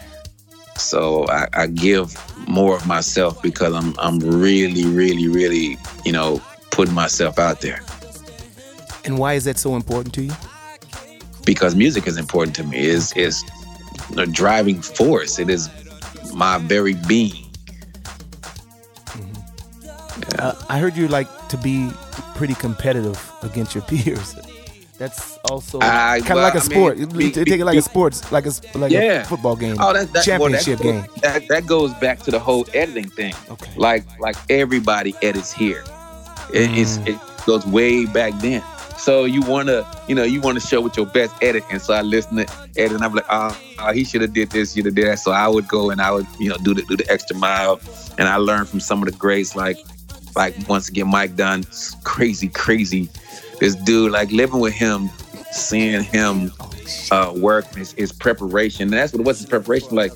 So 0.76 1.26
I, 1.28 1.48
I 1.62 1.66
give 1.68 2.06
more 2.46 2.76
of 2.76 2.86
myself 2.86 3.40
because 3.42 3.72
I'm 3.80 3.94
I'm 3.98 4.18
really, 4.20 4.84
really, 4.84 5.28
really, 5.28 5.78
you 6.04 6.12
know, 6.12 6.42
putting 6.70 6.94
myself 6.94 7.38
out 7.38 7.60
there. 7.60 7.80
and 9.06 9.18
why 9.18 9.32
is 9.38 9.44
that 9.44 9.58
so 9.58 9.76
important 9.76 10.12
to 10.14 10.22
you 10.28 10.32
Because 11.46 11.74
music 11.84 12.06
is 12.06 12.16
important 12.18 12.54
to 12.56 12.64
me. 12.64 12.76
Is 12.96 13.12
is 13.16 13.44
a 14.24 14.26
driving 14.26 14.80
force. 14.82 15.38
It 15.38 15.48
is 15.48 15.68
my 16.34 16.58
very 16.74 16.94
being. 17.08 17.43
Uh, 20.38 20.54
i 20.68 20.78
heard 20.78 20.96
you 20.96 21.08
like 21.08 21.28
to 21.48 21.56
be 21.58 21.90
pretty 22.34 22.54
competitive 22.54 23.18
against 23.42 23.74
your 23.74 23.82
peers 23.90 24.36
that's 24.96 25.38
also 25.50 25.80
kind 25.80 26.22
of 26.22 26.28
well, 26.30 26.38
like 26.44 26.54
a 26.54 26.58
I 26.58 26.60
mean, 26.60 26.70
sport 26.70 26.96
be- 27.18 27.24
You 27.24 27.30
take 27.32 27.48
it 27.48 27.56
be- 27.58 27.64
like 27.64 27.76
a 27.78 27.82
sports 27.82 28.30
like 28.30 28.46
a 28.46 28.52
like 28.78 28.92
Yeah. 28.92 29.22
a 29.22 29.24
football 29.24 29.56
game 29.56 29.76
Oh, 29.80 29.92
that, 29.92 30.12
that 30.12 30.38
well, 30.38 30.50
that 30.50 30.62
championship 30.62 30.78
goes- 30.80 30.92
game 30.92 31.06
That, 31.20 31.48
that 31.48 31.66
goes 31.66 31.92
back 31.94 32.20
to 32.20 32.30
the 32.30 32.38
whole 32.38 32.64
editing 32.74 33.08
thing. 33.10 33.34
okay 33.50 33.72
Like 33.76 34.04
like 34.20 34.36
everybody 34.48 35.12
edits 35.20 35.52
here. 35.52 35.82
It, 36.52 36.70
it's, 36.78 36.98
Mm. 36.98 37.08
it 37.08 37.18
goes 37.46 37.66
way 37.66 38.06
back 38.06 38.32
then. 38.40 38.62
So 38.96 39.24
you 39.24 39.42
wanna, 39.42 39.84
you 40.06 40.14
know, 40.14 40.22
you 40.22 40.40
wanna 40.40 40.60
show 40.60 40.80
with 40.80 40.96
your 40.96 41.06
best 41.06 41.34
edit. 41.42 41.64
And 41.72 41.82
so 41.82 41.92
I 41.92 42.02
listen 42.02 42.36
to 42.36 42.46
edit 42.76 42.92
and 42.92 43.02
I'm 43.04 43.12
like, 43.14 43.26
oh, 43.28 43.50
oh 43.80 43.92
he 43.92 44.04
should 44.04 44.20
have 44.22 44.32
did 44.32 44.50
this, 44.50 44.76
you 44.76 44.80
should 44.82 44.86
have 44.86 44.94
did 44.94 45.08
that. 45.08 45.18
So 45.18 45.32
I 45.32 45.48
would 45.48 45.66
go 45.66 45.90
and 45.90 46.00
I 46.00 46.12
would, 46.12 46.26
you 46.38 46.48
know, 46.50 46.56
do 46.58 46.72
the 46.72 46.82
do 46.82 46.96
the 46.96 47.10
extra 47.10 47.36
mile. 47.36 47.80
And 48.16 48.28
I 48.28 48.36
learned 48.36 48.68
from 48.68 48.78
some 48.78 49.02
of 49.02 49.10
the 49.10 49.16
greats 49.18 49.56
like 49.56 49.78
like 50.36 50.54
once 50.68 50.88
again 50.88 51.08
Mike 51.08 51.36
Dunn, 51.36 51.64
crazy, 52.02 52.48
crazy. 52.48 53.08
This 53.60 53.74
dude, 53.76 54.12
like 54.12 54.30
living 54.30 54.60
with 54.60 54.74
him, 54.74 55.08
seeing 55.52 56.02
him 56.02 56.52
uh, 57.10 57.32
work, 57.36 57.72
his, 57.74 57.92
his 57.92 58.12
preparation. 58.12 58.84
And 58.84 58.92
that's 58.92 59.12
what 59.12 59.24
was 59.24 59.38
his 59.38 59.48
preparation. 59.48 59.94
Like 59.94 60.12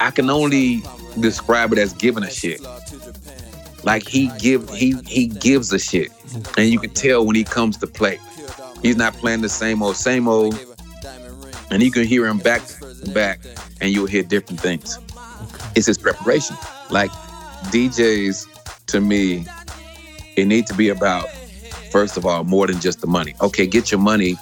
I 0.00 0.10
can 0.10 0.30
only 0.30 0.82
describe 1.20 1.72
it 1.72 1.78
as 1.78 1.92
giving 1.92 2.24
a 2.24 2.30
shit. 2.30 2.60
Like 3.84 4.06
he 4.06 4.30
give 4.38 4.68
he 4.70 4.96
he 5.06 5.26
gives 5.28 5.72
a 5.72 5.78
shit, 5.78 6.10
and 6.56 6.68
you 6.68 6.78
can 6.78 6.90
tell 6.90 7.24
when 7.24 7.36
he 7.36 7.44
comes 7.44 7.76
to 7.78 7.86
play. 7.86 8.18
He's 8.82 8.96
not 8.96 9.14
playing 9.14 9.40
the 9.40 9.48
same 9.48 9.82
old 9.82 9.96
same 9.96 10.28
old, 10.28 10.58
and 11.70 11.82
you 11.82 11.90
can 11.90 12.04
hear 12.04 12.26
him 12.26 12.38
back 12.38 12.62
back, 13.14 13.40
and 13.80 13.90
you'll 13.90 14.06
hear 14.06 14.22
different 14.22 14.60
things. 14.60 14.98
It's 15.74 15.86
his 15.86 15.96
preparation. 15.96 16.56
Like 16.90 17.10
DJs, 17.70 18.57
to 18.88 19.00
me, 19.00 19.46
it 20.36 20.46
need 20.46 20.66
to 20.66 20.74
be 20.74 20.88
about 20.88 21.28
first 21.90 22.16
of 22.16 22.26
all 22.26 22.44
more 22.44 22.66
than 22.66 22.80
just 22.80 23.00
the 23.00 23.06
money. 23.06 23.34
Okay, 23.40 23.66
get 23.66 23.90
your 23.90 24.00
money, 24.00 24.36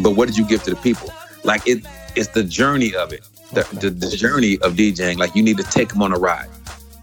but 0.00 0.16
what 0.16 0.26
did 0.26 0.36
you 0.36 0.46
give 0.46 0.62
to 0.64 0.70
the 0.70 0.76
people? 0.76 1.10
Like 1.44 1.66
it, 1.66 1.84
it's 2.16 2.28
the 2.28 2.42
journey 2.42 2.94
of 2.94 3.12
it, 3.12 3.26
the, 3.52 3.62
the, 3.80 3.90
the 3.90 4.16
journey 4.16 4.58
of 4.58 4.74
DJing. 4.74 5.18
Like 5.18 5.34
you 5.34 5.42
need 5.42 5.56
to 5.58 5.64
take 5.64 5.90
them 5.90 6.02
on 6.02 6.12
a 6.12 6.18
ride. 6.18 6.48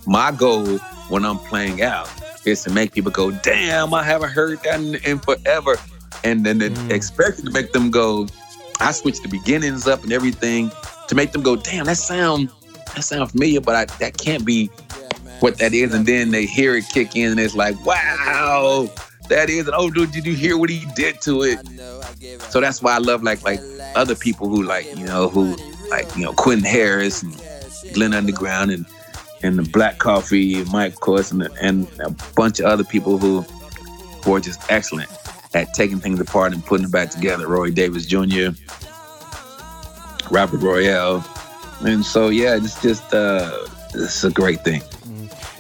My 0.05 0.31
goal 0.31 0.77
when 1.09 1.25
I'm 1.25 1.37
playing 1.39 1.81
out 1.81 2.09
is 2.45 2.63
to 2.63 2.71
make 2.71 2.93
people 2.93 3.11
go, 3.11 3.31
damn, 3.31 3.93
I 3.93 4.03
haven't 4.03 4.31
heard 4.31 4.61
that 4.63 4.79
in, 4.79 4.95
in 5.03 5.19
forever. 5.19 5.77
And 6.23 6.45
then 6.45 6.59
mm. 6.59 6.91
expecting 6.91 7.45
to 7.45 7.51
make 7.51 7.71
them 7.71 7.89
go, 7.91 8.27
I 8.79 8.91
switch 8.91 9.21
the 9.21 9.27
beginnings 9.27 9.87
up 9.87 10.03
and 10.03 10.11
everything 10.11 10.71
to 11.07 11.15
make 11.15 11.31
them 11.31 11.41
go, 11.41 11.55
damn, 11.55 11.85
that 11.85 11.97
sound 11.97 12.49
that 12.95 13.03
sound 13.03 13.31
familiar, 13.31 13.61
but 13.61 13.75
I, 13.75 13.85
that 13.99 14.17
can't 14.17 14.45
be 14.45 14.69
what 15.43 15.57
that 15.57 15.73
is. 15.73 15.93
And 15.93 16.05
then 16.05 16.31
they 16.31 16.45
hear 16.45 16.75
it 16.77 16.85
kick 16.87 17.17
in 17.17 17.31
and 17.31 17.39
it's 17.39 17.53
like, 17.53 17.75
wow, 17.85 18.89
that 19.27 19.49
is. 19.49 19.67
And 19.67 19.75
oh, 19.77 19.91
dude, 19.91 20.11
did 20.11 20.25
you 20.25 20.33
hear 20.33 20.57
what 20.57 20.69
he 20.69 20.85
did 20.95 21.19
to 21.21 21.43
it? 21.43 21.59
So 22.49 22.61
that's 22.61 22.81
why 22.81 22.95
I 22.95 22.99
love 22.99 23.23
like 23.23 23.43
like 23.43 23.59
other 23.95 24.15
people 24.15 24.47
who 24.47 24.63
like, 24.63 24.85
you 24.97 25.05
know, 25.05 25.27
who 25.27 25.55
like, 25.89 26.15
you 26.15 26.23
know, 26.23 26.31
Quentin 26.31 26.63
Harris 26.63 27.21
and 27.21 27.35
Glenn 27.93 28.13
Underground 28.13 28.71
and 28.71 28.85
and 29.43 29.59
the 29.59 29.63
Black 29.63 29.97
Coffee, 29.97 30.63
Mike, 30.71 30.93
of 30.93 30.99
course, 31.01 31.31
and, 31.31 31.43
and 31.61 31.87
a 31.99 32.09
bunch 32.33 32.61
of 32.61 32.65
other 32.65 32.85
people 32.85 33.17
who, 33.17 33.45
were 34.25 34.39
just 34.39 34.61
excellent 34.71 35.09
at 35.53 35.73
taking 35.73 35.99
things 35.99 36.17
apart 36.17 36.53
and 36.53 36.65
putting 36.65 36.83
them 36.83 36.91
back 36.91 37.09
together. 37.09 37.45
Roy 37.45 37.71
Davis 37.71 38.05
Jr., 38.05 38.51
Robert 40.31 40.61
Royale. 40.61 41.25
And 41.81 42.05
so, 42.05 42.29
yeah, 42.29 42.55
it's 42.55 42.81
just, 42.81 43.13
uh, 43.13 43.67
it's 43.93 44.23
a 44.23 44.31
great 44.31 44.63
thing. 44.63 44.81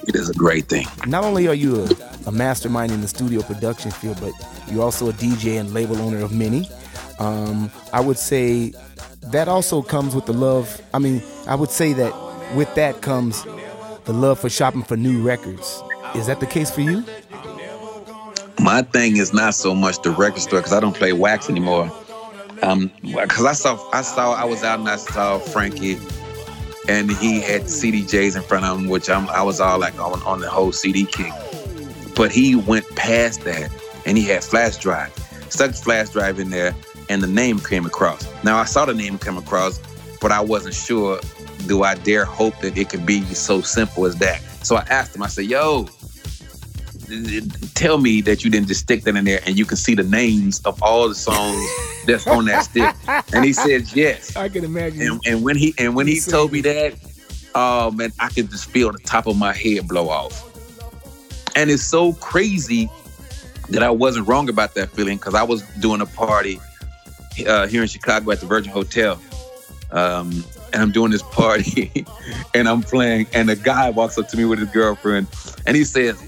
It 0.07 0.15
is 0.15 0.29
a 0.29 0.33
great 0.33 0.65
thing. 0.65 0.85
Not 1.07 1.23
only 1.23 1.47
are 1.47 1.53
you 1.53 1.83
a, 1.83 1.89
a 2.27 2.31
mastermind 2.31 2.91
in 2.91 3.01
the 3.01 3.07
studio 3.07 3.41
production 3.41 3.91
field, 3.91 4.17
but 4.19 4.33
you're 4.69 4.83
also 4.83 5.09
a 5.09 5.13
DJ 5.13 5.59
and 5.59 5.73
label 5.73 5.97
owner 5.97 6.23
of 6.23 6.31
many. 6.33 6.69
Um, 7.19 7.71
I 7.93 8.01
would 8.01 8.17
say 8.17 8.73
that 9.21 9.47
also 9.47 9.81
comes 9.81 10.15
with 10.15 10.25
the 10.25 10.33
love. 10.33 10.81
I 10.93 10.99
mean, 10.99 11.21
I 11.47 11.55
would 11.55 11.69
say 11.69 11.93
that 11.93 12.13
with 12.55 12.73
that 12.75 13.01
comes 13.01 13.43
the 14.05 14.13
love 14.13 14.39
for 14.39 14.49
shopping 14.49 14.83
for 14.83 14.97
new 14.97 15.21
records. 15.21 15.81
Is 16.15 16.27
that 16.27 16.39
the 16.39 16.45
case 16.45 16.69
for 16.69 16.81
you? 16.81 17.03
My 18.59 18.81
thing 18.81 19.17
is 19.17 19.33
not 19.33 19.55
so 19.55 19.73
much 19.73 20.01
the 20.01 20.11
record 20.11 20.41
store 20.41 20.59
because 20.59 20.73
I 20.73 20.79
don't 20.79 20.95
play 20.95 21.13
wax 21.13 21.49
anymore. 21.49 21.91
Um, 22.61 22.91
because 23.01 23.45
I 23.45 23.53
saw, 23.53 23.89
I 23.91 24.01
saw, 24.01 24.33
I 24.33 24.45
was 24.45 24.63
out 24.63 24.79
and 24.79 24.87
I 24.87 24.95
saw 24.95 25.37
Frankie, 25.39 25.97
and 26.87 27.11
he 27.11 27.41
had 27.41 27.61
oh. 27.61 27.65
CDJs 27.65 28.35
in 28.35 28.41
front 28.43 28.65
of 28.65 28.79
him, 28.79 28.87
which 28.87 29.09
I'm, 29.09 29.29
I 29.29 29.41
was 29.43 29.59
all 29.59 29.79
like 29.79 29.97
on, 29.99 30.21
on 30.23 30.39
the 30.39 30.49
whole 30.49 30.71
CD 30.71 31.05
kick. 31.05 31.31
But 32.15 32.31
he 32.31 32.55
went 32.55 32.87
past 32.95 33.41
that, 33.41 33.71
and 34.05 34.17
he 34.17 34.25
had 34.25 34.43
flash 34.43 34.77
drive, 34.77 35.13
stuck 35.49 35.73
flash 35.73 36.09
drive 36.09 36.39
in 36.39 36.49
there, 36.49 36.75
and 37.09 37.21
the 37.21 37.27
name 37.27 37.59
came 37.59 37.85
across. 37.85 38.27
Now 38.43 38.57
I 38.57 38.65
saw 38.65 38.85
the 38.85 38.93
name 38.93 39.17
come 39.17 39.37
across, 39.37 39.79
but 40.21 40.31
I 40.31 40.41
wasn't 40.41 40.75
sure 40.75 41.19
do 41.67 41.83
I 41.83 41.95
dare 41.95 42.25
hope 42.25 42.57
that 42.59 42.77
it 42.77 42.89
could 42.89 43.05
be 43.05 43.23
so 43.33 43.61
simple 43.61 44.05
as 44.05 44.17
that? 44.17 44.41
So 44.63 44.75
I 44.75 44.85
asked 44.89 45.15
him, 45.15 45.23
I 45.23 45.27
said, 45.27 45.45
yo, 45.45 45.87
tell 47.75 47.97
me 47.97 48.21
that 48.21 48.43
you 48.43 48.49
didn't 48.49 48.67
just 48.67 48.81
stick 48.81 49.03
that 49.03 49.15
in 49.15 49.25
there 49.25 49.39
and 49.45 49.57
you 49.57 49.65
can 49.65 49.77
see 49.77 49.95
the 49.95 50.03
names 50.03 50.61
of 50.61 50.81
all 50.81 51.07
the 51.09 51.15
songs 51.15 51.65
that's 52.05 52.27
on 52.27 52.45
that 52.45 52.65
stick. 52.65 52.95
And 53.33 53.45
he 53.45 53.53
said, 53.53 53.91
yes. 53.93 54.35
I 54.35 54.49
can 54.49 54.63
imagine. 54.63 55.01
And, 55.01 55.21
and 55.25 55.43
when 55.43 55.55
he 55.55 55.73
and 55.77 55.95
when 55.95 56.07
he 56.07 56.19
told 56.19 56.51
me 56.51 56.61
that, 56.61 56.95
oh 57.55 57.91
man, 57.91 58.11
I 58.19 58.29
could 58.29 58.49
just 58.49 58.69
feel 58.69 58.91
the 58.91 58.99
top 58.99 59.27
of 59.27 59.37
my 59.37 59.53
head 59.53 59.87
blow 59.87 60.09
off. 60.09 60.49
And 61.55 61.69
it's 61.69 61.83
so 61.83 62.13
crazy 62.13 62.89
that 63.69 63.83
I 63.83 63.89
wasn't 63.89 64.27
wrong 64.27 64.49
about 64.49 64.75
that 64.75 64.89
feeling 64.89 65.17
because 65.17 65.35
I 65.35 65.43
was 65.43 65.61
doing 65.79 66.01
a 66.01 66.05
party 66.05 66.59
uh, 67.47 67.67
here 67.67 67.81
in 67.81 67.87
Chicago 67.87 68.31
at 68.31 68.39
the 68.39 68.45
Virgin 68.45 68.71
Hotel. 68.71 69.19
Um, 69.91 70.43
and 70.73 70.81
I'm 70.81 70.91
doing 70.91 71.11
this 71.11 71.21
party 71.21 72.05
and 72.55 72.67
I'm 72.67 72.81
playing, 72.81 73.27
and 73.33 73.49
a 73.49 73.55
guy 73.55 73.91
walks 73.91 74.17
up 74.17 74.27
to 74.29 74.37
me 74.37 74.45
with 74.45 74.59
his 74.59 74.69
girlfriend 74.69 75.27
and 75.67 75.77
he 75.77 75.83
says, 75.83 76.21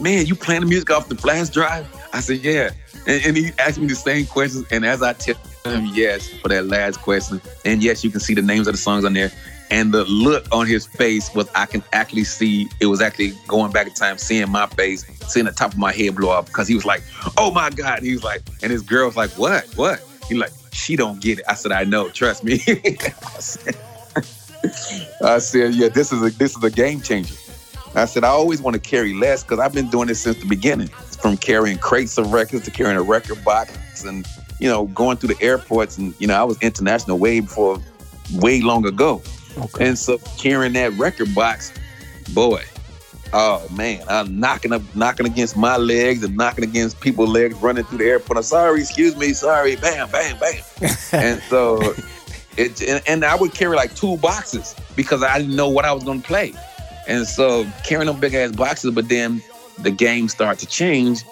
Man, 0.00 0.26
you 0.26 0.34
playing 0.34 0.60
the 0.62 0.66
music 0.66 0.90
off 0.90 1.08
the 1.08 1.16
flash 1.16 1.48
drive? 1.48 1.86
I 2.12 2.20
said, 2.20 2.38
Yeah. 2.38 2.70
And, 3.06 3.24
and 3.24 3.36
he 3.36 3.52
asked 3.58 3.78
me 3.78 3.86
the 3.86 3.94
same 3.94 4.26
questions. 4.26 4.66
And 4.70 4.84
as 4.84 5.02
I 5.02 5.12
tell 5.12 5.36
him 5.64 5.86
yes 5.92 6.28
for 6.28 6.48
that 6.48 6.66
last 6.66 7.00
question, 7.00 7.40
and 7.64 7.82
yes, 7.82 8.04
you 8.04 8.10
can 8.10 8.20
see 8.20 8.34
the 8.34 8.42
names 8.42 8.66
of 8.66 8.74
the 8.74 8.78
songs 8.78 9.04
on 9.04 9.12
there. 9.14 9.30
And 9.70 9.92
the 9.92 10.04
look 10.04 10.46
on 10.50 10.66
his 10.66 10.86
face 10.86 11.34
was 11.34 11.46
I 11.54 11.66
can 11.66 11.82
actually 11.92 12.24
see 12.24 12.68
it 12.80 12.86
was 12.86 13.02
actually 13.02 13.32
going 13.46 13.70
back 13.70 13.86
in 13.86 13.92
time, 13.92 14.16
seeing 14.16 14.50
my 14.50 14.66
face, 14.66 15.04
seeing 15.30 15.44
the 15.44 15.52
top 15.52 15.72
of 15.72 15.78
my 15.78 15.92
head 15.92 16.16
blow 16.16 16.30
up 16.30 16.46
because 16.46 16.68
he 16.68 16.74
was 16.74 16.86
like, 16.86 17.02
Oh 17.36 17.50
my 17.50 17.70
God. 17.70 18.02
He 18.02 18.12
was 18.12 18.24
like, 18.24 18.42
and 18.62 18.72
his 18.72 18.82
girl 18.82 19.06
was 19.06 19.16
like, 19.16 19.30
What? 19.32 19.66
What? 19.76 20.02
He 20.28 20.34
like, 20.34 20.52
she 20.72 20.96
don't 20.96 21.20
get 21.20 21.40
it. 21.40 21.44
I 21.48 21.54
said, 21.54 21.72
I 21.72 21.84
know, 21.84 22.08
trust 22.08 22.44
me. 22.44 22.60
I, 22.66 23.40
said, 23.40 23.76
I 25.24 25.38
said, 25.38 25.74
yeah, 25.74 25.88
this 25.88 26.12
is 26.12 26.22
a 26.22 26.30
this 26.38 26.56
is 26.56 26.62
a 26.62 26.70
game 26.70 27.00
changer. 27.00 27.34
I 27.98 28.04
said, 28.06 28.24
I 28.24 28.28
always 28.28 28.62
want 28.62 28.74
to 28.74 28.80
carry 28.80 29.14
less 29.14 29.42
because 29.42 29.58
I've 29.58 29.72
been 29.72 29.88
doing 29.88 30.08
this 30.08 30.20
since 30.20 30.38
the 30.38 30.46
beginning. 30.46 30.88
From 30.88 31.36
carrying 31.36 31.78
crates 31.78 32.16
of 32.18 32.32
records 32.32 32.64
to 32.64 32.70
carrying 32.70 32.96
a 32.96 33.02
record 33.02 33.44
box 33.44 34.04
and, 34.04 34.26
you 34.60 34.68
know, 34.68 34.86
going 34.86 35.16
through 35.16 35.34
the 35.34 35.42
airports 35.42 35.98
and, 35.98 36.14
you 36.20 36.26
know, 36.26 36.34
I 36.34 36.44
was 36.44 36.56
international 36.62 37.18
way 37.18 37.40
before, 37.40 37.80
way 38.34 38.60
long 38.60 38.86
ago. 38.86 39.22
Okay. 39.56 39.88
And 39.88 39.98
so 39.98 40.18
carrying 40.38 40.74
that 40.74 40.92
record 40.92 41.34
box, 41.34 41.72
boy, 42.32 42.62
Oh 43.32 43.66
man, 43.70 44.02
I'm 44.08 44.40
knocking 44.40 44.72
up, 44.72 44.80
knocking 44.94 45.26
against 45.26 45.56
my 45.56 45.76
legs 45.76 46.22
and 46.22 46.34
knocking 46.36 46.64
against 46.64 46.98
people's 47.00 47.28
legs, 47.28 47.54
running 47.56 47.84
through 47.84 47.98
the 47.98 48.04
airport. 48.04 48.38
I'm 48.38 48.42
sorry, 48.42 48.80
excuse 48.80 49.16
me, 49.16 49.34
sorry, 49.34 49.76
bam, 49.76 50.10
bam, 50.10 50.38
bam. 50.38 50.62
and 51.12 51.42
so, 51.42 51.94
it 52.56 52.80
and, 52.80 53.02
and, 53.06 53.24
I 53.26 53.34
would 53.34 53.52
carry 53.52 53.76
like 53.76 53.94
two 53.94 54.16
boxes 54.16 54.74
because 54.96 55.22
I 55.22 55.38
didn't 55.38 55.56
know 55.56 55.68
what 55.68 55.84
I 55.84 55.92
was 55.92 56.04
going 56.04 56.22
to 56.22 56.26
play. 56.26 56.54
And 57.08 57.26
so 57.26 57.66
carrying 57.84 58.06
them 58.06 58.20
big 58.20 58.34
ass 58.34 58.52
boxes, 58.52 58.94
but 58.94 59.08
then 59.08 59.42
the 59.78 59.90
game 59.90 60.28
started 60.28 60.60
to 60.60 60.66
change 60.66 61.24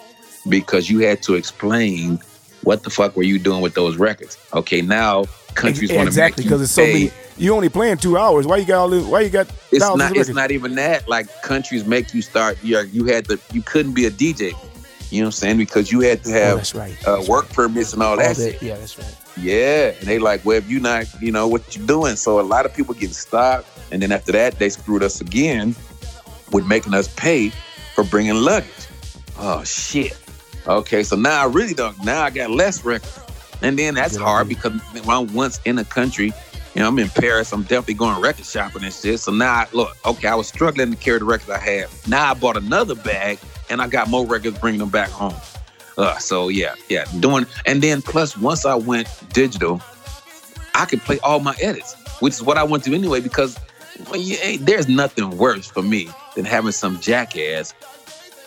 because 0.49 0.89
you 0.89 0.99
had 0.99 1.21
to 1.23 1.35
explain 1.35 2.19
what 2.63 2.83
the 2.83 2.89
fuck 2.89 3.15
were 3.15 3.23
you 3.23 3.39
doing 3.39 3.61
with 3.61 3.75
those 3.75 3.97
records. 3.97 4.37
Okay, 4.53 4.81
now 4.81 5.25
countries 5.53 5.91
want 5.91 5.91
to 5.91 5.95
make 5.95 6.01
it. 6.03 6.07
exactly 6.07 6.43
because 6.43 6.61
it's 6.61 6.71
so 6.71 6.81
many 6.81 7.11
you 7.37 7.53
only 7.53 7.69
playing 7.69 7.97
two 7.97 8.17
hours. 8.17 8.47
Why 8.47 8.57
you 8.57 8.65
got 8.65 8.79
all 8.79 8.89
this? 8.89 9.05
Why 9.05 9.21
you 9.21 9.29
got? 9.29 9.47
It's 9.71 9.85
not. 9.95 10.15
It's 10.15 10.29
not 10.29 10.51
even 10.51 10.75
that. 10.75 11.07
Like 11.07 11.27
countries 11.43 11.85
make 11.85 12.13
you 12.13 12.21
start. 12.21 12.57
You 12.63 12.79
you 12.91 13.05
had 13.05 13.25
to. 13.25 13.39
You 13.53 13.61
couldn't 13.61 13.93
be 13.93 14.05
a 14.05 14.11
DJ. 14.11 14.55
You 15.09 15.21
know 15.21 15.27
what 15.27 15.27
I'm 15.27 15.31
saying? 15.33 15.57
Because 15.57 15.91
you 15.91 16.01
had 16.01 16.23
to 16.25 16.31
have 16.31 16.53
oh, 16.53 16.57
that's 16.57 16.75
right. 16.75 17.07
uh, 17.07 17.23
work 17.29 17.47
permits 17.49 17.93
and 17.93 18.03
all, 18.03 18.11
all 18.11 18.17
that. 18.17 18.35
that. 18.35 18.61
Yeah, 18.61 18.75
that's 18.75 18.97
right. 18.97 19.15
Yeah, 19.37 19.93
and 19.99 20.07
they 20.07 20.19
like, 20.19 20.43
well, 20.43 20.57
if 20.57 20.69
you 20.69 20.79
not, 20.79 21.05
you 21.21 21.31
know, 21.31 21.47
what 21.47 21.75
you're 21.75 21.85
doing? 21.85 22.15
So 22.15 22.39
a 22.39 22.41
lot 22.41 22.65
of 22.65 22.73
people 22.73 22.93
get 22.93 23.11
stopped, 23.11 23.67
and 23.91 24.01
then 24.01 24.11
after 24.11 24.31
that, 24.33 24.59
they 24.59 24.69
screwed 24.69 25.03
us 25.03 25.21
again 25.21 25.75
with 26.51 26.65
making 26.65 26.93
us 26.93 27.07
pay 27.15 27.49
for 27.95 28.03
bringing 28.03 28.35
luggage. 28.35 28.71
Oh 29.37 29.63
shit. 29.63 30.17
Okay, 30.67 31.03
so 31.03 31.15
now 31.15 31.41
I 31.41 31.45
really 31.45 31.73
don't. 31.73 32.03
Now 32.03 32.23
I 32.23 32.29
got 32.29 32.49
less 32.49 32.83
records, 32.83 33.19
and 33.61 33.79
then 33.79 33.95
that's 33.95 34.17
hard 34.17 34.49
because 34.49 34.73
when 34.91 35.09
I'm 35.09 35.33
once 35.33 35.61
in 35.63 35.77
a 35.77 35.85
country, 35.85 36.33
you 36.75 36.81
know, 36.81 36.89
I'm 36.89 36.99
in 36.99 37.09
Paris. 37.09 37.53
I'm 37.53 37.63
definitely 37.63 37.95
going 37.95 38.21
record 38.21 38.45
shopping 38.45 38.83
and 38.83 38.93
shit. 38.93 39.19
So 39.19 39.31
now, 39.31 39.51
I, 39.51 39.67
look, 39.71 39.95
okay, 40.05 40.27
I 40.27 40.35
was 40.35 40.47
struggling 40.47 40.91
to 40.91 40.97
carry 40.97 41.19
the 41.19 41.25
records 41.25 41.49
I 41.49 41.59
had. 41.59 41.87
Now 42.07 42.31
I 42.31 42.33
bought 42.33 42.57
another 42.57 42.95
bag 42.95 43.39
and 43.69 43.81
I 43.81 43.87
got 43.87 44.09
more 44.09 44.25
records 44.25 44.57
bringing 44.59 44.79
them 44.79 44.89
back 44.89 45.09
home. 45.09 45.35
Uh, 45.97 46.17
so 46.17 46.49
yeah, 46.49 46.75
yeah, 46.89 47.05
doing. 47.19 47.45
And 47.65 47.81
then 47.81 48.01
plus, 48.01 48.37
once 48.37 48.65
I 48.65 48.75
went 48.75 49.07
digital, 49.33 49.81
I 50.75 50.85
could 50.85 51.01
play 51.01 51.19
all 51.19 51.39
my 51.39 51.55
edits, 51.61 51.95
which 52.19 52.33
is 52.33 52.43
what 52.43 52.57
I 52.57 52.63
want 52.63 52.83
to 52.83 52.93
anyway. 52.93 53.19
Because 53.19 53.59
well, 54.09 54.19
yeah, 54.19 54.57
there's 54.59 54.87
nothing 54.87 55.37
worse 55.37 55.67
for 55.67 55.81
me 55.81 56.09
than 56.35 56.45
having 56.45 56.71
some 56.71 56.99
jackass 56.99 57.73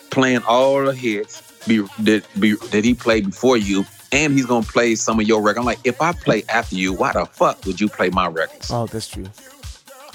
playing 0.09 0.41
all 0.47 0.85
the 0.85 0.93
hits 0.93 1.41
be 1.67 1.79
that 1.99 2.25
be 2.39 2.55
that 2.71 2.85
he 2.85 2.93
played 2.93 3.25
before 3.25 3.57
you, 3.57 3.85
and 4.11 4.33
he's 4.33 4.45
gonna 4.45 4.65
play 4.65 4.95
some 4.95 5.19
of 5.19 5.27
your 5.27 5.41
records. 5.41 5.59
I'm 5.59 5.65
like, 5.65 5.79
if 5.83 6.01
I 6.01 6.13
play 6.13 6.43
after 6.49 6.75
you, 6.75 6.93
why 6.93 7.11
the 7.13 7.25
fuck 7.25 7.65
would 7.65 7.81
you 7.81 7.89
play 7.89 8.09
my 8.09 8.27
records? 8.27 8.71
Oh, 8.71 8.87
that's 8.87 9.09
true. 9.09 9.27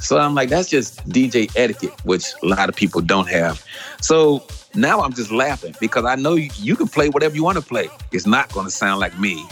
So 0.00 0.18
I'm 0.18 0.34
like, 0.34 0.50
that's 0.50 0.68
just 0.68 1.06
DJ 1.08 1.50
etiquette, 1.56 2.04
which 2.04 2.26
a 2.42 2.46
lot 2.46 2.68
of 2.68 2.76
people 2.76 3.00
don't 3.00 3.28
have. 3.28 3.64
So 4.00 4.46
now 4.76 5.00
I'm 5.00 5.12
just 5.12 5.30
laughing 5.30 5.74
because 5.80 6.04
I 6.04 6.14
know 6.16 6.34
you, 6.34 6.50
you 6.56 6.76
can 6.76 6.88
play 6.88 7.08
whatever 7.08 7.34
you 7.34 7.42
want 7.42 7.58
to 7.58 7.64
play. 7.64 7.88
It's 8.12 8.26
not 8.26 8.52
going 8.52 8.66
to 8.66 8.70
sound 8.70 9.00
like 9.00 9.18
me 9.18 9.44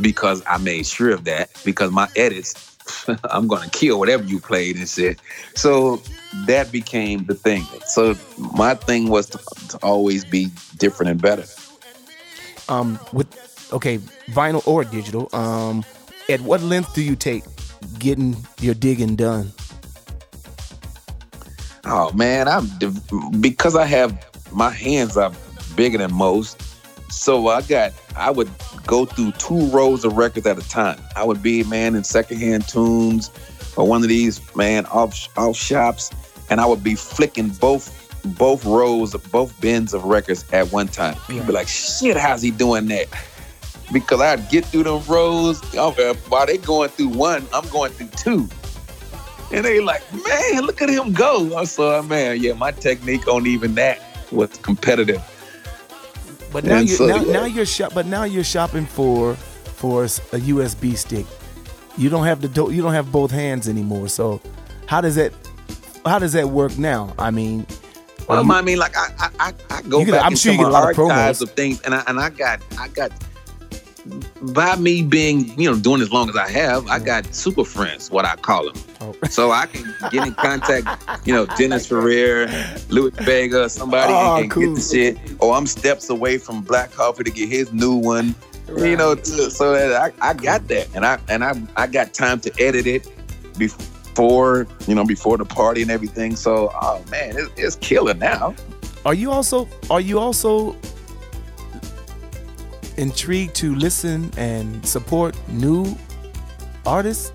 because 0.00 0.42
I 0.46 0.58
made 0.58 0.86
sure 0.86 1.10
of 1.10 1.24
that 1.24 1.50
because 1.64 1.90
my 1.90 2.08
edits, 2.16 2.76
I'm 3.24 3.46
going 3.46 3.68
to 3.68 3.70
kill 3.70 3.98
whatever 3.98 4.24
you 4.24 4.40
played 4.40 4.76
and 4.76 4.88
shit. 4.88 5.20
So 5.54 6.02
that 6.46 6.72
became 6.72 7.24
the 7.24 7.34
thing. 7.34 7.64
So 7.86 8.16
my 8.54 8.74
thing 8.74 9.08
was 9.08 9.28
to, 9.30 9.38
to 9.68 9.78
always 9.82 10.24
be 10.24 10.48
different 10.76 11.10
and 11.10 11.20
better. 11.20 11.44
Um, 12.68 12.98
with 13.12 13.28
okay, 13.72 13.98
vinyl 14.28 14.66
or 14.66 14.84
digital. 14.84 15.28
Um, 15.34 15.84
at 16.28 16.40
what 16.40 16.62
length 16.62 16.94
do 16.94 17.02
you 17.02 17.16
take 17.16 17.44
getting 17.98 18.36
your 18.60 18.74
digging 18.74 19.16
done? 19.16 19.52
Oh 21.84 22.12
man, 22.12 22.46
I'm 22.46 22.70
because 23.40 23.74
I 23.74 23.86
have 23.86 24.29
my 24.52 24.70
hands 24.70 25.16
are 25.16 25.32
bigger 25.76 25.98
than 25.98 26.12
most. 26.12 26.60
So 27.10 27.48
I 27.48 27.62
got 27.62 27.92
I 28.16 28.30
would 28.30 28.50
go 28.86 29.04
through 29.04 29.32
two 29.32 29.66
rows 29.68 30.04
of 30.04 30.16
records 30.16 30.46
at 30.46 30.58
a 30.58 30.68
time. 30.68 31.00
I 31.16 31.24
would 31.24 31.42
be 31.42 31.64
man 31.64 31.94
in 31.94 32.04
secondhand 32.04 32.68
tunes 32.68 33.30
or 33.76 33.86
one 33.86 34.02
of 34.02 34.08
these 34.08 34.40
man 34.54 34.86
off 34.86 35.28
off 35.36 35.56
shops, 35.56 36.10
and 36.50 36.60
I 36.60 36.66
would 36.66 36.84
be 36.84 36.94
flicking 36.94 37.48
both 37.48 37.96
both 38.24 38.64
rows 38.64 39.14
of 39.14 39.30
both 39.32 39.58
bins 39.60 39.94
of 39.94 40.04
records 40.04 40.44
at 40.52 40.70
one 40.72 40.88
time. 40.88 41.16
People 41.26 41.46
be 41.46 41.52
like, 41.52 41.68
shit, 41.68 42.16
how's 42.16 42.42
he 42.42 42.50
doing 42.50 42.86
that? 42.88 43.06
Because 43.92 44.20
I'd 44.20 44.48
get 44.50 44.66
through 44.66 44.84
them 44.84 45.02
rows. 45.08 45.60
While 46.28 46.46
they 46.46 46.58
going 46.58 46.90
through 46.90 47.08
one, 47.08 47.46
I'm 47.52 47.66
going 47.70 47.92
through 47.92 48.08
two. 48.08 48.48
And 49.52 49.64
they 49.64 49.80
like, 49.80 50.02
man, 50.12 50.62
look 50.62 50.80
at 50.80 50.90
him 50.90 51.12
go. 51.12 51.56
I 51.56 51.64
saw, 51.64 52.02
man, 52.02 52.40
yeah, 52.40 52.52
my 52.52 52.70
technique 52.70 53.26
on 53.26 53.46
even 53.46 53.74
that 53.76 54.09
was 54.32 54.56
competitive. 54.58 55.22
But 56.52 56.64
now 56.64 56.78
you 56.78 56.88
so, 56.88 57.06
now, 57.06 57.22
yeah. 57.22 57.32
now 57.32 57.44
you're 57.44 57.66
shop, 57.66 57.94
but 57.94 58.06
now 58.06 58.24
you're 58.24 58.44
shopping 58.44 58.86
for 58.86 59.34
for 59.34 60.04
a 60.04 60.08
USB 60.08 60.96
stick. 60.96 61.26
You 61.96 62.10
don't 62.10 62.24
have 62.24 62.40
the 62.40 62.48
do- 62.48 62.72
you 62.72 62.82
don't 62.82 62.92
have 62.92 63.12
both 63.12 63.30
hands 63.30 63.68
anymore. 63.68 64.08
So 64.08 64.40
how 64.86 65.00
does 65.00 65.14
that 65.14 65.32
how 66.04 66.18
does 66.18 66.32
that 66.32 66.48
work 66.48 66.76
now? 66.78 67.14
I 67.18 67.30
mean, 67.30 67.66
well, 68.28 68.44
you, 68.44 68.52
I 68.52 68.62
mean, 68.62 68.78
like 68.78 68.96
I 68.96 69.30
I, 69.38 69.52
I 69.70 69.82
go 69.82 70.04
back 70.04 70.24
I'm 70.24 70.36
sure 70.36 70.52
you 70.52 70.58
get 70.58 70.66
a 70.66 70.70
lot 70.70 70.90
of 70.90 70.96
promos 70.96 71.42
of 71.42 71.50
things, 71.52 71.80
and 71.82 71.94
I 71.94 72.02
and 72.06 72.18
I 72.18 72.30
got 72.30 72.60
I 72.78 72.88
got 72.88 73.12
by 74.54 74.76
me 74.76 75.02
being, 75.02 75.58
you 75.58 75.70
know, 75.70 75.78
doing 75.78 76.00
as 76.00 76.12
long 76.12 76.28
as 76.28 76.36
I 76.36 76.48
have, 76.48 76.86
I 76.88 76.98
got 76.98 77.34
super 77.34 77.64
friends, 77.64 78.10
what 78.10 78.24
I 78.24 78.36
call 78.36 78.72
them. 78.72 78.82
Oh. 79.00 79.14
So 79.30 79.52
I 79.52 79.66
can 79.66 79.94
get 80.10 80.26
in 80.26 80.34
contact, 80.34 81.26
you 81.26 81.32
know, 81.32 81.46
Dennis 81.56 81.86
Ferrer, 81.86 82.48
Louis 82.88 83.12
Vega, 83.22 83.68
somebody 83.68 84.12
oh, 84.12 84.36
and, 84.38 84.50
cool. 84.50 84.66
get 84.66 84.74
the 84.74 84.80
shit. 84.80 85.18
Or 85.40 85.54
I'm 85.54 85.66
steps 85.66 86.10
away 86.10 86.36
from 86.36 86.62
Black 86.62 86.90
Coffee 86.90 87.24
to 87.24 87.30
get 87.30 87.48
his 87.48 87.72
new 87.72 87.94
one. 87.94 88.34
Right. 88.66 88.90
You 88.90 88.96
know, 88.96 89.14
to, 89.14 89.50
so 89.50 89.72
that 89.72 90.14
I, 90.20 90.30
I 90.30 90.34
got 90.34 90.66
that, 90.68 90.88
and 90.94 91.06
I 91.06 91.18
and 91.28 91.44
I 91.44 91.60
I 91.76 91.86
got 91.86 92.12
time 92.12 92.38
to 92.40 92.52
edit 92.60 92.86
it 92.86 93.08
before 93.56 94.66
you 94.86 94.94
know 94.94 95.04
before 95.04 95.38
the 95.38 95.44
party 95.44 95.82
and 95.82 95.90
everything. 95.90 96.36
So 96.36 96.70
oh 96.80 97.04
man, 97.10 97.36
it's, 97.36 97.50
it's 97.56 97.76
killer 97.76 98.14
now. 98.14 98.54
Are 99.04 99.14
you 99.14 99.30
also 99.30 99.68
are 99.90 100.00
you 100.00 100.18
also 100.18 100.76
intrigued 103.00 103.54
to 103.54 103.74
listen 103.74 104.30
and 104.36 104.86
support 104.86 105.34
new 105.48 105.96
artists? 106.84 107.32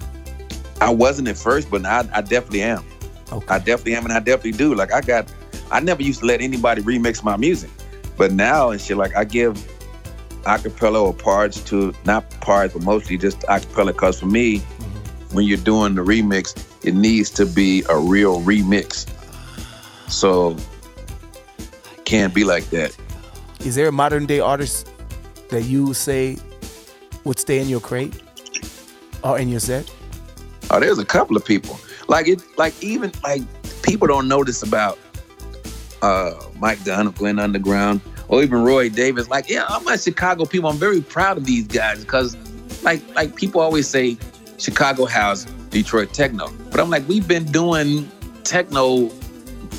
I 0.79 0.91
wasn't 0.91 1.27
at 1.27 1.37
first, 1.37 1.71
but 1.71 1.81
now 1.81 2.01
I, 2.01 2.09
I 2.13 2.21
definitely 2.21 2.61
am. 2.61 2.85
Okay. 3.31 3.47
I 3.47 3.57
definitely 3.57 3.95
am, 3.95 4.03
and 4.05 4.13
I 4.13 4.19
definitely 4.19 4.51
do. 4.51 4.75
Like 4.75 4.93
I 4.93 5.01
got, 5.01 5.33
I 5.71 5.79
never 5.79 6.03
used 6.03 6.19
to 6.19 6.27
let 6.27 6.39
anybody 6.39 6.83
remix 6.83 7.23
my 7.23 7.35
music, 7.35 7.71
but 8.15 8.31
now 8.31 8.69
and 8.69 8.79
shit, 8.79 8.95
like 8.95 9.15
I 9.15 9.23
give 9.23 9.55
acapella 10.43 11.01
or 11.01 11.13
parts 11.13 11.59
to 11.65 11.91
not 12.05 12.29
parts, 12.41 12.73
but 12.73 12.83
mostly 12.83 13.17
just 13.17 13.39
acapella. 13.41 13.87
Because 13.87 14.19
for 14.19 14.27
me, 14.27 14.59
mm-hmm. 14.59 15.35
when 15.35 15.45
you're 15.45 15.57
doing 15.57 15.95
the 15.95 16.03
remix, 16.03 16.55
it 16.85 16.93
needs 16.93 17.31
to 17.31 17.45
be 17.47 17.83
a 17.89 17.97
real 17.97 18.41
remix. 18.41 19.09
So 20.07 20.55
can't 22.03 22.35
be 22.35 22.43
like 22.43 22.69
that. 22.69 22.95
Is 23.61 23.73
there 23.73 23.87
a 23.87 23.91
modern 23.91 24.27
day 24.27 24.39
artist 24.39 24.91
that 25.49 25.63
you 25.63 25.93
say 25.93 26.37
would 27.23 27.39
stay 27.39 27.59
in 27.59 27.67
your 27.67 27.79
crate 27.79 28.21
or 29.23 29.39
in 29.39 29.49
your 29.49 29.59
set? 29.59 29.91
Oh, 30.71 30.79
there's 30.79 30.99
a 30.99 31.05
couple 31.05 31.35
of 31.37 31.45
people. 31.45 31.79
Like 32.07 32.27
it, 32.27 32.41
like 32.57 32.73
even 32.83 33.11
like 33.23 33.41
people 33.81 34.07
don't 34.07 34.27
notice 34.27 34.63
about 34.63 34.97
uh 36.01 36.33
Mike 36.59 36.83
Dunn 36.83 37.07
of 37.07 37.15
Glenn 37.15 37.39
Underground 37.39 38.01
or 38.27 38.43
even 38.43 38.63
Roy 38.63 38.89
Davis. 38.89 39.29
Like, 39.29 39.49
yeah, 39.49 39.65
I'm 39.67 39.87
a 39.87 39.97
Chicago 39.97 40.45
people. 40.45 40.69
I'm 40.69 40.77
very 40.77 41.01
proud 41.01 41.37
of 41.37 41.45
these 41.45 41.67
guys 41.67 42.03
because 42.03 42.35
like 42.83 43.01
like 43.15 43.35
people 43.35 43.61
always 43.61 43.87
say 43.87 44.17
Chicago 44.57 45.05
house, 45.05 45.45
Detroit 45.69 46.13
techno. 46.13 46.51
But 46.71 46.79
I'm 46.79 46.89
like, 46.89 47.07
we've 47.07 47.27
been 47.27 47.45
doing 47.45 48.09
techno, 48.43 49.11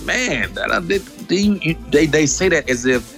man. 0.04 0.54
They, 0.86 0.98
they, 0.98 1.74
they, 1.90 2.06
they 2.06 2.26
say 2.26 2.48
that 2.50 2.68
as 2.68 2.84
if 2.86 3.15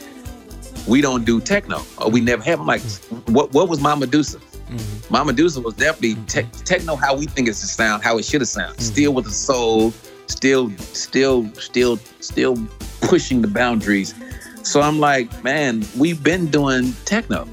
we 0.88 1.00
don't 1.00 1.24
do 1.24 1.40
techno 1.40 1.82
or 1.98 2.10
we 2.10 2.20
never 2.20 2.42
have. 2.42 2.60
I'm 2.60 2.66
like, 2.66 2.82
what 3.26 3.52
what 3.52 3.68
was 3.68 3.80
My 3.80 3.94
Medusa? 3.94 4.38
Mm-hmm. 4.38 5.12
My 5.12 5.22
Medusa 5.22 5.60
was 5.60 5.74
definitely 5.74 6.16
te- 6.26 6.48
techno 6.64 6.96
how 6.96 7.16
we 7.16 7.26
think 7.26 7.48
it's 7.48 7.58
sound, 7.58 8.02
how 8.02 8.18
it 8.18 8.24
should 8.24 8.40
have 8.40 8.48
sounded. 8.48 8.78
Mm-hmm. 8.78 8.92
Still 8.92 9.14
with 9.14 9.24
the 9.26 9.30
soul, 9.30 9.92
still, 10.26 10.70
still, 10.78 11.48
still, 11.54 11.96
still 12.20 12.56
pushing 13.00 13.42
the 13.42 13.48
boundaries. 13.48 14.14
So 14.62 14.80
I'm 14.80 14.98
like, 14.98 15.42
man, 15.44 15.84
we've 15.96 16.22
been 16.22 16.46
doing 16.46 16.92
techno. 17.04 17.48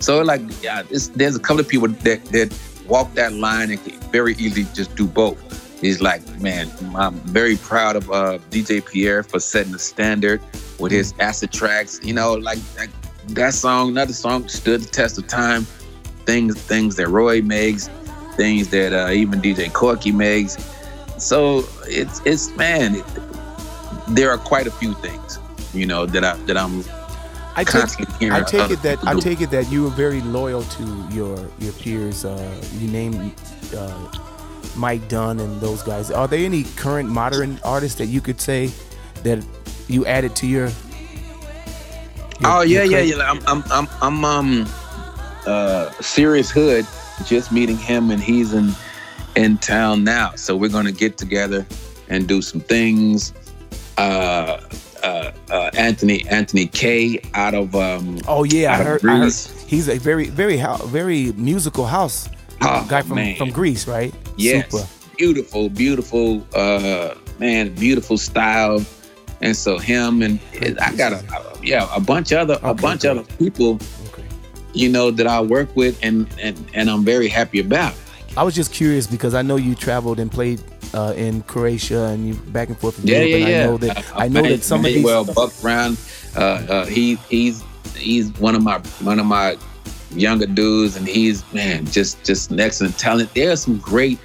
So 0.00 0.22
like, 0.22 0.42
yeah, 0.62 0.82
there's 1.14 1.36
a 1.36 1.40
couple 1.40 1.60
of 1.60 1.68
people 1.68 1.88
that 1.88 2.24
that 2.26 2.52
walk 2.86 3.14
that 3.14 3.32
line 3.32 3.70
and 3.70 3.82
can 3.82 3.98
very 4.10 4.34
easily 4.34 4.66
just 4.74 4.94
do 4.96 5.06
both. 5.06 5.40
He's 5.80 6.00
like, 6.00 6.26
man, 6.40 6.70
I'm 6.96 7.14
very 7.20 7.56
proud 7.56 7.96
of 7.96 8.10
uh, 8.10 8.38
DJ 8.50 8.84
Pierre 8.84 9.22
for 9.22 9.38
setting 9.38 9.72
the 9.72 9.78
standard 9.78 10.40
with 10.78 10.92
his 10.92 11.14
acid 11.18 11.52
tracks. 11.52 12.00
You 12.02 12.14
know, 12.14 12.34
like, 12.34 12.58
like 12.76 12.90
that 13.28 13.54
song, 13.54 13.88
another 13.88 14.12
song 14.12 14.48
stood 14.48 14.82
the 14.82 14.88
test 14.90 15.18
of 15.18 15.26
time. 15.26 15.66
Things, 16.26 16.60
things 16.60 16.96
that 16.96 17.08
Roy 17.08 17.42
makes, 17.42 17.88
things 18.36 18.68
that 18.70 18.92
uh, 18.92 19.10
even 19.10 19.40
DJ 19.40 19.72
Corky 19.72 20.12
makes. 20.12 20.56
So 21.18 21.64
it's 21.84 22.20
it's 22.24 22.54
man, 22.56 22.96
it, 22.96 23.04
there 24.08 24.30
are 24.30 24.38
quite 24.38 24.66
a 24.66 24.70
few 24.70 24.94
things, 24.94 25.38
you 25.72 25.86
know, 25.86 26.06
that 26.06 26.24
I 26.24 26.36
that 26.46 26.56
I'm. 26.56 26.84
I 27.56 27.62
take, 27.62 27.84
I 28.32 28.42
take 28.42 28.70
it 28.72 28.82
that 28.82 28.98
I 29.06 29.14
take 29.14 29.40
it 29.40 29.50
that 29.50 29.70
you 29.70 29.84
were 29.84 29.90
very 29.90 30.20
loyal 30.22 30.62
to 30.62 31.08
your 31.12 31.38
your 31.60 31.72
peers. 31.74 32.24
Uh, 32.24 32.60
you 32.78 32.88
name 32.88 33.32
uh, 33.76 34.08
Mike 34.76 35.08
Dunn 35.08 35.38
and 35.38 35.60
those 35.60 35.82
guys. 35.82 36.10
Are 36.10 36.26
there 36.26 36.44
any 36.44 36.64
current 36.76 37.08
modern 37.08 37.60
artists 37.62 37.96
that 37.98 38.06
you 38.06 38.20
could 38.20 38.40
say 38.40 38.72
that 39.22 39.38
you 39.88 40.06
added 40.06 40.34
to 40.36 40.46
your? 40.46 40.66
your 40.66 40.74
oh 42.44 42.62
yeah, 42.62 42.82
your 42.82 43.00
yeah, 43.00 43.16
yeah. 43.16 43.30
I'm, 43.30 43.42
I'm, 43.46 43.64
I'm, 43.70 43.88
I'm, 44.00 44.24
um, 44.24 44.68
uh, 45.46 45.90
Serious 46.00 46.50
Hood. 46.50 46.86
Just 47.24 47.52
meeting 47.52 47.76
him, 47.76 48.10
and 48.10 48.20
he's 48.20 48.52
in 48.52 48.72
in 49.36 49.58
town 49.58 50.02
now. 50.02 50.32
So 50.34 50.56
we're 50.56 50.70
gonna 50.70 50.92
get 50.92 51.16
together 51.16 51.64
and 52.08 52.26
do 52.26 52.42
some 52.42 52.60
things. 52.60 53.32
Uh, 53.96 54.60
uh, 55.04 55.30
uh, 55.50 55.70
Anthony 55.74 56.26
Anthony 56.28 56.66
K 56.66 57.20
out 57.34 57.54
of 57.54 57.74
um, 57.74 58.18
oh 58.26 58.44
yeah, 58.44 58.72
I 58.72 58.76
heard, 58.82 59.04
I 59.04 59.18
heard, 59.18 59.32
he's 59.66 59.88
a 59.88 59.98
very 59.98 60.28
very 60.28 60.56
very 60.86 61.32
musical 61.32 61.86
house 61.86 62.28
oh, 62.62 62.86
guy 62.88 63.02
from 63.02 63.16
man. 63.16 63.36
from 63.36 63.50
Greece, 63.50 63.86
right? 63.86 64.14
Yes, 64.36 64.70
Super. 64.70 64.88
beautiful, 65.16 65.68
beautiful, 65.68 66.46
uh, 66.54 67.14
man, 67.38 67.74
beautiful 67.74 68.16
style 68.16 68.80
and 69.44 69.54
so 69.54 69.78
him 69.78 70.22
and 70.22 70.40
I 70.80 70.96
got 70.96 71.12
a, 71.12 71.58
yeah 71.62 71.86
a 71.94 72.00
bunch 72.00 72.32
of 72.32 72.38
other 72.38 72.54
okay, 72.54 72.70
a 72.70 72.74
bunch 72.74 73.04
of 73.04 73.18
other 73.18 73.36
people, 73.36 73.78
okay. 74.08 74.24
you 74.72 74.88
know 74.88 75.10
that 75.10 75.26
I 75.26 75.40
work 75.40 75.74
with 75.76 75.98
and 76.02 76.26
and 76.40 76.58
and 76.74 76.90
I'm 76.90 77.04
very 77.04 77.28
happy 77.28 77.60
about. 77.60 77.94
I 78.36 78.42
was 78.42 78.54
just 78.54 78.72
curious 78.72 79.06
because 79.06 79.34
I 79.34 79.42
know 79.42 79.56
you 79.56 79.76
traveled 79.76 80.18
and 80.18 80.32
played 80.32 80.60
uh, 80.92 81.12
in 81.16 81.42
Croatia 81.42 82.06
and 82.06 82.26
you 82.26 82.34
back 82.34 82.68
and 82.68 82.78
forth. 82.78 82.96
From 82.96 83.06
yeah, 83.06 83.20
Europe, 83.20 83.48
yeah, 83.48 83.48
yeah. 83.48 83.62
I 83.62 83.66
know 83.66 83.76
that 83.76 84.16
I, 84.16 84.24
I 84.24 84.28
know 84.28 84.42
that 84.42 84.64
some 84.64 84.80
of 84.80 84.86
these. 84.86 85.04
Well, 85.04 85.24
Buck 85.24 85.52
Brown, 85.60 85.96
uh, 86.34 86.40
uh, 86.40 86.86
he 86.86 87.16
he's 87.28 87.62
he's 87.94 88.32
one 88.40 88.54
of 88.54 88.62
my 88.62 88.78
one 89.00 89.20
of 89.20 89.26
my 89.26 89.56
younger 90.10 90.46
dudes, 90.46 90.96
and 90.96 91.06
he's 91.06 91.44
man 91.52 91.84
just 91.86 92.24
just 92.24 92.50
an 92.50 92.60
excellent 92.60 92.98
talent. 92.98 93.32
There 93.34 93.52
are 93.52 93.56
some 93.56 93.76
great 93.78 94.18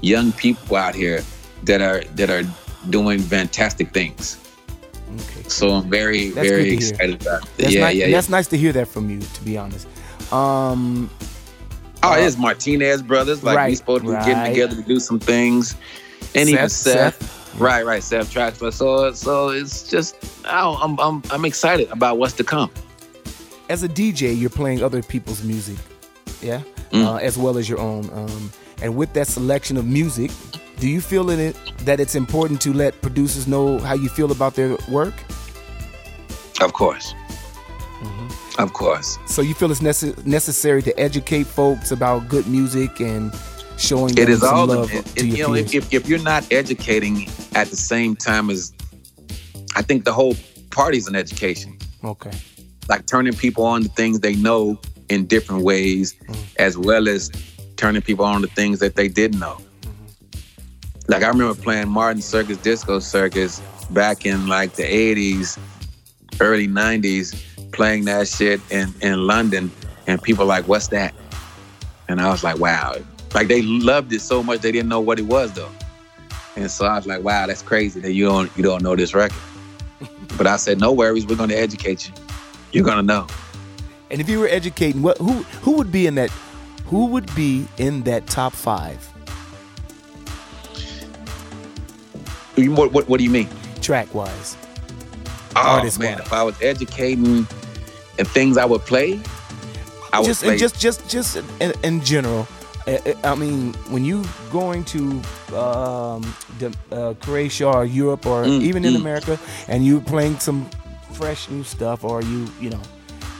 young 0.00 0.32
people 0.32 0.76
out 0.76 0.96
here 0.96 1.22
that 1.62 1.80
are 1.80 2.02
that 2.16 2.28
are 2.28 2.42
doing 2.90 3.20
fantastic 3.20 3.94
things 3.94 4.43
Okay. 5.14 5.42
So 5.48 5.70
I'm 5.70 5.88
very, 5.88 6.30
that's 6.30 6.48
very 6.48 6.70
excited 6.72 7.22
about 7.22 7.44
it. 7.44 7.50
That's 7.56 7.74
yeah, 7.74 7.80
nice, 7.80 7.96
yeah, 7.96 8.10
That's 8.10 8.28
nice 8.28 8.48
to 8.48 8.56
hear 8.56 8.72
that 8.72 8.88
from 8.88 9.10
you, 9.10 9.20
to 9.20 9.44
be 9.44 9.56
honest. 9.56 9.86
Um, 10.32 11.10
oh, 12.02 12.12
uh, 12.12 12.16
it's 12.16 12.36
Martinez 12.36 13.02
brothers. 13.02 13.42
Like 13.42 13.56
right, 13.56 13.70
we 13.70 13.76
supposed 13.76 14.02
to 14.02 14.08
be 14.08 14.14
right. 14.14 14.26
getting 14.26 14.52
together 14.52 14.76
to 14.76 14.82
do 14.82 14.98
some 14.98 15.20
things, 15.20 15.76
and 16.34 16.48
Seth, 16.48 16.48
even 16.48 16.68
Seth. 16.68 17.22
Seth. 17.22 17.60
Right, 17.60 17.86
right, 17.86 18.02
Seth 18.02 18.32
Troxler. 18.32 18.72
So, 18.72 19.12
so 19.12 19.50
it's 19.50 19.88
just 19.88 20.16
oh, 20.46 20.78
I'm, 20.82 20.98
I'm, 20.98 21.22
I'm 21.30 21.44
excited 21.44 21.88
about 21.90 22.18
what's 22.18 22.34
to 22.34 22.44
come. 22.44 22.70
As 23.68 23.82
a 23.82 23.88
DJ, 23.88 24.38
you're 24.38 24.50
playing 24.50 24.82
other 24.82 25.02
people's 25.02 25.44
music, 25.44 25.78
yeah, 26.42 26.62
mm. 26.90 27.04
uh, 27.04 27.16
as 27.16 27.38
well 27.38 27.56
as 27.56 27.68
your 27.68 27.78
own. 27.78 28.10
Um, 28.12 28.50
and 28.82 28.96
with 28.96 29.12
that 29.12 29.28
selection 29.28 29.76
of 29.76 29.86
music, 29.86 30.30
do 30.78 30.88
you 30.88 31.00
feel 31.00 31.30
in 31.30 31.40
it 31.40 31.56
that 31.78 32.00
it's 32.00 32.14
important 32.14 32.60
to 32.62 32.72
let 32.72 33.00
producers 33.00 33.46
know 33.46 33.78
how 33.78 33.94
you 33.94 34.08
feel 34.08 34.32
about 34.32 34.54
their 34.54 34.76
work? 34.88 35.14
Of 36.60 36.72
course. 36.72 37.14
Mm-hmm. 38.00 38.62
Of 38.62 38.72
course. 38.72 39.18
So 39.26 39.42
you 39.42 39.54
feel 39.54 39.70
it's 39.70 39.80
nece- 39.80 40.24
necessary 40.26 40.82
to 40.82 40.98
educate 40.98 41.44
folks 41.44 41.90
about 41.90 42.28
good 42.28 42.46
music 42.46 43.00
and 43.00 43.34
showing 43.76 44.16
it 44.16 44.28
is 44.28 44.42
all 44.44 44.66
love 44.66 44.92
it, 44.92 45.04
it, 45.16 45.24
you 45.24 45.42
know 45.42 45.52
if, 45.54 45.92
if 45.92 46.08
you're 46.08 46.22
not 46.22 46.46
educating 46.52 47.26
at 47.56 47.66
the 47.66 47.76
same 47.76 48.14
time 48.14 48.48
as 48.48 48.72
I 49.74 49.82
think 49.82 50.04
the 50.04 50.12
whole 50.12 50.36
party's 50.70 51.08
an 51.08 51.16
education. 51.16 51.78
Okay. 52.04 52.30
Like 52.88 53.06
turning 53.06 53.32
people 53.32 53.64
on 53.64 53.82
to 53.82 53.88
things 53.88 54.20
they 54.20 54.36
know 54.36 54.78
in 55.08 55.26
different 55.26 55.62
ways, 55.62 56.14
mm. 56.14 56.36
as 56.58 56.76
well 56.76 57.08
as 57.08 57.30
turning 57.76 58.02
people 58.02 58.24
on 58.24 58.42
to 58.42 58.48
things 58.48 58.78
that 58.80 58.96
they 58.96 59.08
didn't 59.08 59.40
know. 59.40 59.58
Like 61.06 61.22
I 61.22 61.28
remember 61.28 61.54
playing 61.54 61.88
Martin 61.88 62.22
Circus 62.22 62.56
Disco 62.58 62.98
Circus 62.98 63.60
back 63.90 64.24
in 64.24 64.46
like 64.46 64.74
the 64.74 64.84
80s, 64.84 65.58
early 66.40 66.66
90s, 66.66 67.40
playing 67.72 68.06
that 68.06 68.28
shit 68.28 68.60
in, 68.70 68.94
in 69.02 69.26
London, 69.26 69.70
and 70.06 70.22
people 70.22 70.46
like, 70.46 70.66
what's 70.66 70.88
that? 70.88 71.14
And 72.08 72.20
I 72.20 72.30
was 72.30 72.42
like, 72.42 72.58
wow. 72.58 72.96
Like 73.34 73.48
they 73.48 73.62
loved 73.62 74.12
it 74.12 74.20
so 74.20 74.42
much 74.42 74.60
they 74.60 74.72
didn't 74.72 74.88
know 74.88 75.00
what 75.00 75.18
it 75.18 75.26
was 75.26 75.52
though. 75.52 75.70
And 76.56 76.70
so 76.70 76.86
I 76.86 76.96
was 76.96 77.06
like, 77.06 77.22
wow, 77.22 77.46
that's 77.46 77.62
crazy 77.62 78.00
that 78.00 78.12
you 78.12 78.24
don't 78.26 78.50
you 78.56 78.62
don't 78.62 78.82
know 78.82 78.96
this 78.96 79.12
record. 79.12 79.36
but 80.38 80.46
I 80.46 80.56
said, 80.56 80.80
no 80.80 80.92
worries, 80.92 81.26
we're 81.26 81.36
gonna 81.36 81.54
educate 81.54 82.08
you. 82.08 82.14
You're 82.72 82.84
gonna 82.84 83.02
know. 83.02 83.26
And 84.10 84.20
if 84.20 84.28
you 84.28 84.38
were 84.38 84.48
educating, 84.48 85.02
what 85.02 85.18
who 85.18 85.42
who 85.62 85.72
would 85.72 85.90
be 85.90 86.06
in 86.06 86.14
that 86.14 86.30
who 86.86 87.06
would 87.06 87.34
be 87.34 87.66
in 87.76 88.02
that 88.02 88.26
top 88.26 88.52
five? 88.52 89.13
What, 92.56 92.92
what, 92.92 93.08
what 93.08 93.18
do 93.18 93.24
you 93.24 93.30
mean? 93.30 93.48
Track 93.80 94.14
wise. 94.14 94.56
Oh 95.56 95.88
man, 95.98 96.18
if 96.18 96.32
I 96.32 96.42
was 96.42 96.60
educating 96.60 97.46
and 98.18 98.28
things 98.28 98.56
I 98.56 98.64
would 98.64 98.82
play, 98.82 99.20
I 100.12 100.22
just 100.22 100.42
would 100.42 100.50
play. 100.50 100.58
just 100.58 100.80
just 100.80 101.08
just 101.08 101.36
in, 101.60 101.72
in, 101.82 102.00
general. 102.00 102.48
I 103.22 103.34
mean, 103.34 103.72
when 103.88 104.04
you 104.04 104.24
going 104.50 104.84
to 104.86 105.22
um, 105.56 106.22
the, 106.58 106.76
uh, 106.90 107.14
Croatia 107.20 107.66
or 107.66 107.84
Europe 107.84 108.26
or 108.26 108.44
mm, 108.44 108.60
even 108.60 108.84
in 108.84 108.94
mm. 108.94 109.00
America, 109.00 109.38
and 109.68 109.84
you 109.84 110.00
playing 110.00 110.38
some 110.38 110.68
fresh 111.12 111.48
new 111.48 111.62
stuff, 111.62 112.04
or 112.04 112.20
you 112.22 112.48
you 112.60 112.70
know, 112.70 112.82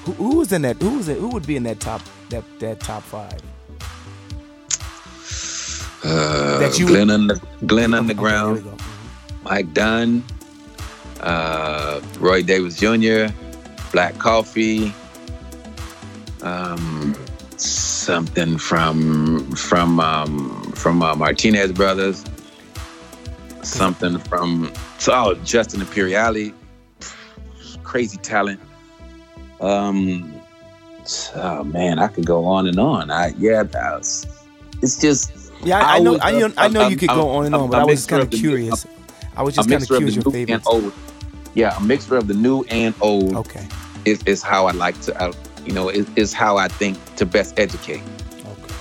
who, 0.04 0.12
who 0.12 0.36
was 0.36 0.52
in 0.52 0.62
that? 0.62 0.80
Who 0.80 0.96
was 0.96 1.08
it? 1.08 1.18
Who 1.18 1.28
would 1.28 1.46
be 1.46 1.56
in 1.56 1.64
that 1.64 1.80
top 1.80 2.00
that 2.30 2.44
that 2.60 2.80
top 2.80 3.02
five? 3.02 3.40
Uh, 6.04 6.58
that 6.58 6.78
you 6.78 6.86
Glenn, 6.86 7.08
would, 7.08 7.14
under, 7.14 7.40
Glenn 7.66 7.94
Underground. 7.94 8.62
Mike 9.44 9.72
Dunn, 9.74 10.24
uh, 11.20 12.00
Roy 12.18 12.42
Davis 12.42 12.76
Jr., 12.76 13.26
Black 13.92 14.18
Coffee, 14.18 14.92
um, 16.42 17.14
something 17.56 18.58
from 18.58 19.50
from 19.52 20.00
um, 20.00 20.72
from 20.72 21.02
uh, 21.02 21.14
Martinez 21.14 21.72
Brothers, 21.72 22.24
something 23.62 24.18
from 24.18 24.72
oh 25.08 25.34
Justin 25.44 25.82
Imperiale, 25.82 26.52
crazy 27.82 28.16
talent. 28.18 28.60
Um, 29.60 30.40
oh 31.36 31.64
man, 31.64 31.98
I 31.98 32.08
could 32.08 32.26
go 32.26 32.46
on 32.46 32.66
and 32.66 32.78
on. 32.78 33.10
I 33.10 33.34
yeah, 33.38 33.62
was, 33.62 34.26
it's 34.82 34.98
just 34.98 35.52
yeah. 35.62 35.80
I, 35.80 35.96
I 35.96 35.98
know, 35.98 36.18
I 36.20 36.32
know, 36.32 36.52
I 36.56 36.68
know 36.68 36.88
you 36.88 36.96
could 36.96 37.10
go 37.10 37.28
on 37.28 37.46
and 37.46 37.54
on, 37.54 37.70
but 37.70 37.80
I 37.80 37.84
was 37.84 38.06
kind 38.06 38.22
of 38.22 38.30
curious. 38.30 38.86
I 39.36 39.42
was 39.42 39.54
just 39.54 39.68
kind 39.68 39.82
of 39.82 39.88
curious 39.88 40.14
your 40.14 40.24
favorites. 40.24 40.66
old. 40.66 40.92
Yeah, 41.54 41.76
a 41.76 41.80
mixture 41.80 42.16
of 42.16 42.26
the 42.26 42.34
new 42.34 42.64
and 42.64 42.94
old. 43.00 43.34
Okay. 43.36 43.66
Is, 44.04 44.22
is 44.24 44.42
how 44.42 44.66
I 44.66 44.72
like 44.72 45.00
to, 45.02 45.22
I, 45.22 45.32
you 45.64 45.72
know, 45.72 45.88
is, 45.88 46.06
is 46.16 46.32
how 46.32 46.56
I 46.56 46.68
think 46.68 46.98
to 47.16 47.24
best 47.24 47.58
educate. 47.58 48.02
Okay. 48.44 48.74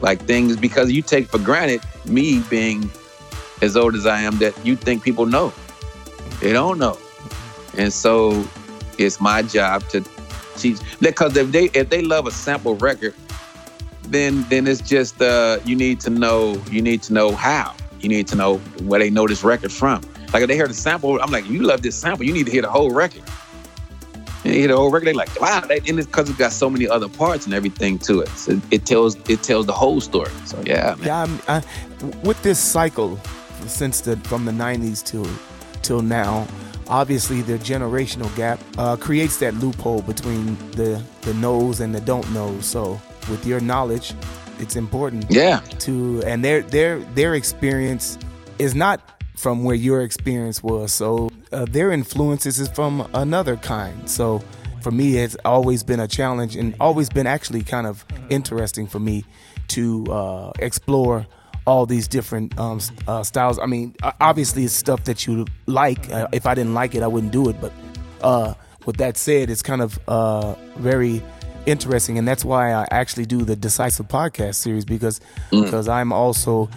Like 0.00 0.20
things 0.22 0.56
because 0.56 0.92
you 0.92 1.02
take 1.02 1.28
for 1.28 1.38
granted 1.38 1.80
me 2.04 2.40
being 2.50 2.90
as 3.62 3.76
old 3.76 3.94
as 3.94 4.06
I 4.06 4.20
am 4.20 4.38
that 4.38 4.54
you 4.64 4.76
think 4.76 5.02
people 5.02 5.26
know. 5.26 5.52
They 6.40 6.52
don't 6.52 6.78
know. 6.78 6.98
And 7.76 7.92
so 7.92 8.46
it's 8.98 9.20
my 9.20 9.42
job 9.42 9.88
to 9.88 10.04
teach 10.56 10.78
because 11.00 11.36
if 11.36 11.50
they 11.50 11.66
if 11.66 11.88
they 11.88 12.02
love 12.02 12.26
a 12.26 12.30
sample 12.30 12.76
record, 12.76 13.14
then 14.02 14.44
then 14.48 14.66
it's 14.66 14.80
just 14.80 15.20
uh 15.22 15.58
you 15.64 15.76
need 15.76 16.00
to 16.00 16.10
know 16.10 16.60
you 16.70 16.82
need 16.82 17.02
to 17.02 17.12
know 17.12 17.32
how 17.32 17.74
you 18.00 18.08
need 18.08 18.28
to 18.28 18.36
know 18.36 18.58
where 18.82 19.00
they 19.00 19.10
know 19.10 19.26
this 19.26 19.42
record 19.42 19.72
from. 19.72 20.02
Like 20.32 20.42
if 20.42 20.48
they 20.48 20.56
hear 20.56 20.68
the 20.68 20.74
sample, 20.74 21.20
I'm 21.20 21.30
like, 21.30 21.48
you 21.48 21.62
love 21.62 21.82
this 21.82 21.96
sample, 21.96 22.24
you 22.24 22.32
need 22.32 22.46
to 22.46 22.52
hear 22.52 22.62
the 22.62 22.70
whole 22.70 22.90
record. 22.90 23.22
And 24.44 24.54
you 24.54 24.60
hear 24.60 24.68
the 24.68 24.76
whole 24.76 24.90
record, 24.90 25.06
they 25.06 25.12
like, 25.14 25.40
wow, 25.40 25.60
they, 25.60 25.78
and 25.78 25.98
it's 25.98 26.06
because 26.06 26.28
it's 26.28 26.38
got 26.38 26.52
so 26.52 26.70
many 26.70 26.88
other 26.88 27.08
parts 27.08 27.46
and 27.46 27.54
everything 27.54 27.98
to 28.00 28.20
it. 28.20 28.28
So 28.28 28.60
it 28.70 28.86
tells 28.86 29.16
it 29.28 29.42
tells 29.42 29.66
the 29.66 29.72
whole 29.72 30.00
story. 30.00 30.30
So 30.44 30.62
yeah, 30.64 30.94
man. 30.98 31.06
yeah. 31.06 31.22
I'm, 31.22 31.40
I, 31.48 31.62
with 32.22 32.40
this 32.42 32.58
cycle, 32.58 33.18
since 33.66 34.00
the 34.00 34.16
from 34.18 34.44
the 34.44 34.52
'90s 34.52 35.04
till 35.04 35.26
till 35.82 36.02
now, 36.02 36.46
obviously 36.88 37.42
the 37.42 37.58
generational 37.58 38.34
gap 38.36 38.60
uh, 38.76 38.96
creates 38.96 39.38
that 39.38 39.54
loophole 39.54 40.02
between 40.02 40.56
the 40.72 41.02
the 41.22 41.34
knows 41.34 41.80
and 41.80 41.94
the 41.94 42.00
don't 42.00 42.30
know. 42.32 42.60
So 42.60 43.00
with 43.28 43.44
your 43.44 43.60
knowledge 43.60 44.14
it's 44.60 44.76
important. 44.76 45.26
Yeah. 45.30 45.60
To 45.80 46.22
and 46.26 46.44
their 46.44 46.62
their 46.62 47.00
their 47.14 47.34
experience 47.34 48.18
is 48.58 48.74
not 48.74 49.00
from 49.36 49.62
where 49.62 49.76
your 49.76 50.02
experience 50.02 50.62
was. 50.62 50.92
So 50.92 51.30
uh, 51.52 51.64
their 51.66 51.92
influences 51.92 52.58
is 52.58 52.68
from 52.68 53.08
another 53.14 53.56
kind. 53.56 54.10
So 54.10 54.42
for 54.82 54.90
me, 54.90 55.16
it's 55.18 55.36
always 55.44 55.82
been 55.82 56.00
a 56.00 56.08
challenge 56.08 56.56
and 56.56 56.74
always 56.80 57.08
been 57.08 57.26
actually 57.26 57.62
kind 57.62 57.86
of 57.86 58.04
interesting 58.30 58.86
for 58.86 58.98
me 58.98 59.24
to 59.68 60.06
uh, 60.06 60.52
explore 60.58 61.26
all 61.66 61.84
these 61.86 62.08
different 62.08 62.58
um, 62.58 62.80
uh, 63.06 63.22
styles. 63.22 63.58
I 63.58 63.66
mean, 63.66 63.94
obviously, 64.20 64.64
it's 64.64 64.72
stuff 64.74 65.04
that 65.04 65.26
you 65.26 65.46
like. 65.66 66.10
Uh, 66.10 66.26
if 66.32 66.46
I 66.46 66.54
didn't 66.54 66.74
like 66.74 66.94
it, 66.94 67.02
I 67.02 67.06
wouldn't 67.06 67.32
do 67.32 67.48
it. 67.48 67.60
But 67.60 67.72
uh, 68.22 68.54
with 68.86 68.96
that 68.96 69.16
said, 69.16 69.50
it's 69.50 69.62
kind 69.62 69.82
of 69.82 69.98
uh, 70.08 70.54
very 70.76 71.22
interesting, 71.68 72.18
and 72.18 72.26
that's 72.26 72.44
why 72.44 72.72
I 72.72 72.86
actually 72.90 73.26
do 73.26 73.42
the 73.44 73.54
Decisive 73.54 74.08
podcast 74.08 74.56
series 74.56 74.84
because 74.84 75.20
mm. 75.52 75.64
because 75.64 75.88
I'm 75.88 76.12
also 76.12 76.70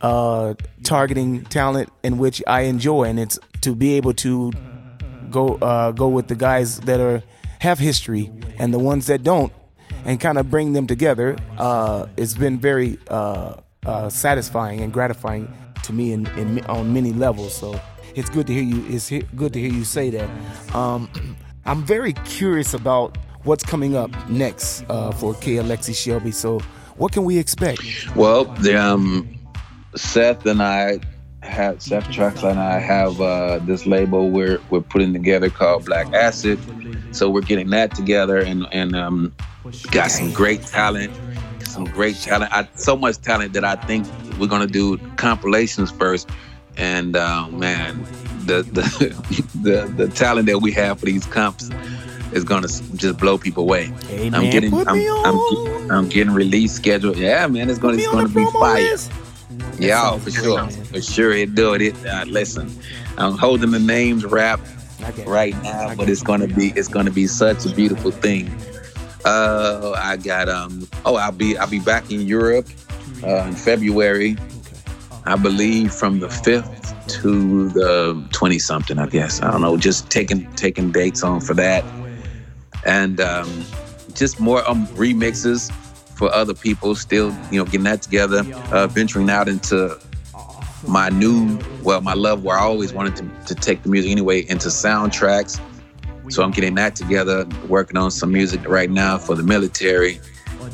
uh, 0.00 0.54
targeting 0.82 1.44
talent 1.44 1.90
in 2.02 2.18
which 2.18 2.42
I 2.46 2.62
enjoy, 2.62 3.04
and 3.04 3.18
it's 3.18 3.38
to 3.62 3.74
be 3.74 3.94
able 3.94 4.12
to 4.14 4.52
go 5.30 5.54
uh, 5.56 5.92
go 5.92 6.08
with 6.08 6.28
the 6.28 6.36
guys 6.36 6.80
that 6.80 7.00
are 7.00 7.22
have 7.60 7.78
history 7.78 8.30
and 8.58 8.72
the 8.72 8.78
ones 8.78 9.06
that 9.06 9.22
don't, 9.22 9.52
and 10.04 10.20
kind 10.20 10.38
of 10.38 10.50
bring 10.50 10.74
them 10.74 10.86
together. 10.86 11.36
Uh, 11.56 12.06
it's 12.16 12.34
been 12.34 12.58
very 12.58 12.98
uh, 13.08 13.54
uh, 13.86 14.08
satisfying 14.10 14.80
and 14.80 14.92
gratifying 14.92 15.52
to 15.82 15.92
me 15.92 16.12
in, 16.12 16.26
in, 16.38 16.64
on 16.66 16.92
many 16.92 17.12
levels. 17.12 17.54
So 17.54 17.80
it's 18.14 18.28
good 18.30 18.46
to 18.46 18.52
hear 18.52 18.62
you. 18.62 18.84
It's 18.88 19.10
good 19.34 19.52
to 19.52 19.60
hear 19.60 19.72
you 19.72 19.84
say 19.84 20.10
that. 20.10 20.74
Um, 20.74 21.10
I'm 21.66 21.82
very 21.82 22.12
curious 22.12 22.74
about 22.74 23.16
what's 23.44 23.64
coming 23.64 23.96
up 23.96 24.10
next 24.28 24.84
uh, 24.88 25.12
for 25.12 25.34
K. 25.34 25.54
Alexi 25.54 25.94
Shelby. 25.94 26.32
So, 26.32 26.60
what 26.96 27.12
can 27.12 27.24
we 27.24 27.38
expect? 27.38 27.82
Well, 28.16 28.44
the, 28.44 28.76
um, 28.76 29.38
Seth 29.96 30.44
and 30.46 30.62
I 30.62 31.00
have 31.44 31.82
Seth 31.82 32.04
Troxler 32.04 32.50
and 32.50 32.60
I 32.60 32.78
have 32.78 33.20
uh, 33.20 33.58
this 33.60 33.86
label 33.86 34.30
we're 34.30 34.60
we're 34.70 34.80
putting 34.80 35.12
together 35.12 35.50
called 35.50 35.84
Black 35.84 36.12
Acid. 36.12 36.58
So 37.12 37.30
we're 37.30 37.42
getting 37.42 37.70
that 37.70 37.94
together 37.94 38.38
and 38.38 38.66
and 38.72 38.96
um, 38.96 39.34
got 39.90 40.10
some 40.10 40.32
great 40.32 40.62
talent, 40.62 41.12
some 41.62 41.84
great 41.84 42.16
talent. 42.16 42.52
I, 42.52 42.68
so 42.74 42.96
much 42.96 43.18
talent 43.18 43.52
that 43.52 43.64
I 43.64 43.76
think 43.76 44.06
we're 44.38 44.48
gonna 44.48 44.66
do 44.66 44.98
compilations 45.16 45.90
first. 45.90 46.28
And 46.76 47.14
uh, 47.14 47.48
man, 47.48 48.02
the 48.46 48.62
the 48.62 48.82
the 49.62 49.86
the 49.96 50.08
talent 50.08 50.46
that 50.46 50.58
we 50.58 50.72
have 50.72 50.98
for 50.98 51.06
these 51.06 51.26
comps 51.26 51.70
is 52.34 52.44
gonna 52.44 52.68
just 52.96 53.16
blow 53.18 53.38
people 53.38 53.62
away. 53.62 53.86
Hey, 54.08 54.30
I'm 54.32 54.50
getting 54.50 54.74
I'm, 54.74 54.98
I'm, 55.24 55.90
I'm, 55.90 56.08
getting 56.08 56.34
release 56.34 56.72
schedule. 56.72 57.16
Yeah, 57.16 57.46
man, 57.46 57.70
it's 57.70 57.78
gonna 57.78 57.96
it's 57.96 58.08
gonna 58.08 58.28
be 58.28 58.44
fire. 58.52 58.82
List. 58.82 59.12
Yeah, 59.78 60.18
for 60.18 60.30
sure, 60.30 60.68
for 60.68 61.00
sure 61.00 61.32
it 61.32 61.54
do 61.54 61.74
it. 61.74 61.94
Uh, 62.04 62.24
listen, 62.26 62.70
I'm 63.16 63.38
holding 63.38 63.70
the 63.70 63.78
names 63.78 64.24
rap. 64.24 64.60
right 65.26 65.54
now, 65.62 65.94
but 65.94 66.08
it's 66.08 66.22
gonna 66.22 66.48
be 66.48 66.72
it's 66.76 66.88
gonna 66.88 67.10
be 67.10 67.26
such 67.26 67.66
a 67.66 67.74
beautiful 67.74 68.10
thing. 68.10 68.52
Uh, 69.24 69.94
I 69.96 70.16
got 70.16 70.48
um. 70.48 70.88
Oh, 71.04 71.16
I'll 71.16 71.32
be 71.32 71.56
I'll 71.56 71.70
be 71.70 71.80
back 71.80 72.10
in 72.10 72.22
Europe 72.22 72.66
uh, 73.22 73.44
in 73.46 73.54
February. 73.54 74.36
I 75.24 75.36
believe 75.36 75.92
from 75.92 76.20
the 76.20 76.28
fifth 76.28 76.94
to 77.08 77.68
the 77.70 78.28
twenty 78.32 78.58
something. 78.58 78.98
I 78.98 79.06
guess 79.06 79.40
I 79.40 79.50
don't 79.50 79.62
know. 79.62 79.76
Just 79.76 80.10
taking 80.10 80.50
taking 80.54 80.92
dates 80.92 81.22
on 81.22 81.40
for 81.40 81.54
that, 81.54 81.84
and 82.84 83.20
um, 83.20 83.64
just 84.14 84.40
more 84.40 84.68
um 84.68 84.86
remixes 84.88 85.72
for 86.16 86.32
other 86.32 86.54
people. 86.54 86.94
Still, 86.94 87.36
you 87.50 87.58
know, 87.58 87.64
getting 87.64 87.84
that 87.84 88.02
together. 88.02 88.42
Uh, 88.72 88.86
venturing 88.86 89.30
out 89.30 89.48
into 89.48 89.98
my 90.86 91.08
new, 91.08 91.58
well, 91.82 92.00
my 92.00 92.14
love 92.14 92.44
where 92.44 92.58
I 92.58 92.62
always 92.62 92.92
wanted 92.92 93.16
to, 93.16 93.30
to 93.46 93.54
take 93.54 93.82
the 93.82 93.88
music 93.88 94.10
anyway 94.10 94.40
into 94.40 94.68
soundtracks. 94.68 95.60
So 96.30 96.42
I'm 96.42 96.50
getting 96.50 96.74
that 96.76 96.96
together, 96.96 97.46
working 97.68 97.96
on 97.96 98.10
some 98.10 98.32
music 98.32 98.66
right 98.66 98.90
now 98.90 99.18
for 99.18 99.34
the 99.34 99.42
military, 99.42 100.20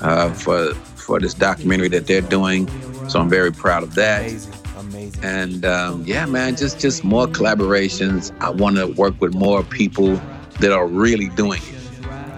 uh, 0.01 0.33
for 0.33 0.75
for 0.75 1.19
this 1.19 1.35
documentary 1.35 1.89
that 1.89 2.07
they're 2.07 2.21
doing. 2.21 2.69
So 3.09 3.21
I'm 3.21 3.29
very 3.29 3.53
proud 3.53 3.83
of 3.83 3.95
that. 3.97 4.21
Amazing. 4.21 4.55
Amazing. 4.79 5.25
And 5.25 5.65
um, 5.65 6.05
yeah, 6.07 6.25
man, 6.27 6.55
just 6.55 6.79
just 6.79 7.03
more 7.03 7.27
collaborations. 7.27 8.33
I 8.41 8.51
want 8.51 8.77
to 8.77 8.87
work 8.87 9.21
with 9.21 9.35
more 9.35 9.65
people 9.65 10.21
that 10.61 10.73
are 10.73 10.87
really 10.87 11.29
doing 11.31 11.61
it. 11.65 11.80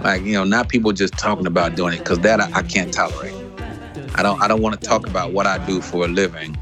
Like 0.02 0.22
you 0.22 0.32
know, 0.32 0.44
not 0.44 0.68
people 0.68 0.92
just 0.92 1.14
talking 1.14 1.46
about 1.46 1.76
doing 1.76 1.94
it, 1.94 1.98
because 1.98 2.18
that 2.20 2.40
I, 2.40 2.50
I 2.52 2.62
can't 2.62 2.92
tolerate. 2.92 3.34
I 4.14 4.22
don't 4.22 4.40
I 4.42 4.48
don't 4.48 4.60
want 4.60 4.80
to 4.80 4.86
talk 4.86 5.06
about 5.06 5.32
what 5.32 5.46
I 5.46 5.64
do 5.66 5.80
for 5.80 6.04
a 6.04 6.08
living 6.08 6.56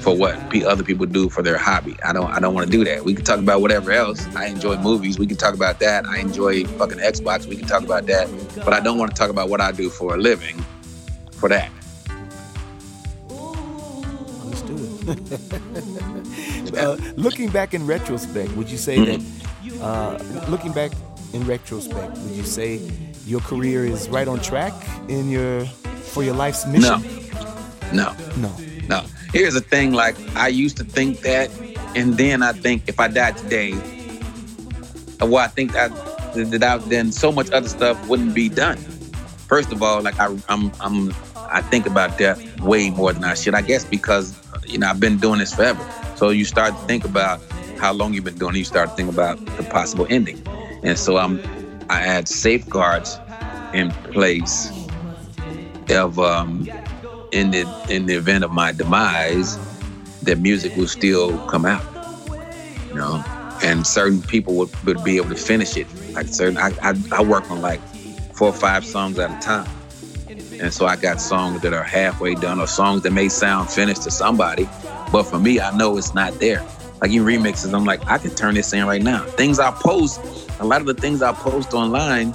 for 0.00 0.14
what 0.14 0.36
other 0.64 0.82
people 0.82 1.06
do 1.06 1.28
for 1.30 1.42
their 1.42 1.56
hobby. 1.56 1.96
I 2.04 2.12
don't 2.12 2.30
I 2.30 2.40
don't 2.40 2.54
want 2.54 2.70
to 2.70 2.72
do 2.72 2.84
that. 2.84 3.04
We 3.04 3.14
can 3.14 3.24
talk 3.24 3.38
about 3.38 3.60
whatever 3.60 3.92
else. 3.92 4.26
I 4.36 4.46
enjoy 4.46 4.76
movies. 4.78 5.18
We 5.18 5.26
can 5.26 5.36
talk 5.36 5.54
about 5.54 5.78
that. 5.80 6.04
I 6.04 6.18
enjoy 6.18 6.64
fucking 6.64 6.98
Xbox. 6.98 7.46
We 7.46 7.56
can 7.56 7.66
talk 7.66 7.82
about 7.82 8.06
that. 8.06 8.28
But 8.56 8.74
I 8.74 8.80
don't 8.80 8.98
want 8.98 9.10
to 9.12 9.16
talk 9.16 9.30
about 9.30 9.48
what 9.48 9.60
I 9.60 9.72
do 9.72 9.88
for 9.88 10.14
a 10.14 10.18
living 10.18 10.62
for 11.32 11.48
that. 11.48 11.70
Understood. 14.42 15.18
uh, 16.78 16.96
looking 17.16 17.48
back 17.48 17.72
in 17.72 17.86
retrospect, 17.86 18.54
would 18.56 18.70
you 18.70 18.78
say 18.78 18.96
mm-hmm. 18.98 19.78
that 19.78 19.82
uh, 19.82 20.18
looking 20.48 20.72
back 20.72 20.92
in 21.34 21.44
retrospect, 21.44 22.16
would 22.18 22.32
you 22.32 22.44
say 22.44 22.80
your 23.26 23.40
career 23.40 23.84
is 23.84 24.08
right 24.08 24.28
on 24.28 24.40
track 24.40 24.72
in 25.08 25.28
your 25.28 25.66
for 25.66 26.22
your 26.22 26.34
life's 26.34 26.64
mission? 26.66 27.02
No. 27.92 28.14
No. 28.14 28.16
No. 28.36 28.56
No. 28.88 29.04
Here's 29.32 29.54
the 29.54 29.60
thing, 29.60 29.92
like 29.92 30.16
I 30.36 30.48
used 30.48 30.76
to 30.76 30.84
think 30.84 31.20
that, 31.20 31.50
and 31.96 32.16
then 32.16 32.42
I 32.42 32.52
think 32.52 32.84
if 32.86 33.00
I 33.00 33.08
died 33.08 33.36
today, 33.36 33.72
uh, 35.20 35.26
well, 35.26 35.38
I 35.38 35.48
think 35.48 35.72
that 35.72 35.90
that 36.34 36.62
I, 36.62 36.78
then 36.78 37.12
so 37.12 37.30
much 37.32 37.50
other 37.50 37.68
stuff 37.68 38.08
wouldn't 38.08 38.34
be 38.34 38.48
done. 38.48 38.76
First 39.48 39.72
of 39.72 39.82
all, 39.82 40.02
like 40.02 40.18
I, 40.18 40.26
I'm, 40.48 40.72
I'm, 40.80 41.12
I 41.36 41.60
think 41.62 41.86
about 41.86 42.18
death 42.18 42.60
way 42.60 42.90
more 42.90 43.12
than 43.12 43.24
I 43.24 43.34
should. 43.34 43.54
I 43.54 43.62
guess 43.62 43.84
because 43.84 44.34
you 44.66 44.78
know 44.78 44.88
I've 44.88 45.00
been 45.00 45.18
doing 45.18 45.38
this 45.38 45.54
forever. 45.54 45.84
So 46.16 46.30
you 46.30 46.44
start 46.44 46.74
to 46.74 46.86
think 46.86 47.04
about 47.04 47.40
how 47.78 47.92
long 47.92 48.14
you've 48.14 48.24
been 48.24 48.38
doing 48.38 48.54
it. 48.54 48.58
You 48.58 48.64
start 48.64 48.90
to 48.90 48.96
think 48.96 49.10
about 49.10 49.44
the 49.56 49.64
possible 49.64 50.06
ending, 50.10 50.42
and 50.84 50.98
so 50.98 51.16
I'm, 51.16 51.40
I 51.90 51.98
had 52.00 52.28
safeguards 52.28 53.18
in 53.72 53.90
place 54.12 54.70
of 55.90 56.18
um, 56.18 56.68
in 57.32 57.50
the 57.50 57.66
in 57.88 58.06
the 58.06 58.14
event 58.14 58.44
of 58.44 58.52
my 58.52 58.72
demise, 58.72 59.58
that 60.22 60.38
music 60.38 60.76
will 60.76 60.86
still 60.86 61.36
come 61.48 61.66
out. 61.66 61.84
You 62.88 62.94
know, 62.94 63.24
and 63.62 63.86
certain 63.86 64.22
people 64.22 64.54
would, 64.54 64.84
would 64.84 65.02
be 65.02 65.16
able 65.16 65.30
to 65.30 65.36
finish 65.36 65.76
it. 65.76 65.86
Like 66.12 66.28
certain, 66.28 66.58
I, 66.58 66.70
I, 66.80 66.94
I 67.10 67.22
work 67.22 67.50
on 67.50 67.60
like 67.60 67.80
four 68.34 68.48
or 68.48 68.52
five 68.52 68.84
songs 68.84 69.18
at 69.18 69.30
a 69.30 69.40
time, 69.40 69.68
and 70.28 70.72
so 70.72 70.86
I 70.86 70.96
got 70.96 71.20
songs 71.20 71.62
that 71.62 71.72
are 71.72 71.82
halfway 71.82 72.34
done 72.34 72.60
or 72.60 72.66
songs 72.66 73.02
that 73.02 73.12
may 73.12 73.28
sound 73.28 73.68
finished 73.70 74.02
to 74.02 74.10
somebody, 74.10 74.68
but 75.10 75.24
for 75.24 75.38
me, 75.38 75.60
I 75.60 75.76
know 75.76 75.96
it's 75.96 76.14
not 76.14 76.34
there. 76.34 76.64
Like 77.00 77.10
in 77.10 77.24
remixes, 77.24 77.74
I'm 77.74 77.84
like, 77.84 78.06
I 78.06 78.18
can 78.18 78.34
turn 78.34 78.54
this 78.54 78.72
in 78.72 78.86
right 78.86 79.02
now. 79.02 79.24
Things 79.24 79.58
I 79.58 79.72
post, 79.72 80.20
a 80.64 80.66
lot 80.66 80.80
of 80.80 80.86
the 80.86 80.94
things 80.94 81.22
I 81.22 81.32
post 81.32 81.74
online, 81.74 82.34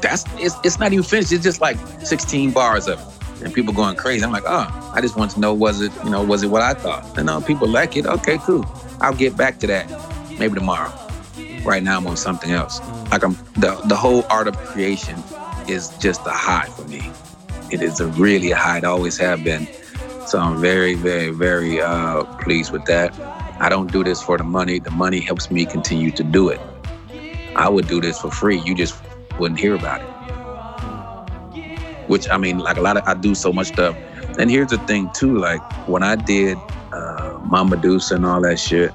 that's 0.00 0.24
it's, 0.36 0.56
it's 0.64 0.78
not 0.78 0.92
even 0.92 1.04
finished. 1.04 1.32
It's 1.32 1.44
just 1.44 1.60
like 1.60 1.78
16 2.04 2.50
bars 2.50 2.88
of 2.88 3.00
it 3.00 3.44
and 3.44 3.54
people 3.54 3.72
going 3.72 3.96
crazy. 3.96 4.24
I'm 4.24 4.32
like, 4.32 4.44
oh, 4.46 4.92
I 4.94 5.00
just 5.00 5.16
want 5.16 5.30
to 5.32 5.40
know 5.40 5.54
was 5.54 5.80
it, 5.80 5.92
you 6.04 6.10
know, 6.10 6.22
was 6.22 6.42
it 6.42 6.48
what 6.48 6.62
I 6.62 6.74
thought? 6.74 7.16
And 7.16 7.26
know 7.26 7.40
people 7.40 7.68
like 7.68 7.96
it. 7.96 8.06
Okay, 8.06 8.38
cool. 8.38 8.64
I'll 9.00 9.14
get 9.14 9.36
back 9.36 9.58
to 9.60 9.66
that 9.68 9.88
maybe 10.38 10.54
tomorrow. 10.54 10.92
Right 11.64 11.82
now 11.82 11.98
I'm 11.98 12.06
on 12.06 12.16
something 12.16 12.50
else. 12.50 12.80
Mm. 12.80 13.10
Like 13.10 13.24
I'm 13.24 13.34
the 13.54 13.80
the 13.86 13.96
whole 13.96 14.24
art 14.30 14.48
of 14.48 14.56
creation 14.56 15.22
is 15.68 15.96
just 15.98 16.26
a 16.26 16.30
high 16.30 16.66
for 16.66 16.86
me. 16.88 17.10
It 17.70 17.82
is 17.82 18.00
a 18.00 18.06
really 18.08 18.52
a 18.52 18.56
high. 18.56 18.78
It 18.78 18.84
always 18.84 19.16
have 19.18 19.42
been. 19.44 19.68
So 20.26 20.38
I'm 20.40 20.60
very, 20.60 20.94
very, 20.94 21.30
very 21.30 21.80
uh, 21.80 22.24
pleased 22.40 22.72
with 22.72 22.84
that. 22.86 23.14
I 23.60 23.68
don't 23.68 23.90
do 23.90 24.04
this 24.04 24.20
for 24.20 24.36
the 24.36 24.44
money. 24.44 24.78
The 24.80 24.90
money 24.90 25.20
helps 25.20 25.50
me 25.50 25.64
continue 25.64 26.10
to 26.12 26.24
do 26.24 26.48
it. 26.48 26.60
I 27.56 27.68
would 27.68 27.88
do 27.88 28.00
this 28.00 28.18
for 28.18 28.30
free. 28.30 28.58
You 28.58 28.74
just 28.74 29.02
wouldn't 29.38 29.60
hear 29.60 29.74
about 29.74 30.02
it 30.02 30.08
which 32.06 32.28
I 32.30 32.38
mean, 32.38 32.58
like 32.58 32.76
a 32.76 32.80
lot 32.80 32.96
of 32.96 33.06
I 33.06 33.14
do 33.14 33.34
so 33.34 33.52
much 33.52 33.68
stuff. 33.68 33.96
And 34.38 34.50
here's 34.50 34.70
the 34.70 34.78
thing 34.78 35.10
too, 35.10 35.36
like 35.38 35.60
when 35.88 36.02
I 36.02 36.16
did 36.16 36.58
uh, 36.92 37.38
My 37.44 37.62
Medusa 37.62 38.14
and 38.14 38.26
all 38.26 38.40
that 38.42 38.58
shit, 38.58 38.92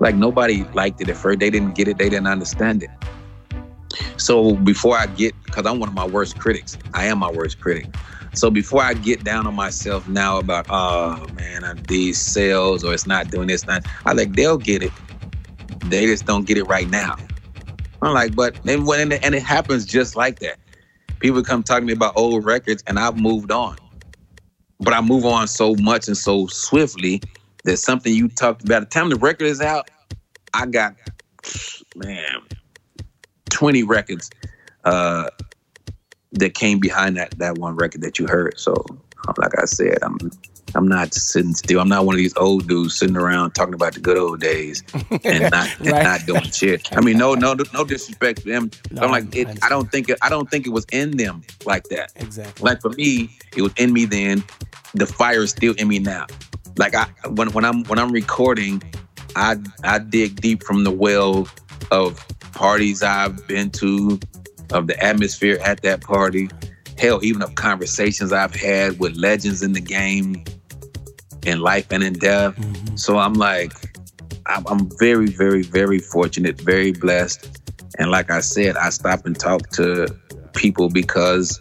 like 0.00 0.14
nobody 0.14 0.64
liked 0.74 1.00
it 1.00 1.08
at 1.08 1.16
first. 1.16 1.40
They 1.40 1.50
didn't 1.50 1.74
get 1.74 1.88
it. 1.88 1.98
They 1.98 2.08
didn't 2.08 2.26
understand 2.26 2.82
it. 2.82 2.90
So 4.16 4.54
before 4.54 4.96
I 4.96 5.06
get, 5.06 5.34
because 5.44 5.66
I'm 5.66 5.78
one 5.78 5.88
of 5.88 5.94
my 5.94 6.06
worst 6.06 6.38
critics, 6.38 6.78
I 6.94 7.06
am 7.06 7.18
my 7.18 7.30
worst 7.30 7.60
critic. 7.60 7.86
So 8.34 8.50
before 8.50 8.82
I 8.82 8.94
get 8.94 9.24
down 9.24 9.46
on 9.46 9.54
myself 9.54 10.08
now 10.08 10.38
about, 10.38 10.66
oh 10.70 11.26
man, 11.34 11.82
these 11.88 12.18
sales 12.18 12.84
or 12.84 12.94
it's 12.94 13.06
not 13.06 13.30
doing 13.30 13.48
this, 13.48 13.66
not, 13.66 13.84
I 14.06 14.12
like 14.12 14.32
they'll 14.34 14.58
get 14.58 14.82
it. 14.82 14.92
They 15.86 16.06
just 16.06 16.26
don't 16.26 16.46
get 16.46 16.58
it 16.58 16.64
right 16.64 16.88
now. 16.88 17.16
I'm 18.02 18.14
like, 18.14 18.34
but 18.34 18.54
then 18.64 18.84
when 18.84 19.12
and 19.12 19.34
it 19.34 19.42
happens 19.42 19.84
just 19.84 20.16
like 20.16 20.38
that 20.40 20.58
people 21.20 21.42
come 21.42 21.62
talking 21.62 21.82
to 21.82 21.86
me 21.86 21.92
about 21.92 22.16
old 22.16 22.44
records 22.44 22.82
and 22.86 22.98
I've 22.98 23.16
moved 23.16 23.50
on. 23.50 23.76
But 24.80 24.94
I 24.94 25.00
move 25.00 25.24
on 25.24 25.48
so 25.48 25.74
much 25.76 26.06
and 26.06 26.16
so 26.16 26.46
swiftly 26.46 27.20
that 27.64 27.78
something 27.78 28.12
you 28.12 28.28
talked 28.28 28.64
about, 28.64 28.80
the 28.80 28.86
time 28.86 29.08
the 29.08 29.16
record 29.16 29.46
is 29.46 29.60
out, 29.60 29.90
I 30.54 30.66
got, 30.66 30.94
man, 31.96 32.42
20 33.50 33.82
records 33.82 34.30
uh, 34.84 35.30
that 36.32 36.54
came 36.54 36.78
behind 36.78 37.16
that, 37.16 37.36
that 37.38 37.58
one 37.58 37.74
record 37.74 38.02
that 38.02 38.18
you 38.18 38.26
heard. 38.26 38.58
So, 38.58 38.74
like 39.36 39.58
I 39.58 39.64
said, 39.64 39.98
I'm 40.02 40.18
I'm 40.74 40.86
not 40.86 41.14
sitting 41.14 41.54
still. 41.54 41.80
I'm 41.80 41.88
not 41.88 42.04
one 42.04 42.14
of 42.14 42.18
these 42.18 42.36
old 42.36 42.68
dudes 42.68 42.98
sitting 42.98 43.16
around 43.16 43.52
talking 43.52 43.74
about 43.74 43.94
the 43.94 44.00
good 44.00 44.18
old 44.18 44.40
days 44.40 44.82
and 45.24 45.50
not 45.50 45.68
and 45.80 45.90
not 45.90 46.26
doing 46.26 46.42
shit. 46.42 46.96
I 46.96 47.00
mean, 47.00 47.18
no, 47.18 47.34
no, 47.34 47.54
no 47.72 47.84
disrespect 47.84 48.42
to 48.42 48.48
them. 48.48 48.70
No, 48.90 49.02
I'm 49.02 49.10
like, 49.10 49.34
it, 49.34 49.62
I 49.62 49.68
don't 49.68 49.90
think 49.90 50.08
it. 50.08 50.18
I 50.22 50.28
don't 50.28 50.50
think 50.50 50.66
it 50.66 50.70
was 50.70 50.86
in 50.92 51.16
them 51.16 51.42
like 51.64 51.84
that. 51.84 52.12
Exactly. 52.16 52.64
Like 52.64 52.80
for 52.80 52.90
me, 52.90 53.30
it 53.56 53.62
was 53.62 53.72
in 53.76 53.92
me 53.92 54.04
then. 54.04 54.44
The 54.94 55.06
fire 55.06 55.42
is 55.42 55.50
still 55.50 55.74
in 55.74 55.88
me 55.88 55.98
now. 55.98 56.26
Like 56.76 56.94
I 56.94 57.06
when 57.28 57.52
when 57.52 57.64
I'm 57.64 57.84
when 57.84 57.98
I'm 57.98 58.12
recording, 58.12 58.82
I 59.36 59.56
I 59.84 59.98
dig 59.98 60.40
deep 60.40 60.62
from 60.62 60.84
the 60.84 60.90
well 60.90 61.48
of 61.90 62.24
parties 62.52 63.02
I've 63.02 63.46
been 63.46 63.70
to, 63.70 64.18
of 64.72 64.86
the 64.86 65.02
atmosphere 65.02 65.58
at 65.64 65.82
that 65.82 66.00
party. 66.00 66.50
Hell, 66.98 67.20
even 67.22 67.42
of 67.42 67.54
conversations 67.54 68.32
I've 68.32 68.54
had 68.54 68.98
with 68.98 69.16
legends 69.16 69.62
in 69.62 69.72
the 69.72 69.80
game 69.80 70.44
in 71.48 71.60
life 71.60 71.86
and 71.90 72.02
in 72.02 72.12
death. 72.14 72.54
Mm-hmm. 72.56 72.96
So 72.96 73.18
I'm 73.18 73.34
like, 73.34 73.72
I'm, 74.46 74.88
very, 74.98 75.26
very, 75.26 75.62
very 75.62 75.98
fortunate, 75.98 76.60
very 76.60 76.92
blessed. 76.92 77.60
And 77.98 78.10
like 78.10 78.30
I 78.30 78.40
said, 78.40 78.76
I 78.76 78.88
stop 78.90 79.26
and 79.26 79.38
talk 79.38 79.68
to 79.70 80.06
people 80.54 80.88
because 80.88 81.60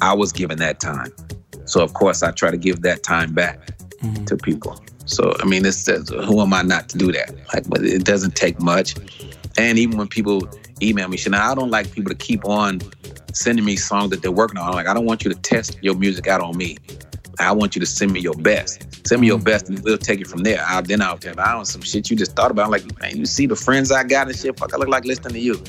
I 0.00 0.14
was 0.14 0.32
given 0.32 0.58
that 0.58 0.80
time. 0.80 1.12
So 1.64 1.82
of 1.82 1.94
course 1.94 2.22
I 2.22 2.30
try 2.30 2.50
to 2.50 2.56
give 2.56 2.82
that 2.82 3.02
time 3.02 3.32
back 3.34 3.58
mm-hmm. 3.98 4.24
to 4.24 4.36
people. 4.36 4.80
So 5.06 5.34
I 5.40 5.44
mean, 5.44 5.64
it's 5.64 5.88
who 5.88 6.40
am 6.40 6.54
I 6.54 6.62
not 6.62 6.88
to 6.90 6.98
do 6.98 7.10
that? 7.12 7.34
Like, 7.52 7.68
but 7.68 7.84
it 7.84 8.04
doesn't 8.04 8.36
take 8.36 8.60
much. 8.60 8.94
And 9.58 9.78
even 9.78 9.98
when 9.98 10.08
people 10.08 10.48
email 10.80 11.08
me, 11.08 11.18
now 11.28 11.50
I 11.50 11.54
don't 11.54 11.70
like 11.70 11.90
people 11.92 12.10
to 12.10 12.16
keep 12.16 12.44
on 12.44 12.80
sending 13.32 13.64
me 13.64 13.76
songs 13.76 14.10
that 14.10 14.22
they're 14.22 14.30
working 14.30 14.58
on. 14.58 14.68
I'm 14.68 14.74
like, 14.74 14.86
I 14.86 14.94
don't 14.94 15.06
want 15.06 15.24
you 15.24 15.32
to 15.32 15.40
test 15.40 15.78
your 15.82 15.94
music 15.94 16.26
out 16.26 16.40
on 16.40 16.56
me. 16.56 16.78
I 17.40 17.52
want 17.52 17.74
you 17.74 17.80
to 17.80 17.86
send 17.86 18.12
me 18.12 18.20
your 18.20 18.34
best. 18.34 19.06
Send 19.06 19.20
me 19.20 19.26
your 19.26 19.38
mm-hmm. 19.38 19.44
best, 19.44 19.68
and 19.68 19.82
we'll 19.82 19.98
take 19.98 20.20
it 20.20 20.26
from 20.26 20.42
there. 20.42 20.62
I'll 20.66 20.82
then 20.82 21.00
I'll 21.02 21.18
tell 21.18 21.38
I 21.40 21.52
don't 21.52 21.64
some 21.64 21.82
shit 21.82 22.10
you 22.10 22.16
just 22.16 22.36
thought 22.36 22.50
about. 22.50 22.66
I'm 22.66 22.70
like, 22.70 23.00
man, 23.00 23.16
you 23.16 23.26
see 23.26 23.46
the 23.46 23.56
friends 23.56 23.90
I 23.90 24.04
got 24.04 24.28
and 24.28 24.36
shit. 24.36 24.58
Fuck, 24.58 24.74
I 24.74 24.76
look 24.76 24.88
like 24.88 25.04
listening 25.04 25.34
to 25.34 25.40
you. 25.40 25.62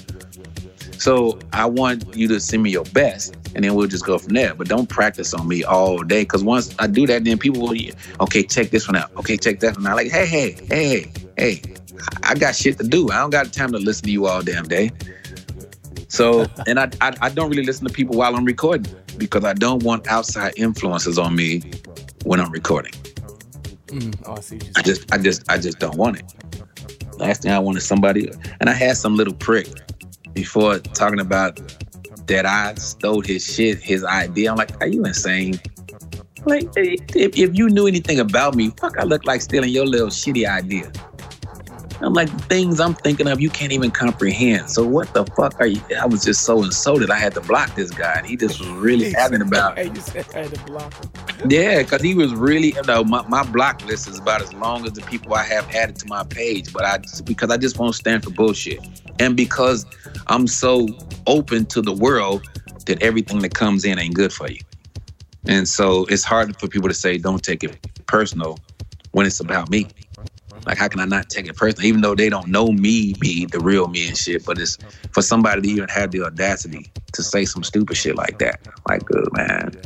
So 0.97 1.39
I 1.51 1.65
want 1.65 2.15
you 2.15 2.27
to 2.27 2.39
send 2.39 2.61
me 2.61 2.69
your 2.69 2.85
best, 2.85 3.35
and 3.55 3.63
then 3.63 3.73
we'll 3.73 3.87
just 3.87 4.05
go 4.05 4.19
from 4.19 4.33
there. 4.33 4.53
But 4.53 4.67
don't 4.67 4.87
practice 4.87 5.33
on 5.33 5.47
me 5.47 5.63
all 5.63 6.03
day, 6.03 6.21
because 6.21 6.43
once 6.43 6.75
I 6.77 6.87
do 6.87 7.07
that, 7.07 7.23
then 7.23 7.39
people 7.39 7.61
will, 7.61 7.75
okay, 8.19 8.43
check 8.43 8.69
this 8.69 8.87
one 8.87 8.95
out. 8.95 9.11
Okay, 9.17 9.37
check 9.37 9.59
that 9.61 9.75
one 9.75 9.87
out. 9.87 9.95
Like, 9.95 10.11
hey, 10.11 10.27
hey, 10.27 10.57
hey, 10.69 11.11
hey, 11.37 11.61
I 12.23 12.35
got 12.35 12.55
shit 12.55 12.77
to 12.77 12.87
do. 12.87 13.09
I 13.09 13.17
don't 13.17 13.31
got 13.31 13.51
time 13.51 13.71
to 13.71 13.79
listen 13.79 14.05
to 14.05 14.11
you 14.11 14.27
all 14.27 14.41
damn 14.43 14.67
day. 14.67 14.91
So, 16.07 16.45
and 16.67 16.79
I, 16.79 16.91
I, 17.01 17.15
I 17.21 17.29
don't 17.29 17.49
really 17.49 17.63
listen 17.63 17.87
to 17.87 17.93
people 17.93 18.15
while 18.15 18.35
I'm 18.35 18.45
recording 18.45 18.93
because 19.21 19.45
I 19.45 19.53
don't 19.53 19.83
want 19.83 20.07
outside 20.07 20.53
influences 20.57 21.19
on 21.19 21.35
me 21.35 21.61
when 22.23 22.39
I'm 22.39 22.51
recording. 22.51 22.93
Mm, 23.87 24.21
oh, 24.25 24.33
I 24.33 24.39
see. 24.39 24.59
I 24.75 24.81
just, 24.81 25.13
I 25.13 25.17
just, 25.17 25.51
I 25.51 25.57
just 25.57 25.79
don't 25.79 25.95
want 25.95 26.19
it. 26.19 26.33
Last 27.17 27.43
thing 27.43 27.51
I 27.51 27.59
wanted 27.59 27.81
somebody, 27.81 28.31
and 28.59 28.69
I 28.69 28.73
had 28.73 28.97
some 28.97 29.15
little 29.15 29.33
prick 29.33 29.67
before 30.33 30.79
talking 30.79 31.19
about 31.19 31.59
that 32.25 32.45
I 32.45 32.73
stole 32.75 33.21
his 33.21 33.45
shit, 33.45 33.77
his 33.79 34.03
idea. 34.03 34.51
I'm 34.51 34.57
like, 34.57 34.79
are 34.81 34.87
you 34.87 35.05
insane? 35.05 35.59
Like, 36.45 36.67
if, 36.75 37.37
if 37.37 37.55
you 37.55 37.69
knew 37.69 37.85
anything 37.85 38.19
about 38.19 38.55
me, 38.55 38.71
fuck, 38.79 38.97
I 38.97 39.03
look 39.03 39.25
like 39.25 39.41
stealing 39.41 39.69
your 39.69 39.85
little 39.85 40.07
shitty 40.07 40.47
idea. 40.47 40.91
I'm 42.03 42.13
like, 42.13 42.29
things 42.47 42.79
I'm 42.79 42.95
thinking 42.95 43.27
of, 43.27 43.39
you 43.39 43.49
can't 43.49 43.71
even 43.71 43.91
comprehend. 43.91 44.69
So 44.69 44.85
what 44.85 45.13
the 45.13 45.25
fuck 45.25 45.59
are 45.59 45.67
you? 45.67 45.81
I 45.99 46.05
was 46.05 46.23
just 46.23 46.43
so 46.43 46.63
insulted. 46.63 47.09
I 47.11 47.17
had 47.17 47.33
to 47.35 47.41
block 47.41 47.75
this 47.75 47.91
guy, 47.91 48.15
and 48.17 48.25
he 48.25 48.35
just 48.35 48.59
was 48.59 48.69
really 48.69 49.11
having 49.11 49.41
about. 49.41 49.77
you 49.77 49.95
said 50.01 50.25
I 50.33 50.39
had 50.39 50.53
to 50.53 50.65
block 50.65 50.93
him. 50.93 51.49
Yeah, 51.49 51.81
because 51.83 52.01
he 52.01 52.13
was 52.13 52.33
really, 52.33 52.73
you 52.73 52.83
know, 52.83 53.03
my, 53.03 53.27
my 53.27 53.43
block 53.43 53.83
list 53.85 54.07
is 54.07 54.19
about 54.19 54.41
as 54.41 54.53
long 54.53 54.85
as 54.85 54.93
the 54.93 55.01
people 55.03 55.33
I 55.33 55.43
have 55.43 55.69
added 55.75 55.95
to 55.97 56.07
my 56.07 56.23
page. 56.23 56.71
But 56.73 56.85
I, 56.85 56.99
because 57.25 57.49
I 57.49 57.57
just 57.57 57.79
won't 57.79 57.95
stand 57.95 58.23
for 58.23 58.29
bullshit, 58.29 58.79
and 59.19 59.35
because 59.35 59.85
I'm 60.27 60.47
so 60.47 60.87
open 61.27 61.65
to 61.67 61.81
the 61.81 61.93
world 61.93 62.47
that 62.85 63.01
everything 63.01 63.39
that 63.39 63.53
comes 63.53 63.85
in 63.85 63.99
ain't 63.99 64.15
good 64.15 64.33
for 64.33 64.49
you. 64.49 64.59
And 65.47 65.67
so 65.67 66.05
it's 66.05 66.23
hard 66.23 66.59
for 66.59 66.67
people 66.67 66.87
to 66.87 66.93
say, 66.93 67.17
don't 67.17 67.43
take 67.43 67.63
it 67.63 67.77
personal 68.05 68.59
when 69.11 69.25
it's 69.25 69.39
about 69.39 69.69
me. 69.69 69.87
Like, 70.65 70.77
how 70.77 70.87
can 70.87 70.99
I 70.99 71.05
not 71.05 71.29
take 71.29 71.47
it 71.47 71.55
personally? 71.55 71.87
Even 71.87 72.01
though 72.01 72.15
they 72.15 72.29
don't 72.29 72.47
know 72.47 72.67
me, 72.67 73.13
be 73.19 73.45
the 73.45 73.59
real 73.59 73.87
me 73.87 74.07
and 74.07 74.17
shit. 74.17 74.45
But 74.45 74.59
it's 74.59 74.77
for 75.11 75.21
somebody 75.21 75.61
to 75.61 75.67
even 75.67 75.89
have 75.89 76.11
the 76.11 76.23
audacity 76.23 76.91
to 77.13 77.23
say 77.23 77.45
some 77.45 77.63
stupid 77.63 77.97
shit 77.97 78.15
like 78.15 78.39
that. 78.39 78.59
Like, 78.87 79.05
good 79.05 79.27
man. 79.33 79.81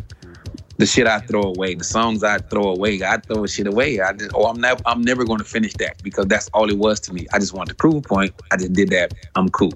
The 0.78 0.86
shit 0.86 1.08
I 1.08 1.20
throw 1.20 1.44
away, 1.44 1.76
the 1.76 1.86
songs 1.86 2.22
I 2.24 2.40
throw 2.40 2.68
away, 2.68 3.02
I 3.02 3.18
throw 3.18 3.46
shit 3.46 3.68
away. 3.68 4.02
I 4.02 4.12
just, 4.12 4.32
oh, 4.34 4.48
I'm 4.48 4.60
never, 4.60 4.82
I'm 4.86 5.02
never 5.02 5.24
going 5.24 5.40
to 5.40 5.46
finish 5.46 5.74
that 5.76 6.04
because 6.04 6.26
that's 6.26 6.50
all 6.50 6.70
it 6.70 6.78
was 6.78 7.00
to 7.02 7.14
me. 7.14 7.28
I 7.34 7.40
just 7.40 7.54
wanted 7.54 7.70
to 7.70 7.76
prove 7.76 7.96
a 7.96 8.02
point. 8.02 8.34
I 8.52 8.58
just 8.58 8.74
did 8.74 8.90
that. 8.90 9.14
I'm 9.36 9.48
cool. 9.50 9.74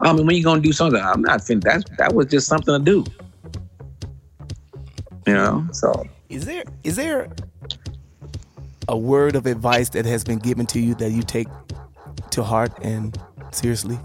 I 0.00 0.12
mean, 0.12 0.26
when 0.26 0.36
you 0.36 0.44
gonna 0.44 0.60
do 0.60 0.72
something, 0.72 1.00
I'm 1.00 1.22
not 1.22 1.42
finished. 1.42 1.64
That's 1.64 1.84
that 1.98 2.14
was 2.14 2.26
just 2.26 2.46
something 2.46 2.72
to 2.72 2.84
do. 2.84 3.04
You 5.26 5.34
know, 5.34 5.66
so 5.72 6.06
is 6.28 6.46
there 6.46 6.64
is 6.84 6.96
there 6.96 7.28
a 8.88 8.96
word 8.96 9.36
of 9.36 9.46
advice 9.46 9.90
that 9.90 10.04
has 10.06 10.24
been 10.24 10.38
given 10.38 10.66
to 10.66 10.80
you 10.80 10.94
that 10.96 11.10
you 11.10 11.22
take 11.22 11.48
to 12.30 12.42
heart 12.42 12.72
and 12.82 13.18
seriously? 13.52 13.98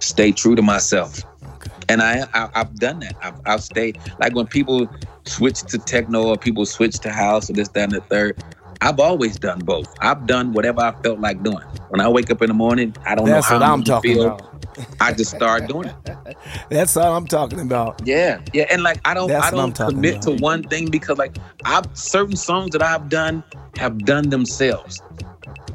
Stay 0.00 0.32
true 0.32 0.54
to 0.54 0.62
myself. 0.62 1.20
Okay. 1.56 1.70
And 1.88 2.02
I, 2.02 2.26
I 2.34 2.50
have 2.58 2.74
done 2.78 3.00
that. 3.00 3.16
I've, 3.22 3.40
I've 3.46 3.62
stayed 3.62 3.98
like 4.18 4.34
when 4.34 4.46
people 4.46 4.88
switch 5.24 5.62
to 5.62 5.78
techno 5.78 6.26
or 6.28 6.36
people 6.36 6.66
switch 6.66 6.98
to 7.00 7.10
house 7.10 7.48
or 7.48 7.54
this, 7.54 7.68
that, 7.68 7.84
and 7.84 7.92
the 7.92 8.00
third. 8.02 8.42
I've 8.80 9.00
always 9.00 9.38
done 9.38 9.60
both. 9.60 9.94
I've 10.00 10.26
done 10.26 10.52
whatever 10.52 10.80
I 10.82 10.92
felt 11.02 11.18
like 11.20 11.42
doing. 11.42 11.64
When 11.88 12.00
I 12.00 12.08
wake 12.08 12.30
up 12.30 12.42
in 12.42 12.48
the 12.48 12.54
morning, 12.54 12.94
I 13.06 13.14
don't 13.14 13.26
That's 13.26 13.48
know 13.50 13.56
how 13.56 13.60
what 13.60 13.70
I'm 13.70 13.82
talking 13.82 14.14
feel. 14.14 14.26
about. 14.26 14.53
I 15.00 15.12
just 15.12 15.34
start 15.34 15.68
doing 15.68 15.88
it. 15.88 16.36
That's 16.70 16.96
all 16.96 17.16
I'm 17.16 17.26
talking 17.26 17.60
about. 17.60 18.00
Yeah, 18.04 18.40
yeah, 18.52 18.66
and 18.70 18.82
like 18.82 19.00
I 19.04 19.14
don't, 19.14 19.28
That's 19.28 19.46
I 19.46 19.50
don't 19.50 19.74
commit 19.74 20.24
about. 20.24 20.38
to 20.38 20.42
one 20.42 20.62
thing 20.62 20.90
because 20.90 21.18
like 21.18 21.36
I've 21.64 21.86
certain 21.94 22.36
songs 22.36 22.70
that 22.70 22.82
I've 22.82 23.08
done 23.08 23.42
have 23.76 23.98
done 24.04 24.30
themselves. 24.30 25.02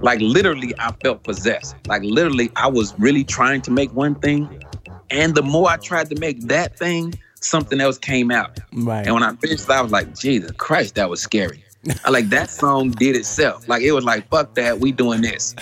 Like 0.01 0.19
literally, 0.21 0.73
I 0.79 0.91
felt 1.03 1.23
possessed. 1.23 1.75
Like 1.87 2.03
literally, 2.03 2.51
I 2.55 2.67
was 2.67 2.97
really 2.99 3.23
trying 3.23 3.61
to 3.63 3.71
make 3.71 3.93
one 3.93 4.15
thing, 4.15 4.63
and 5.09 5.35
the 5.35 5.43
more 5.43 5.69
I 5.69 5.77
tried 5.77 6.09
to 6.09 6.15
make 6.19 6.41
that 6.47 6.77
thing, 6.77 7.13
something 7.41 7.79
else 7.81 7.97
came 7.97 8.31
out. 8.31 8.59
Right. 8.73 9.05
And 9.05 9.13
when 9.13 9.23
I 9.23 9.35
finished, 9.35 9.69
I 9.69 9.81
was 9.81 9.91
like, 9.91 10.17
Jesus 10.17 10.51
Christ, 10.51 10.95
that 10.95 11.09
was 11.09 11.21
scary. 11.21 11.63
I 12.03 12.09
like 12.09 12.29
that 12.29 12.49
song 12.49 12.91
did 12.91 13.15
itself. 13.15 13.67
Like 13.67 13.81
it 13.81 13.91
was 13.91 14.03
like, 14.03 14.29
fuck 14.29 14.53
that, 14.55 14.79
we 14.79 14.91
doing 14.91 15.21
this. 15.21 15.55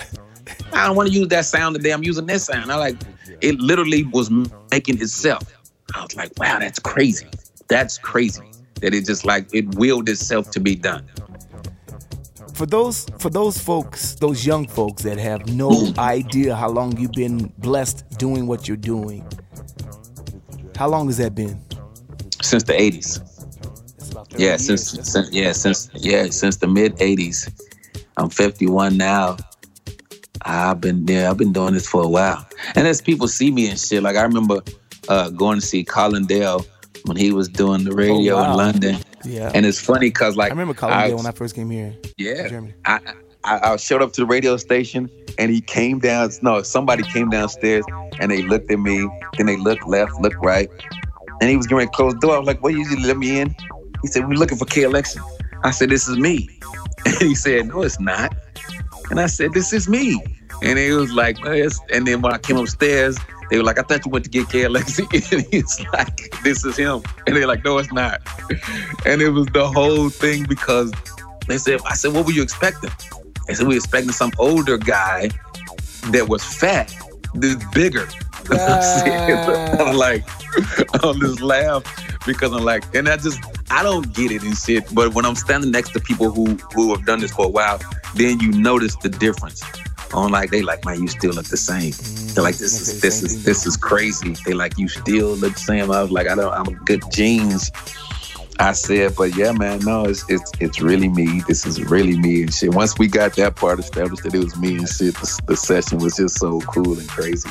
I 0.72 0.86
don't 0.86 0.96
want 0.96 1.08
to 1.10 1.14
use 1.14 1.28
that 1.28 1.44
sound 1.44 1.76
today. 1.76 1.92
I'm 1.92 2.02
using 2.02 2.26
this 2.26 2.44
sound. 2.44 2.72
I 2.72 2.76
like 2.76 2.96
it 3.40 3.60
literally 3.60 4.04
was 4.04 4.30
making 4.70 5.00
itself. 5.00 5.44
I 5.94 6.02
was 6.02 6.16
like, 6.16 6.32
wow, 6.38 6.58
that's 6.60 6.78
crazy. 6.78 7.26
That's 7.68 7.98
crazy. 7.98 8.44
That 8.80 8.94
it 8.94 9.06
just 9.06 9.24
like 9.24 9.48
it 9.54 9.74
willed 9.76 10.08
itself 10.08 10.50
to 10.52 10.60
be 10.60 10.76
done. 10.76 11.06
for 12.54 12.66
those 12.66 13.06
for 13.18 13.30
those 13.30 13.58
folks, 13.58 14.14
those 14.16 14.46
young 14.46 14.66
folks 14.68 15.02
that 15.04 15.18
have 15.18 15.46
no 15.48 15.92
idea 15.98 16.54
how 16.56 16.68
long 16.68 16.96
you've 16.98 17.12
been 17.12 17.52
blessed 17.58 18.04
doing 18.18 18.46
what 18.46 18.68
you're 18.68 18.76
doing. 18.76 19.26
How 20.76 20.88
long 20.88 21.06
has 21.08 21.18
that 21.18 21.34
been? 21.34 21.60
Since 22.42 22.64
the 22.64 22.74
80s. 22.74 23.20
It's 23.98 24.10
about 24.10 24.30
30 24.30 24.44
Yeah, 24.44 24.56
since, 24.56 24.90
since 24.90 25.30
yeah, 25.32 25.52
since 25.52 25.90
yeah, 25.94 26.28
since 26.30 26.56
the 26.58 26.68
mid 26.68 26.96
80s. 26.98 27.50
I'm 28.16 28.30
51 28.30 28.96
now. 28.96 29.36
I've 30.42 30.80
been 30.80 31.06
yeah, 31.06 31.30
I've 31.30 31.36
been 31.36 31.52
doing 31.52 31.74
this 31.74 31.86
for 31.86 32.02
a 32.02 32.08
while. 32.08 32.46
And 32.74 32.86
as 32.86 33.00
people 33.00 33.28
see 33.28 33.50
me 33.50 33.68
and 33.68 33.78
shit, 33.78 34.02
like 34.02 34.16
I 34.16 34.22
remember 34.22 34.60
uh, 35.08 35.30
going 35.30 35.60
to 35.60 35.66
see 35.66 35.84
Colin 35.84 36.26
Dale 36.26 36.64
when 37.04 37.16
he 37.16 37.32
was 37.32 37.48
doing 37.48 37.84
the 37.84 37.92
radio 37.92 38.34
Oh, 38.34 38.42
wow. 38.42 38.50
in 38.50 38.56
London. 38.56 38.96
yeah. 39.24 39.50
And 39.54 39.64
it's 39.66 39.80
funny 39.80 40.08
because 40.08 40.36
like 40.36 40.50
I 40.50 40.54
remember 40.54 40.74
Colin 40.74 40.94
I- 40.94 41.08
Dale 41.08 41.16
when 41.16 41.26
I 41.26 41.32
first 41.32 41.54
came 41.54 41.70
here. 41.70 41.94
Yeah. 42.16 42.60
I, 42.84 43.00
I 43.44 43.72
I 43.72 43.76
showed 43.76 44.02
up 44.02 44.12
to 44.14 44.20
the 44.22 44.26
radio 44.26 44.56
station 44.56 45.08
and 45.38 45.50
he 45.50 45.60
came 45.60 45.98
down. 46.00 46.30
No, 46.42 46.62
somebody 46.62 47.02
came 47.04 47.30
downstairs 47.30 47.84
and 48.20 48.30
they 48.30 48.42
looked 48.42 48.70
at 48.70 48.78
me. 48.78 49.08
Then 49.36 49.46
they 49.46 49.56
looked 49.56 49.86
left, 49.86 50.12
looked 50.20 50.44
right, 50.44 50.68
and 51.40 51.48
he 51.48 51.56
was 51.56 51.66
getting 51.66 51.78
ready 51.78 51.88
to 51.90 51.96
close 51.96 52.14
the 52.14 52.20
door. 52.20 52.34
I 52.34 52.38
was 52.38 52.46
like, 52.46 52.62
"What? 52.62 52.72
You 52.72 52.80
usually 52.80 53.02
let 53.04 53.16
me 53.16 53.40
in?" 53.40 53.54
He 54.02 54.08
said, 54.08 54.28
"We're 54.28 54.34
looking 54.34 54.58
for 54.58 54.64
KLX." 54.66 55.16
I 55.64 55.70
said, 55.70 55.88
"This 55.90 56.08
is 56.08 56.18
me," 56.18 56.48
and 57.06 57.14
he 57.16 57.34
said, 57.36 57.68
"No, 57.68 57.82
it's 57.82 58.00
not." 58.00 58.36
And 59.10 59.20
I 59.20 59.26
said, 59.26 59.52
"This 59.52 59.72
is 59.72 59.88
me." 59.88 60.22
And 60.62 60.78
he 60.78 60.90
was 60.92 61.12
like, 61.12 61.38
oh, 61.44 61.50
"Well, 61.50 61.70
and 61.92 62.06
then 62.06 62.20
when 62.20 62.32
I 62.32 62.38
came 62.38 62.56
upstairs, 62.56 63.16
they 63.50 63.56
were 63.56 63.64
like, 63.64 63.78
"I 63.78 63.82
thought 63.82 64.04
you 64.04 64.10
went 64.10 64.24
to 64.24 64.30
get 64.30 64.46
KLX." 64.48 64.98
and 65.32 65.46
he's 65.50 65.80
like, 65.92 66.34
"This 66.42 66.64
is 66.64 66.76
him," 66.76 67.02
and 67.26 67.36
they're 67.36 67.46
like, 67.46 67.64
"No, 67.64 67.78
it's 67.78 67.92
not." 67.92 68.20
And 69.06 69.22
it 69.22 69.30
was 69.30 69.46
the 69.46 69.68
whole 69.68 70.10
thing 70.10 70.44
because 70.44 70.92
they 71.48 71.56
said, 71.56 71.80
I 71.86 71.94
said, 71.94 72.12
what 72.12 72.26
were 72.26 72.32
you 72.32 72.42
expecting? 72.42 72.90
They 73.46 73.54
said, 73.54 73.66
we 73.66 73.74
were 73.74 73.78
expecting 73.78 74.12
some 74.12 74.32
older 74.38 74.76
guy 74.76 75.30
that 76.10 76.28
was 76.28 76.44
fat, 76.44 76.94
this 77.34 77.56
bigger. 77.72 78.06
I'm 79.80 79.96
like, 79.96 80.24
on 81.04 81.18
this 81.18 81.40
laugh 81.40 81.82
because 82.26 82.52
I'm 82.52 82.64
like, 82.64 82.84
and 82.94 83.08
I 83.08 83.16
just, 83.16 83.40
I 83.70 83.82
don't 83.82 84.12
get 84.14 84.30
it 84.30 84.42
and 84.42 84.56
shit. 84.56 84.92
But 84.94 85.14
when 85.14 85.24
I'm 85.24 85.34
standing 85.34 85.70
next 85.70 85.92
to 85.92 86.00
people 86.00 86.30
who 86.30 86.54
who 86.74 86.94
have 86.94 87.04
done 87.04 87.20
this 87.20 87.32
for 87.32 87.46
a 87.46 87.48
while, 87.48 87.80
then 88.14 88.40
you 88.40 88.52
notice 88.52 88.96
the 88.96 89.08
difference. 89.08 89.62
On 90.14 90.30
like, 90.30 90.50
they 90.50 90.62
like, 90.62 90.84
man, 90.86 91.02
you 91.02 91.08
still 91.08 91.32
look 91.32 91.46
the 91.46 91.58
same. 91.58 91.92
They're 92.34 92.42
like, 92.42 92.56
this 92.56 92.80
is 92.80 93.00
this 93.00 93.22
is 93.22 93.44
this 93.44 93.66
is 93.66 93.76
crazy. 93.76 94.34
They 94.46 94.54
like, 94.54 94.78
you 94.78 94.88
still 94.88 95.28
look 95.36 95.54
the 95.54 95.60
same. 95.60 95.90
I 95.90 96.02
was 96.02 96.10
like, 96.10 96.28
I 96.28 96.34
don't, 96.34 96.52
I'm 96.52 96.74
good 96.84 97.02
genes. 97.10 97.70
I 98.60 98.72
said, 98.72 99.14
but 99.16 99.36
yeah, 99.36 99.52
man, 99.52 99.80
no, 99.80 100.04
it's 100.04 100.28
it's 100.28 100.50
it's 100.58 100.80
really 100.80 101.08
me. 101.08 101.42
This 101.46 101.64
is 101.64 101.80
really 101.84 102.18
me 102.18 102.42
and 102.42 102.52
shit. 102.52 102.74
Once 102.74 102.98
we 102.98 103.06
got 103.06 103.34
that 103.36 103.54
part 103.54 103.78
established 103.78 104.24
that 104.24 104.34
it 104.34 104.42
was 104.42 104.56
me 104.56 104.78
and 104.78 104.88
shit, 104.88 105.14
the, 105.14 105.40
the 105.46 105.56
session 105.56 105.98
was 105.98 106.16
just 106.16 106.38
so 106.38 106.60
cool 106.62 106.98
and 106.98 107.08
crazy. 107.08 107.48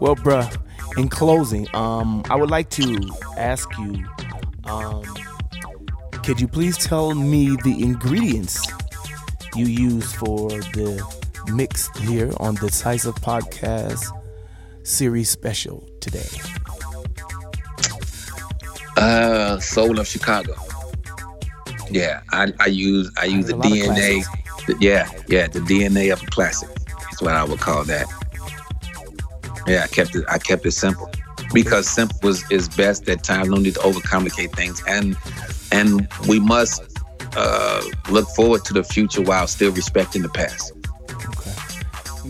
Well, 0.00 0.16
bruh, 0.16 0.50
in 0.98 1.08
closing, 1.08 1.68
um, 1.74 2.24
I 2.30 2.36
would 2.36 2.50
like 2.50 2.70
to 2.70 3.10
ask 3.36 3.68
you, 3.78 4.04
um, 4.64 5.04
could 6.24 6.40
you 6.40 6.48
please 6.48 6.76
tell 6.78 7.14
me 7.14 7.56
the 7.62 7.82
ingredients 7.82 8.66
you 9.54 9.66
use 9.66 10.12
for 10.12 10.48
the 10.48 11.00
mix 11.52 11.96
here 11.98 12.32
on 12.38 12.56
the 12.56 12.66
Decisive 12.66 13.14
Podcast 13.16 14.04
series 14.82 15.30
special 15.30 15.88
today? 16.00 16.26
Uh, 18.96 19.58
Soul 19.60 19.98
of 19.98 20.06
Chicago. 20.06 20.54
Yeah, 21.90 22.22
I, 22.30 22.52
I 22.60 22.66
use 22.66 23.10
I 23.18 23.24
use 23.26 23.46
the 23.46 23.54
A 23.54 23.56
lot 23.56 23.66
of 23.66 23.72
DNA. 23.72 24.24
the- 24.66 24.76
yeah, 24.80 25.08
yeah, 25.28 25.46
the 25.46 25.60
DNA 25.60 26.12
of 26.12 26.22
a 26.22 26.26
classic. 26.26 26.68
That's 26.86 27.20
what 27.20 27.34
I 27.34 27.44
would 27.44 27.60
call 27.60 27.84
that. 27.84 28.06
Yeah, 29.66 29.82
I 29.84 29.86
kept 29.88 30.14
it. 30.14 30.24
I 30.28 30.38
kept 30.38 30.64
it 30.66 30.72
simple 30.72 31.10
because 31.52 31.88
simple 31.88 32.18
was 32.22 32.44
is 32.50 32.68
best 32.68 33.08
at 33.08 33.22
times. 33.24 33.48
No 33.48 33.56
need 33.56 33.74
to 33.74 33.80
overcomplicate 33.80 34.54
things, 34.54 34.82
and 34.86 35.16
and 35.72 36.08
we 36.28 36.38
must 36.40 36.82
uh, 37.36 37.82
look 38.10 38.28
forward 38.30 38.64
to 38.66 38.72
the 38.72 38.84
future 38.84 39.22
while 39.22 39.46
still 39.46 39.72
respecting 39.72 40.22
the 40.22 40.28
past. 40.30 40.72
Okay. 41.10 41.52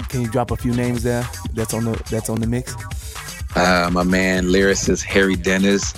Can 0.09 0.23
you 0.23 0.29
drop 0.29 0.51
a 0.51 0.57
few 0.57 0.73
names 0.75 1.03
there? 1.03 1.29
That's 1.53 1.75
on 1.75 1.85
the 1.85 2.03
that's 2.11 2.29
on 2.29 2.41
the 2.41 2.47
mix. 2.47 2.75
Uh, 3.57 3.89
my 3.93 4.03
man 4.03 4.47
lyricist 4.47 5.05
Harry 5.05 5.37
Dennis, 5.37 5.93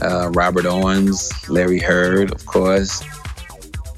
uh, 0.00 0.30
Robert 0.30 0.66
Owens, 0.66 1.30
Larry 1.48 1.78
Heard, 1.78 2.32
of 2.32 2.44
course. 2.46 3.02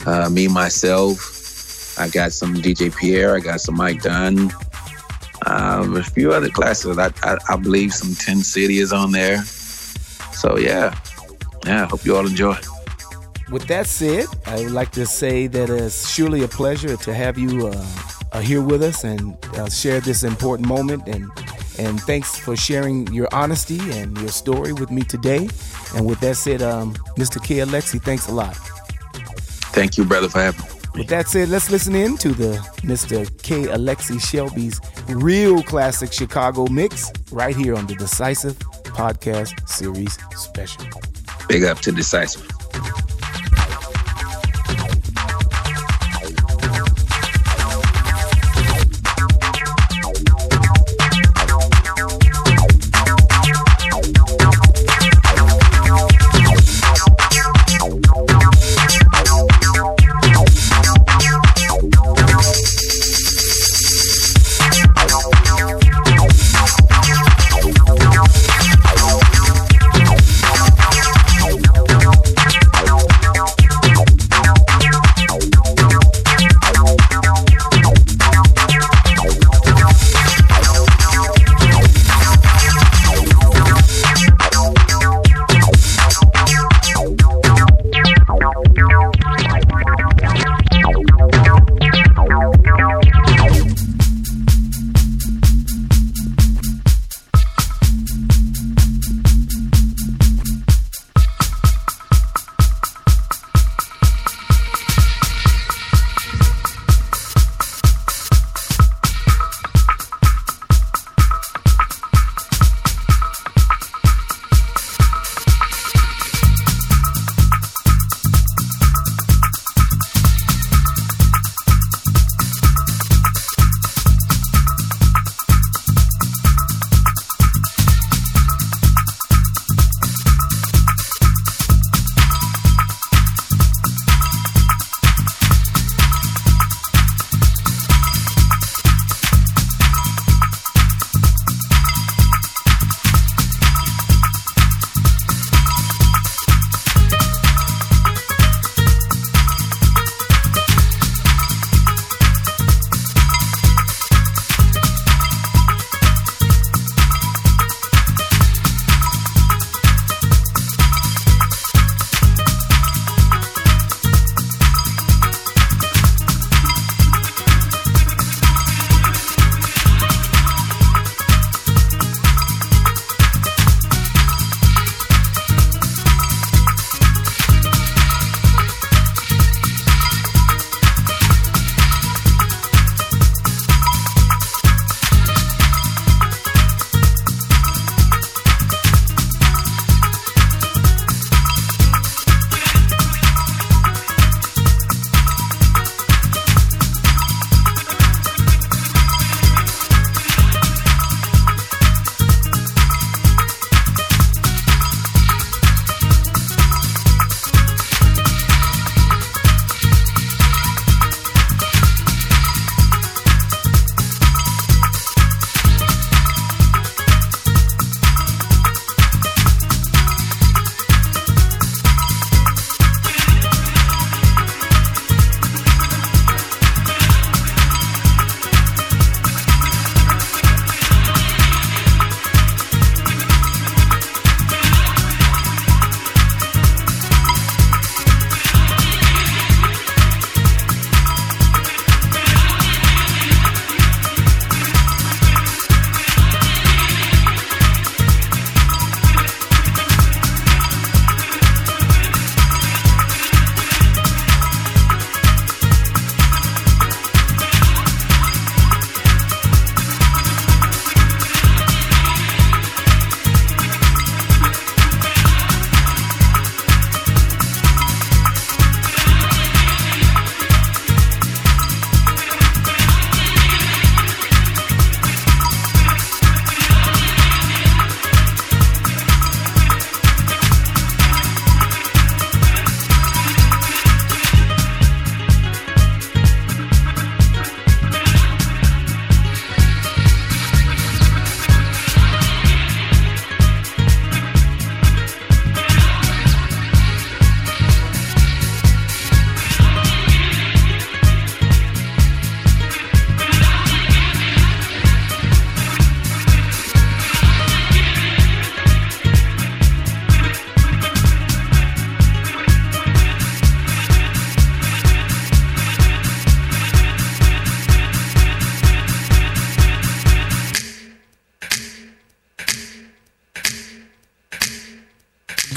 Uh, 0.07 0.29
me 0.31 0.49
myself. 0.49 1.99
I 1.99 2.09
got 2.09 2.33
some 2.33 2.55
DJ 2.55 2.95
Pierre. 2.97 3.37
I 3.37 3.41
got 3.41 3.61
some 3.61 3.77
Mike 3.77 4.03
Dunn. 4.03 4.51
Um, 5.47 5.97
a 5.97 6.03
few 6.03 6.33
other 6.33 6.49
classes. 6.51 6.99
I, 6.99 7.11
I, 7.23 7.37
I 7.49 7.57
believe 7.57 7.93
some 7.93 8.15
Ten 8.15 8.39
City 8.39 8.79
is 8.79 8.93
on 8.93 9.13
there. 9.13 9.43
So 10.33 10.59
yeah, 10.59 10.99
yeah. 11.67 11.87
Hope 11.87 12.05
you 12.05 12.17
all 12.17 12.27
enjoy. 12.27 12.57
With 13.51 13.67
that 13.67 13.87
said, 13.87 14.27
I 14.47 14.63
would 14.63 14.71
like 14.71 14.93
to 14.93 15.05
say 15.05 15.49
that 15.49 15.71
it's 15.71 16.09
surely 16.09 16.45
a 16.45 16.49
pleasure 16.49 16.97
to 16.97 17.13
have 17.13 17.37
you 17.37 17.67
uh, 17.67 17.87
uh, 18.33 18.41
here 18.41 18.63
with 18.63 18.83
us 18.83 19.03
and 19.05 19.37
uh, 19.57 19.69
share 19.69 20.01
this 20.01 20.23
important 20.23 20.69
moment. 20.69 21.09
And 21.09 21.29
and 21.81 22.01
thanks 22.03 22.39
for 22.39 22.57
sharing 22.57 23.07
your 23.09 23.29
honesty 23.33 23.81
and 23.93 24.17
your 24.19 24.29
story 24.29 24.73
with 24.73 24.91
me 24.91 25.03
today. 25.03 25.49
And 25.97 26.07
with 26.07 26.21
that 26.21 26.37
said, 26.37 26.61
um, 26.61 26.95
Mr. 27.17 27.43
K. 27.43 27.57
Alexi, 27.57 28.01
thanks 28.03 28.29
a 28.29 28.33
lot. 28.33 28.55
Thank 29.73 29.97
you, 29.97 30.05
brother, 30.05 30.29
for 30.29 30.41
having 30.41 30.65
me. 30.65 30.71
With 30.95 31.09
that 31.09 31.29
said, 31.29 31.49
let's 31.49 31.71
listen 31.71 31.95
in 31.95 32.19
to 32.19 32.31
the 32.31 32.57
Mr. 32.83 33.27
K. 33.43 33.63
Alexi 33.63 34.21
Shelby's 34.21 34.81
real 35.09 35.63
classic 35.63 36.13
Chicago 36.13 36.67
mix 36.67 37.11
right 37.33 37.57
here 37.57 37.75
on 37.77 37.87
the 37.87 37.95
Decisive 37.95 38.59
Podcast 38.85 39.67
Series 39.69 40.19
Special. 40.37 40.85
Big 41.49 41.65
up 41.65 41.79
to 41.79 41.93
Decisive. 41.93 42.47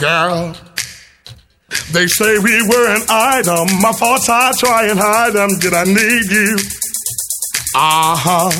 Girl, 0.04 0.54
they 1.94 2.08
say 2.08 2.38
we 2.40 2.62
were 2.68 2.94
an 2.94 3.04
item. 3.08 3.80
My 3.80 3.94
faults 3.94 4.28
I 4.28 4.52
try 4.52 4.88
and 4.90 5.00
hide 5.00 5.32
them. 5.32 5.48
Did 5.62 5.74
I 5.74 5.86
need 5.86 6.26
you? 6.30 6.58
Uh 7.74 8.12
huh. 8.20 8.52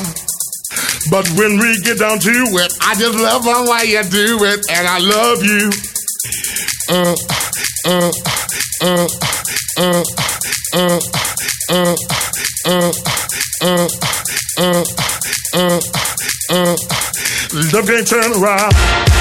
But 1.10 1.28
when 1.36 1.58
we 1.58 1.78
get 1.82 1.98
down 1.98 2.18
to 2.20 2.30
it, 2.30 2.72
I 2.80 2.94
just 2.94 3.18
love 3.18 3.44
the 3.44 3.70
way 3.70 3.90
you 3.92 4.02
do 4.04 4.42
it, 4.44 4.64
and 4.72 4.88
I 4.88 4.98
love 5.04 5.44
you. 5.44 5.70
Uh, 6.88 7.14
uh, 7.92 8.10
uh, 8.80 9.06
uh, 9.76 10.02
uh, 10.72 10.94
uh, 11.68 11.94
uh, 12.64 12.92
uh, 13.60 13.88
uh, 14.56 14.84
uh, 15.52 15.80
uh. 16.48 16.76
Love 17.52 17.86
can't 17.86 18.08
turn 18.08 18.32
around. 18.32 19.13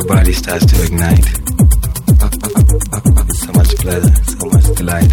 your 0.00 0.08
body 0.08 0.32
starts 0.32 0.66
to 0.66 0.82
ignite. 0.84 1.24
So 3.34 3.52
much 3.52 3.76
pleasure, 3.76 4.14
so 4.24 4.46
much 4.46 4.76
delight. 4.76 5.12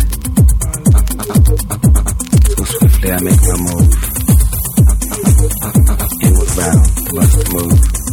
So 2.55 2.63
swiftly 2.63 3.11
I 3.11 3.19
make 3.21 3.41
my 3.41 3.57
move. 3.67 3.93
Inward 6.23 6.51
bound, 6.57 7.13
must 7.13 7.53
move. 7.53 8.06